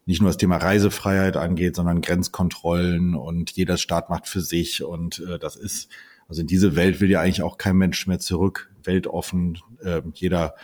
nicht 0.06 0.20
nur 0.20 0.28
das 0.28 0.36
Thema 0.36 0.56
Reisefreiheit 0.56 1.36
angeht, 1.36 1.76
sondern 1.76 2.00
Grenzkontrollen 2.00 3.14
und 3.14 3.52
jeder 3.52 3.76
Staat 3.76 4.10
macht 4.10 4.26
für 4.26 4.40
sich 4.40 4.82
und 4.82 5.20
äh, 5.20 5.38
das 5.38 5.56
ist, 5.56 5.88
also 6.28 6.40
in 6.40 6.48
diese 6.48 6.74
Welt 6.74 7.00
will 7.00 7.10
ja 7.10 7.20
eigentlich 7.20 7.42
auch 7.42 7.58
kein 7.58 7.76
Mensch 7.76 8.06
mehr 8.06 8.18
zurück, 8.18 8.70
weltoffen, 8.82 9.58
äh, 9.84 10.02
jeder 10.14 10.54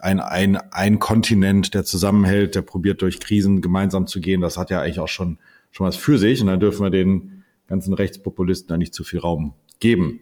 ein, 0.00 0.20
ein, 0.20 0.56
ein 0.56 0.98
Kontinent, 0.98 1.74
der 1.74 1.84
zusammenhält, 1.84 2.54
der 2.54 2.62
probiert 2.62 3.02
durch 3.02 3.20
Krisen 3.20 3.60
gemeinsam 3.60 4.06
zu 4.06 4.20
gehen, 4.20 4.40
das 4.40 4.56
hat 4.56 4.70
ja 4.70 4.80
eigentlich 4.80 5.00
auch 5.00 5.08
schon, 5.08 5.38
schon 5.70 5.86
was 5.86 5.96
für 5.96 6.18
sich. 6.18 6.40
Und 6.40 6.48
dann 6.48 6.60
dürfen 6.60 6.82
wir 6.82 6.90
den 6.90 7.35
ganzen 7.66 7.94
Rechtspopulisten 7.94 8.68
da 8.68 8.76
nicht 8.76 8.94
zu 8.94 9.04
viel 9.04 9.20
Raum 9.20 9.54
geben. 9.80 10.20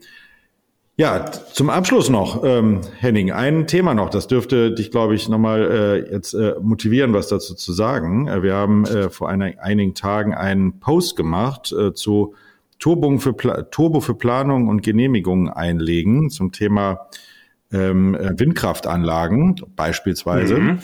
Ja, 0.97 1.24
zum 1.24 1.70
Abschluss 1.70 2.09
noch, 2.09 2.45
ähm, 2.45 2.82
Henning, 3.01 3.32
ein 3.32 3.66
Thema 3.66 3.95
noch, 3.95 4.11
das 4.11 4.28
dürfte 4.28 4.72
dich, 4.72 4.92
glaube 4.92 5.16
ich, 5.16 5.28
nochmal 5.28 5.62
äh, 6.09 6.12
jetzt 6.12 6.34
äh, 6.34 6.55
motivieren, 6.62 7.12
was 7.12 7.26
dazu 7.26 7.57
zu 7.57 7.72
sagen. 7.72 8.28
Äh, 8.28 8.45
wir 8.45 8.55
haben 8.55 8.84
äh, 8.84 9.11
vor 9.11 9.28
einer, 9.28 9.55
einigen 9.61 9.95
Tagen 9.95 10.34
einen 10.34 10.78
Post 10.78 11.16
gemacht 11.16 11.72
äh, 11.72 11.95
zu 11.95 12.34
Turbo 12.78 13.18
für, 13.18 13.34
Turbo 13.72 14.01
für 14.01 14.14
Planung 14.14 14.68
und 14.68 14.82
Genehmigungen 14.82 15.49
einlegen 15.49 16.30
zum 16.30 16.53
Thema 16.53 17.09
ähm, 17.72 18.14
äh, 18.14 18.38
Windkraftanlagen 18.38 19.57
beispielsweise. 19.74 20.59
Mhm. 20.59 20.78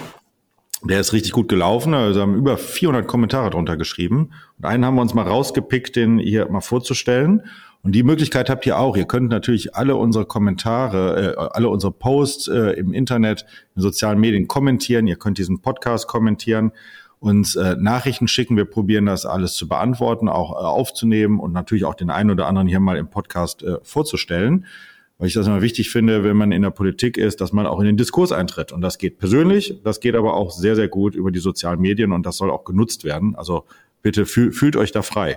Der 0.83 1.01
ist 1.01 1.13
richtig 1.13 1.33
gut 1.33 1.49
gelaufen. 1.49 1.93
Also 1.93 2.21
haben 2.21 2.35
über 2.35 2.57
400 2.57 3.07
Kommentare 3.07 3.51
drunter 3.51 3.77
geschrieben. 3.77 4.31
Und 4.59 4.65
einen 4.65 4.85
haben 4.85 4.95
wir 4.95 5.03
uns 5.03 5.15
mal 5.15 5.27
rausgepickt, 5.27 5.97
den 5.97 6.19
hier 6.19 6.49
mal 6.49 6.63
vorzustellen. 6.63 7.43
Und 7.83 7.93
die 7.93 8.03
Möglichkeit 8.03 8.51
habt 8.51 8.67
ihr 8.67 8.79
auch. 8.79 8.97
Ihr 8.97 9.07
könnt 9.07 9.31
natürlich 9.31 9.75
alle 9.75 9.97
unsere 9.97 10.27
Kommentare, 10.27 11.35
äh, 11.37 11.49
alle 11.53 11.69
unsere 11.69 11.93
Posts 11.93 12.49
äh, 12.49 12.59
im 12.73 12.93
Internet, 12.93 13.47
in 13.75 13.83
sozialen 13.83 14.21
Medien 14.21 14.49
kommentieren. 14.49 15.07
Ihr 15.07 15.17
könnt 15.17 15.39
diesen 15.39 15.61
Podcast 15.61 16.07
kommentieren, 16.07 16.73
uns 17.21 17.57
äh, 17.57 17.77
Nachrichten 17.79 18.29
schicken. 18.29 18.57
Wir 18.57 18.67
probieren 18.67 19.07
das 19.07 19.27
alles 19.27 19.55
zu 19.55 19.69
beantworten, 19.69 20.29
auch 20.29 20.53
äh, 20.53 20.65
aufzunehmen 20.65 21.41
und 21.41 21.53
natürlich 21.53 21.85
auch 21.85 21.95
den 21.95 22.11
einen 22.11 22.31
oder 22.31 22.47
anderen 22.47 22.69
hier 22.69 22.81
mal 22.81 22.97
im 22.97 23.09
Podcast 23.09 23.63
äh, 23.63 23.77
vorzustellen 23.83 24.67
weil 25.21 25.29
ich 25.29 25.35
das 25.35 25.47
immer 25.47 25.61
wichtig 25.61 25.91
finde, 25.91 26.25
wenn 26.25 26.37
man 26.37 26.51
in 26.51 26.63
der 26.63 26.71
Politik 26.71 27.19
ist, 27.19 27.43
dass 27.43 27.53
man 27.53 27.67
auch 27.67 27.79
in 27.79 27.85
den 27.85 27.99
Diskurs 27.99 28.33
eintritt. 28.33 28.73
Und 28.73 28.81
das 28.81 28.97
geht 28.97 29.19
persönlich, 29.19 29.79
das 29.85 30.01
geht 30.01 30.15
aber 30.15 30.33
auch 30.33 30.51
sehr, 30.51 30.75
sehr 30.75 30.89
gut 30.89 31.15
über 31.15 31.31
die 31.31 31.41
sozialen 31.41 31.79
Medien 31.79 32.13
und 32.13 32.25
das 32.25 32.39
soll 32.39 32.51
auch 32.51 32.65
genutzt 32.65 33.05
werden. 33.05 33.35
Also 33.37 33.65
bitte 34.01 34.25
fühl, 34.25 34.51
fühlt 34.51 34.77
euch 34.77 34.93
da 34.93 35.03
frei. 35.03 35.37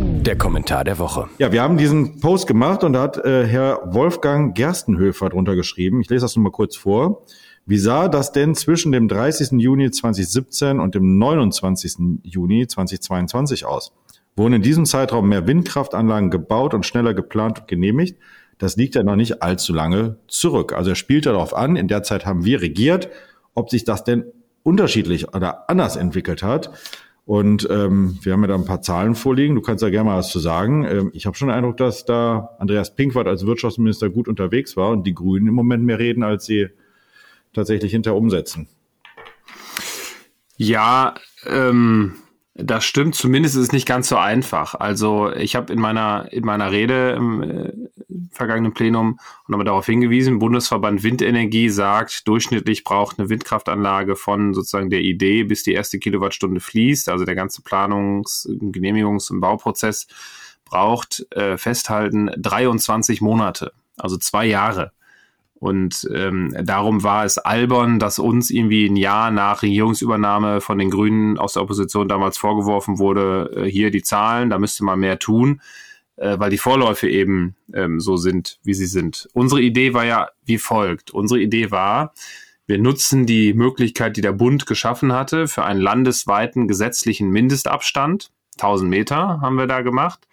Der 0.00 0.38
Kommentar 0.38 0.84
der 0.84 1.00
Woche. 1.00 1.28
Ja, 1.38 1.50
wir 1.50 1.62
haben 1.62 1.76
diesen 1.76 2.20
Post 2.20 2.46
gemacht 2.46 2.84
und 2.84 2.92
da 2.92 3.02
hat 3.02 3.16
äh, 3.18 3.44
Herr 3.44 3.80
Wolfgang 3.92 4.54
Gerstenhöfer 4.54 5.30
drunter 5.30 5.56
geschrieben. 5.56 6.00
Ich 6.00 6.08
lese 6.08 6.24
das 6.24 6.36
nur 6.36 6.44
mal 6.44 6.52
kurz 6.52 6.76
vor. 6.76 7.24
Wie 7.66 7.78
sah 7.78 8.06
das 8.06 8.30
denn 8.30 8.54
zwischen 8.54 8.92
dem 8.92 9.08
30. 9.08 9.60
Juni 9.60 9.90
2017 9.90 10.78
und 10.78 10.94
dem 10.94 11.18
29. 11.18 12.22
Juni 12.22 12.68
2022 12.68 13.66
aus? 13.66 13.92
Wurden 14.36 14.54
in 14.54 14.62
diesem 14.62 14.84
Zeitraum 14.84 15.28
mehr 15.28 15.48
Windkraftanlagen 15.48 16.30
gebaut 16.30 16.72
und 16.72 16.86
schneller 16.86 17.14
geplant 17.14 17.60
und 17.60 17.68
genehmigt? 17.68 18.16
Das 18.64 18.76
liegt 18.76 18.94
ja 18.94 19.02
noch 19.02 19.14
nicht 19.14 19.42
allzu 19.42 19.74
lange 19.74 20.16
zurück. 20.26 20.72
Also 20.72 20.88
er 20.88 20.96
spielt 20.96 21.26
darauf 21.26 21.54
an, 21.54 21.76
in 21.76 21.86
der 21.86 22.02
Zeit 22.02 22.24
haben 22.24 22.46
wir 22.46 22.62
regiert, 22.62 23.10
ob 23.52 23.68
sich 23.68 23.84
das 23.84 24.04
denn 24.04 24.24
unterschiedlich 24.62 25.34
oder 25.34 25.68
anders 25.68 25.96
entwickelt 25.96 26.42
hat. 26.42 26.70
Und 27.26 27.68
ähm, 27.70 28.18
wir 28.22 28.32
haben 28.32 28.40
ja 28.40 28.46
da 28.46 28.54
ein 28.54 28.64
paar 28.64 28.80
Zahlen 28.80 29.16
vorliegen. 29.16 29.54
Du 29.54 29.60
kannst 29.60 29.82
da 29.82 29.90
gerne 29.90 30.08
mal 30.08 30.16
was 30.16 30.30
zu 30.30 30.38
sagen. 30.38 30.86
Ähm, 30.86 31.10
ich 31.12 31.26
habe 31.26 31.36
schon 31.36 31.48
den 31.48 31.58
Eindruck, 31.58 31.76
dass 31.76 32.06
da 32.06 32.56
Andreas 32.58 32.94
Pinkwart 32.94 33.26
als 33.26 33.44
Wirtschaftsminister 33.44 34.08
gut 34.08 34.28
unterwegs 34.28 34.78
war 34.78 34.92
und 34.92 35.06
die 35.06 35.14
Grünen 35.14 35.48
im 35.48 35.54
Moment 35.54 35.84
mehr 35.84 35.98
reden, 35.98 36.22
als 36.22 36.46
sie 36.46 36.68
tatsächlich 37.52 37.92
hinter 37.92 38.16
umsetzen. 38.16 38.66
Ja, 40.56 41.16
ähm, 41.46 42.14
das 42.56 42.84
stimmt, 42.84 43.16
zumindest 43.16 43.56
ist 43.56 43.62
es 43.62 43.72
nicht 43.72 43.86
ganz 43.86 44.08
so 44.08 44.16
einfach. 44.16 44.76
Also 44.76 45.32
ich 45.32 45.56
habe 45.56 45.72
in 45.72 45.80
meiner 45.80 46.28
in 46.32 46.44
meiner 46.44 46.70
Rede 46.70 47.10
im 47.10 47.42
äh, 47.42 47.72
vergangenen 48.30 48.72
Plenum 48.72 49.18
nochmal 49.48 49.64
darauf 49.64 49.86
hingewiesen, 49.86 50.38
Bundesverband 50.38 51.02
Windenergie 51.02 51.68
sagt, 51.68 52.28
durchschnittlich 52.28 52.84
braucht 52.84 53.18
eine 53.18 53.28
Windkraftanlage 53.28 54.14
von 54.14 54.54
sozusagen 54.54 54.88
der 54.88 55.00
Idee, 55.00 55.42
bis 55.42 55.64
die 55.64 55.72
erste 55.72 55.98
Kilowattstunde 55.98 56.60
fließt, 56.60 57.08
also 57.08 57.24
der 57.24 57.34
ganze 57.34 57.62
Planungs-, 57.62 58.48
Genehmigungs- 58.48 59.32
und 59.32 59.40
Bauprozess 59.40 60.06
braucht 60.64 61.26
äh, 61.32 61.56
festhalten 61.58 62.30
23 62.36 63.20
Monate, 63.20 63.72
also 63.96 64.16
zwei 64.16 64.46
Jahre. 64.46 64.92
Und 65.64 66.06
ähm, 66.12 66.54
darum 66.62 67.04
war 67.04 67.24
es 67.24 67.38
albern, 67.38 67.98
dass 67.98 68.18
uns 68.18 68.50
irgendwie 68.50 68.84
ein 68.84 68.96
Jahr 68.96 69.30
nach 69.30 69.62
Regierungsübernahme 69.62 70.60
von 70.60 70.76
den 70.76 70.90
Grünen 70.90 71.38
aus 71.38 71.54
der 71.54 71.62
Opposition 71.62 72.06
damals 72.06 72.36
vorgeworfen 72.36 72.98
wurde, 72.98 73.50
äh, 73.56 73.64
hier 73.64 73.90
die 73.90 74.02
Zahlen, 74.02 74.50
da 74.50 74.58
müsste 74.58 74.84
man 74.84 75.00
mehr 75.00 75.18
tun, 75.18 75.62
äh, 76.16 76.38
weil 76.38 76.50
die 76.50 76.58
Vorläufe 76.58 77.08
eben 77.08 77.56
ähm, 77.72 77.98
so 77.98 78.18
sind, 78.18 78.58
wie 78.62 78.74
sie 78.74 78.84
sind. 78.84 79.30
Unsere 79.32 79.62
Idee 79.62 79.94
war 79.94 80.04
ja 80.04 80.28
wie 80.44 80.58
folgt. 80.58 81.12
Unsere 81.12 81.40
Idee 81.40 81.70
war, 81.70 82.12
wir 82.66 82.78
nutzen 82.78 83.24
die 83.24 83.54
Möglichkeit, 83.54 84.18
die 84.18 84.20
der 84.20 84.32
Bund 84.32 84.66
geschaffen 84.66 85.14
hatte, 85.14 85.48
für 85.48 85.64
einen 85.64 85.80
landesweiten 85.80 86.68
gesetzlichen 86.68 87.30
Mindestabstand. 87.30 88.32
1000 88.58 88.90
Meter 88.90 89.40
haben 89.40 89.56
wir 89.56 89.66
da 89.66 89.80
gemacht 89.80 90.28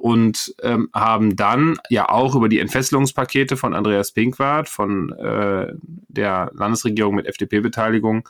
und 0.00 0.54
ähm, 0.62 0.88
haben 0.94 1.36
dann 1.36 1.76
ja 1.90 2.08
auch 2.08 2.34
über 2.34 2.48
die 2.48 2.58
Entfesselungspakete 2.58 3.58
von 3.58 3.74
Andreas 3.74 4.12
Pinkwart, 4.12 4.66
von 4.66 5.12
äh, 5.12 5.74
der 6.08 6.50
Landesregierung 6.54 7.14
mit 7.16 7.26
FDP-Beteiligung. 7.26 8.26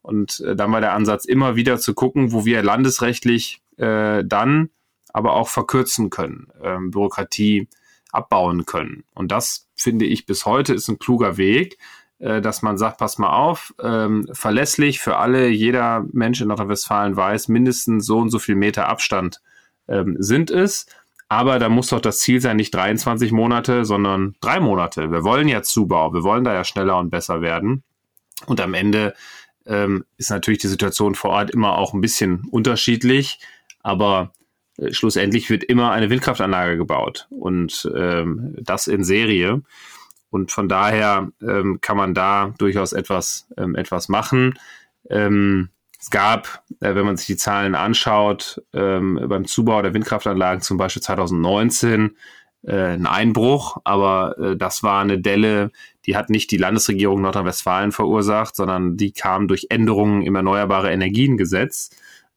Und 0.00 0.38
äh, 0.46 0.54
dann 0.54 0.70
war 0.70 0.80
der 0.80 0.92
Ansatz 0.92 1.24
immer 1.24 1.56
wieder 1.56 1.78
zu 1.78 1.92
gucken, 1.94 2.30
wo 2.30 2.44
wir 2.44 2.62
landesrechtlich 2.62 3.60
äh, 3.78 4.22
dann 4.24 4.70
aber 5.12 5.32
auch 5.32 5.48
verkürzen 5.48 6.08
können, 6.10 6.52
ähm, 6.62 6.92
Bürokratie 6.92 7.66
abbauen 8.12 8.64
können. 8.64 9.02
Und 9.12 9.32
das 9.32 9.66
finde 9.74 10.04
ich 10.04 10.24
bis 10.24 10.46
heute 10.46 10.72
ist 10.72 10.86
ein 10.86 11.00
kluger 11.00 11.36
Weg, 11.36 11.78
äh, 12.20 12.40
dass 12.40 12.62
man 12.62 12.78
sagt, 12.78 12.98
pass 12.98 13.18
mal 13.18 13.32
auf, 13.32 13.74
ähm, 13.82 14.28
verlässlich 14.30 15.00
für 15.00 15.16
alle, 15.16 15.48
jeder 15.48 16.06
Mensch 16.12 16.40
in 16.40 16.46
Nordrhein-Westfalen 16.46 17.16
weiß, 17.16 17.48
mindestens 17.48 18.06
so 18.06 18.18
und 18.18 18.30
so 18.30 18.38
viel 18.38 18.54
Meter 18.54 18.88
Abstand 18.88 19.42
ähm, 19.88 20.14
sind 20.20 20.52
es. 20.52 20.86
Aber 21.28 21.58
da 21.58 21.68
muss 21.68 21.88
doch 21.88 22.00
das 22.00 22.20
Ziel 22.20 22.40
sein, 22.40 22.56
nicht 22.56 22.74
23 22.74 23.32
Monate, 23.32 23.84
sondern 23.84 24.34
drei 24.40 24.60
Monate. 24.60 25.10
Wir 25.10 25.24
wollen 25.24 25.48
ja 25.48 25.62
Zubau, 25.62 26.14
wir 26.14 26.22
wollen 26.22 26.44
da 26.44 26.54
ja 26.54 26.64
schneller 26.64 26.98
und 26.98 27.10
besser 27.10 27.42
werden. 27.42 27.82
Und 28.46 28.60
am 28.60 28.72
Ende 28.72 29.14
ähm, 29.66 30.04
ist 30.16 30.30
natürlich 30.30 30.60
die 30.60 30.68
Situation 30.68 31.14
vor 31.14 31.30
Ort 31.30 31.50
immer 31.50 31.76
auch 31.76 31.92
ein 31.92 32.00
bisschen 32.00 32.46
unterschiedlich, 32.50 33.38
aber 33.82 34.32
äh, 34.78 34.92
schlussendlich 34.92 35.50
wird 35.50 35.64
immer 35.64 35.90
eine 35.92 36.08
Windkraftanlage 36.08 36.78
gebaut 36.78 37.26
und 37.30 37.90
ähm, 37.94 38.54
das 38.58 38.86
in 38.86 39.04
Serie. 39.04 39.62
Und 40.30 40.52
von 40.52 40.68
daher 40.68 41.30
ähm, 41.42 41.80
kann 41.80 41.96
man 41.96 42.14
da 42.14 42.54
durchaus 42.58 42.92
etwas, 42.92 43.48
ähm, 43.56 43.74
etwas 43.74 44.08
machen. 44.08 44.58
Ähm, 45.10 45.70
es 45.98 46.10
gab, 46.10 46.62
äh, 46.80 46.94
wenn 46.94 47.04
man 47.04 47.16
sich 47.16 47.26
die 47.26 47.36
Zahlen 47.36 47.74
anschaut, 47.74 48.62
ähm, 48.72 49.20
beim 49.28 49.46
Zubau 49.46 49.82
der 49.82 49.94
Windkraftanlagen 49.94 50.62
zum 50.62 50.76
Beispiel 50.76 51.02
2019 51.02 52.16
äh, 52.62 52.72
einen 52.72 53.06
Einbruch, 53.06 53.78
aber 53.84 54.38
äh, 54.38 54.56
das 54.56 54.82
war 54.82 55.00
eine 55.00 55.20
Delle, 55.20 55.70
die 56.06 56.16
hat 56.16 56.30
nicht 56.30 56.50
die 56.50 56.56
Landesregierung 56.56 57.20
Nordrhein-Westfalen 57.20 57.92
verursacht, 57.92 58.56
sondern 58.56 58.96
die 58.96 59.12
kam 59.12 59.48
durch 59.48 59.66
Änderungen 59.70 60.22
im 60.22 60.34
Erneuerbare 60.34 60.90
Energiengesetz. 60.90 61.90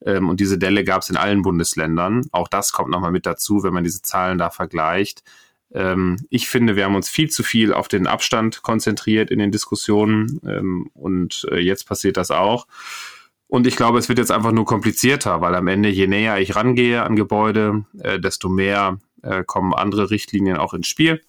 Ähm, 0.03 0.29
und 0.29 0.39
diese 0.39 0.57
Delle 0.57 0.83
gab 0.83 1.03
es 1.03 1.09
in 1.09 1.17
allen 1.17 1.43
Bundesländern. 1.43 2.27
Auch 2.31 2.47
das 2.47 2.71
kommt 2.71 2.89
nochmal 2.89 3.11
mit 3.11 3.25
dazu, 3.25 3.63
wenn 3.63 3.73
man 3.73 3.83
diese 3.83 4.01
Zahlen 4.01 4.37
da 4.37 4.49
vergleicht. 4.49 5.23
Ähm, 5.73 6.17
ich 6.29 6.49
finde, 6.49 6.75
wir 6.75 6.85
haben 6.85 6.95
uns 6.95 7.09
viel 7.09 7.29
zu 7.29 7.43
viel 7.43 7.73
auf 7.73 7.87
den 7.87 8.07
Abstand 8.07 8.61
konzentriert 8.63 9.31
in 9.31 9.39
den 9.39 9.51
Diskussionen 9.51 10.41
ähm, 10.45 10.89
und 10.93 11.47
äh, 11.51 11.59
jetzt 11.59 11.87
passiert 11.87 12.17
das 12.17 12.31
auch. 12.31 12.67
Und 13.51 13.67
ich 13.67 13.75
glaube, 13.75 13.99
es 13.99 14.07
wird 14.07 14.17
jetzt 14.17 14.31
einfach 14.31 14.53
nur 14.53 14.63
komplizierter, 14.63 15.41
weil 15.41 15.55
am 15.55 15.67
Ende, 15.67 15.89
je 15.89 16.07
näher 16.07 16.39
ich 16.39 16.55
rangehe 16.55 17.03
an 17.03 17.17
Gebäude, 17.17 17.83
äh, 17.99 18.17
desto 18.17 18.47
mehr 18.47 18.97
äh, 19.23 19.43
kommen 19.45 19.73
andere 19.73 20.09
Richtlinien 20.09 20.55
auch 20.55 20.73
ins 20.73 20.87
Spiel. 20.87 21.21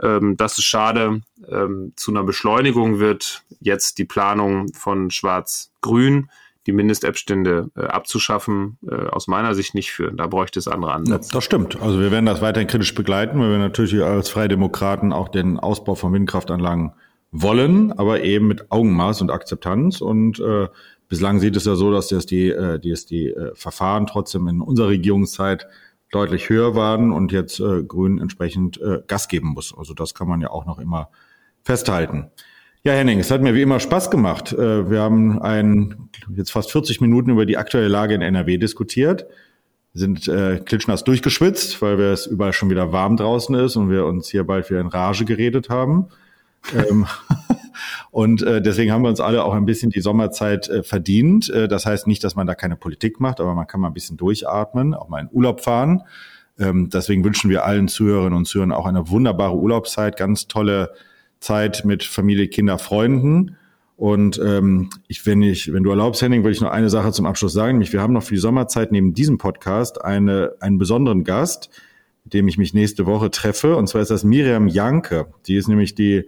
Ähm, 0.00 0.36
das 0.36 0.58
ist 0.58 0.64
schade. 0.64 1.22
Ähm, 1.50 1.92
zu 1.96 2.12
einer 2.12 2.22
Beschleunigung 2.22 3.00
wird 3.00 3.42
jetzt 3.58 3.98
die 3.98 4.04
Planung 4.04 4.72
von 4.74 5.10
Schwarz-Grün, 5.10 6.30
die 6.68 6.72
Mindestabstände 6.72 7.68
äh, 7.76 7.80
abzuschaffen, 7.86 8.78
äh, 8.88 8.94
aus 9.08 9.26
meiner 9.26 9.56
Sicht 9.56 9.74
nicht 9.74 9.90
führen. 9.90 10.16
Da 10.16 10.28
bräuchte 10.28 10.60
es 10.60 10.68
andere 10.68 10.92
Ansätze. 10.92 11.30
Ja, 11.30 11.34
das 11.34 11.44
stimmt. 11.44 11.82
Also 11.82 11.98
wir 11.98 12.12
werden 12.12 12.26
das 12.26 12.40
weiterhin 12.40 12.68
kritisch 12.68 12.94
begleiten, 12.94 13.40
weil 13.40 13.50
wir 13.50 13.58
natürlich 13.58 14.00
als 14.04 14.28
Freie 14.28 14.46
Demokraten 14.46 15.12
auch 15.12 15.30
den 15.30 15.58
Ausbau 15.58 15.96
von 15.96 16.12
Windkraftanlagen 16.12 16.92
wollen, 17.32 17.90
aber 17.90 18.22
eben 18.22 18.46
mit 18.46 18.70
Augenmaß 18.70 19.20
und 19.20 19.32
Akzeptanz. 19.32 20.00
Und 20.00 20.38
äh, 20.38 20.68
Bislang 21.08 21.38
sieht 21.38 21.56
es 21.56 21.64
ja 21.64 21.76
so, 21.76 21.92
dass 21.92 22.08
das 22.08 22.26
die, 22.26 22.50
äh, 22.50 22.78
die, 22.78 22.94
die 23.08 23.28
äh, 23.28 23.54
Verfahren 23.54 24.06
trotzdem 24.06 24.48
in 24.48 24.60
unserer 24.60 24.88
Regierungszeit 24.88 25.66
deutlich 26.10 26.48
höher 26.48 26.74
waren 26.74 27.12
und 27.12 27.32
jetzt 27.32 27.60
äh, 27.60 27.82
Grün 27.82 28.18
entsprechend 28.18 28.80
äh, 28.80 29.02
Gas 29.06 29.28
geben 29.28 29.48
muss. 29.48 29.74
Also 29.76 29.94
das 29.94 30.14
kann 30.14 30.28
man 30.28 30.40
ja 30.40 30.50
auch 30.50 30.66
noch 30.66 30.78
immer 30.78 31.10
festhalten. 31.62 32.30
Ja, 32.84 32.92
Henning, 32.92 33.18
es 33.18 33.30
hat 33.30 33.42
mir 33.42 33.54
wie 33.54 33.62
immer 33.62 33.80
Spaß 33.80 34.10
gemacht. 34.10 34.52
Äh, 34.52 34.90
wir 34.90 35.00
haben 35.00 35.40
ein, 35.42 36.08
jetzt 36.34 36.52
fast 36.52 36.70
40 36.70 37.00
Minuten 37.00 37.30
über 37.30 37.46
die 37.46 37.56
aktuelle 37.56 37.88
Lage 37.88 38.14
in 38.14 38.22
NRW 38.22 38.58
diskutiert, 38.58 39.26
wir 39.96 40.00
sind 40.00 40.28
äh, 40.28 40.60
klitschnass 40.62 41.04
durchgeschwitzt, 41.04 41.80
weil 41.80 41.96
wir 41.96 42.12
es 42.12 42.26
überall 42.26 42.52
schon 42.52 42.68
wieder 42.68 42.92
warm 42.92 43.16
draußen 43.16 43.54
ist 43.54 43.76
und 43.76 43.88
wir 43.88 44.04
uns 44.04 44.28
hier 44.28 44.44
bald 44.44 44.68
wieder 44.68 44.80
in 44.80 44.88
Rage 44.88 45.24
geredet 45.24 45.70
haben. 45.70 46.08
ähm, 46.74 47.06
und 48.10 48.42
äh, 48.42 48.60
deswegen 48.62 48.92
haben 48.92 49.02
wir 49.02 49.08
uns 49.08 49.20
alle 49.20 49.44
auch 49.44 49.54
ein 49.54 49.66
bisschen 49.66 49.90
die 49.90 50.00
Sommerzeit 50.00 50.68
äh, 50.68 50.82
verdient. 50.82 51.50
Äh, 51.50 51.68
das 51.68 51.86
heißt 51.86 52.06
nicht, 52.06 52.24
dass 52.24 52.36
man 52.36 52.46
da 52.46 52.54
keine 52.54 52.76
Politik 52.76 53.20
macht, 53.20 53.40
aber 53.40 53.54
man 53.54 53.66
kann 53.66 53.80
mal 53.80 53.88
ein 53.88 53.94
bisschen 53.94 54.16
durchatmen, 54.16 54.94
auch 54.94 55.08
mal 55.08 55.20
in 55.20 55.28
Urlaub 55.32 55.62
fahren. 55.62 56.02
Ähm, 56.58 56.88
deswegen 56.90 57.24
wünschen 57.24 57.50
wir 57.50 57.64
allen 57.64 57.88
Zuhörerinnen 57.88 58.36
und 58.36 58.46
Zuhörern 58.46 58.72
auch 58.72 58.86
eine 58.86 59.08
wunderbare 59.10 59.56
Urlaubszeit, 59.56 60.16
ganz 60.16 60.46
tolle 60.46 60.92
Zeit 61.40 61.84
mit 61.84 62.04
Familie, 62.04 62.48
Kinder, 62.48 62.78
Freunden. 62.78 63.56
Und 63.96 64.38
ähm, 64.44 64.90
ich, 65.08 65.24
wenn 65.24 65.42
ich, 65.42 65.72
wenn 65.72 65.82
du 65.82 65.90
erlaubst, 65.90 66.20
Henning, 66.20 66.42
würde 66.42 66.52
ich 66.52 66.60
noch 66.60 66.70
eine 66.70 66.90
Sache 66.90 67.12
zum 67.12 67.24
Abschluss 67.24 67.52
sagen. 67.52 67.72
Nämlich, 67.72 67.92
wir 67.92 68.02
haben 68.02 68.12
noch 68.12 68.22
für 68.22 68.34
die 68.34 68.40
Sommerzeit 68.40 68.92
neben 68.92 69.14
diesem 69.14 69.38
Podcast 69.38 70.02
eine, 70.04 70.52
einen 70.60 70.78
besonderen 70.78 71.24
Gast, 71.24 71.70
mit 72.24 72.34
dem 72.34 72.46
ich 72.48 72.58
mich 72.58 72.74
nächste 72.74 73.06
Woche 73.06 73.30
treffe. 73.30 73.76
Und 73.76 73.88
zwar 73.88 74.02
ist 74.02 74.10
das 74.10 74.24
Miriam 74.24 74.68
Janke. 74.68 75.28
Die 75.46 75.56
ist 75.56 75.68
nämlich 75.68 75.94
die 75.94 76.26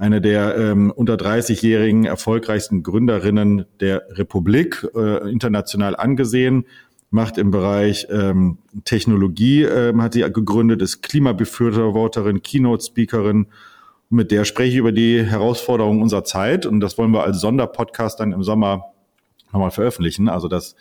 eine 0.00 0.22
der 0.22 0.56
ähm, 0.56 0.90
unter 0.90 1.16
30-jährigen 1.16 2.06
erfolgreichsten 2.06 2.82
Gründerinnen 2.82 3.66
der 3.80 4.02
Republik, 4.12 4.86
äh, 4.96 5.30
international 5.30 5.94
angesehen, 5.94 6.64
macht 7.10 7.36
im 7.36 7.50
Bereich 7.50 8.06
ähm, 8.10 8.56
Technologie, 8.86 9.64
äh, 9.64 9.94
hat 9.98 10.14
sie 10.14 10.22
gegründet, 10.22 10.80
ist 10.80 11.02
Klimabefürworterin, 11.02 12.40
Keynote-Speakerin. 12.40 13.48
Mit 14.08 14.30
der 14.30 14.46
spreche 14.46 14.70
ich 14.70 14.76
über 14.76 14.92
die 14.92 15.22
Herausforderungen 15.22 16.00
unserer 16.00 16.24
Zeit 16.24 16.64
und 16.64 16.80
das 16.80 16.96
wollen 16.96 17.10
wir 17.10 17.22
als 17.22 17.40
Sonderpodcast 17.40 18.20
dann 18.20 18.32
im 18.32 18.42
Sommer 18.42 18.86
nochmal 19.52 19.70
veröffentlichen. 19.70 20.30
Also 20.30 20.48
das 20.48 20.76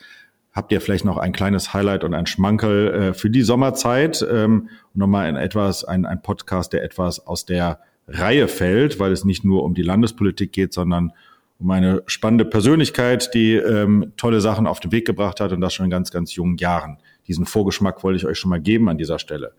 habt 0.53 0.71
ihr 0.71 0.79
vielleicht 0.79 1.03
noch 1.03 1.17
ein 1.17 1.33
kleines 1.33 1.73
Highlight 1.73 2.05
und 2.05 2.13
ein 2.13 2.25
Schmankel 2.25 2.93
äh, 2.93 3.13
für 3.13 3.29
die 3.29 3.41
Sommerzeit 3.41 4.25
ähm, 4.31 4.69
nochmal 4.93 5.25
ein 5.25 5.35
etwas, 5.35 5.83
ein, 5.83 6.05
ein 6.05 6.21
Podcast, 6.21 6.71
der 6.71 6.85
etwas 6.85 7.27
aus 7.27 7.45
der 7.45 7.79
Reihe 8.11 8.47
fällt, 8.47 8.99
weil 8.99 9.11
es 9.11 9.25
nicht 9.25 9.43
nur 9.43 9.63
um 9.63 9.73
die 9.73 9.81
Landespolitik 9.81 10.51
geht, 10.51 10.73
sondern 10.73 11.13
um 11.59 11.69
eine 11.71 12.03
spannende 12.05 12.45
Persönlichkeit, 12.45 13.33
die 13.33 13.53
ähm, 13.55 14.13
tolle 14.15 14.39
Sachen 14.39 14.65
auf 14.65 14.79
den 14.79 14.91
Weg 14.91 15.05
gebracht 15.05 15.39
hat 15.39 15.51
und 15.51 15.61
das 15.61 15.73
schon 15.73 15.85
in 15.85 15.89
ganz, 15.89 16.11
ganz 16.11 16.33
jungen 16.33 16.57
Jahren. 16.57 16.97
Diesen 17.27 17.45
Vorgeschmack 17.45 18.03
wollte 18.03 18.17
ich 18.17 18.25
euch 18.25 18.39
schon 18.39 18.49
mal 18.49 18.61
geben 18.61 18.89
an 18.89 18.97
dieser 18.97 19.19
Stelle. 19.19 19.53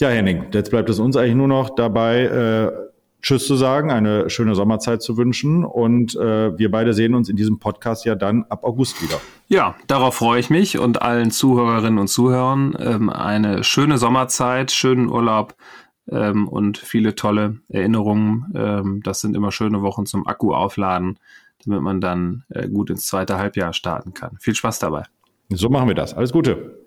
Ja, 0.00 0.08
Henning, 0.08 0.46
jetzt 0.52 0.70
bleibt 0.70 0.90
es 0.90 0.98
uns 0.98 1.16
eigentlich 1.16 1.36
nur 1.36 1.48
noch 1.48 1.70
dabei, 1.70 2.22
äh, 2.24 2.72
Tschüss 3.22 3.46
zu 3.46 3.54
sagen, 3.54 3.90
eine 3.90 4.30
schöne 4.30 4.54
Sommerzeit 4.54 5.02
zu 5.02 5.18
wünschen 5.18 5.64
und 5.64 6.16
äh, 6.16 6.56
wir 6.58 6.70
beide 6.70 6.94
sehen 6.94 7.14
uns 7.14 7.28
in 7.28 7.36
diesem 7.36 7.58
Podcast 7.58 8.06
ja 8.06 8.14
dann 8.14 8.46
ab 8.48 8.64
August 8.64 9.02
wieder. 9.02 9.20
Ja, 9.48 9.74
darauf 9.86 10.14
freue 10.14 10.40
ich 10.40 10.48
mich 10.48 10.78
und 10.78 11.02
allen 11.02 11.30
Zuhörerinnen 11.30 11.98
und 11.98 12.08
Zuhörern 12.08 12.74
ähm, 12.78 13.10
eine 13.10 13.62
schöne 13.62 13.98
Sommerzeit, 13.98 14.72
schönen 14.72 15.10
Urlaub 15.10 15.54
ähm, 16.10 16.48
und 16.48 16.78
viele 16.78 17.14
tolle 17.14 17.58
Erinnerungen. 17.68 18.52
Ähm, 18.54 19.00
das 19.02 19.20
sind 19.20 19.36
immer 19.36 19.52
schöne 19.52 19.82
Wochen 19.82 20.06
zum 20.06 20.26
Akku 20.26 20.52
aufladen, 20.54 21.18
damit 21.64 21.82
man 21.82 22.00
dann 22.00 22.44
äh, 22.48 22.68
gut 22.68 22.90
ins 22.90 23.06
zweite 23.06 23.38
Halbjahr 23.38 23.72
starten 23.72 24.14
kann. 24.14 24.36
Viel 24.40 24.54
Spaß 24.54 24.78
dabei. 24.78 25.04
So 25.48 25.68
machen 25.68 25.88
wir 25.88 25.94
das. 25.94 26.14
Alles 26.14 26.32
Gute. 26.32 26.78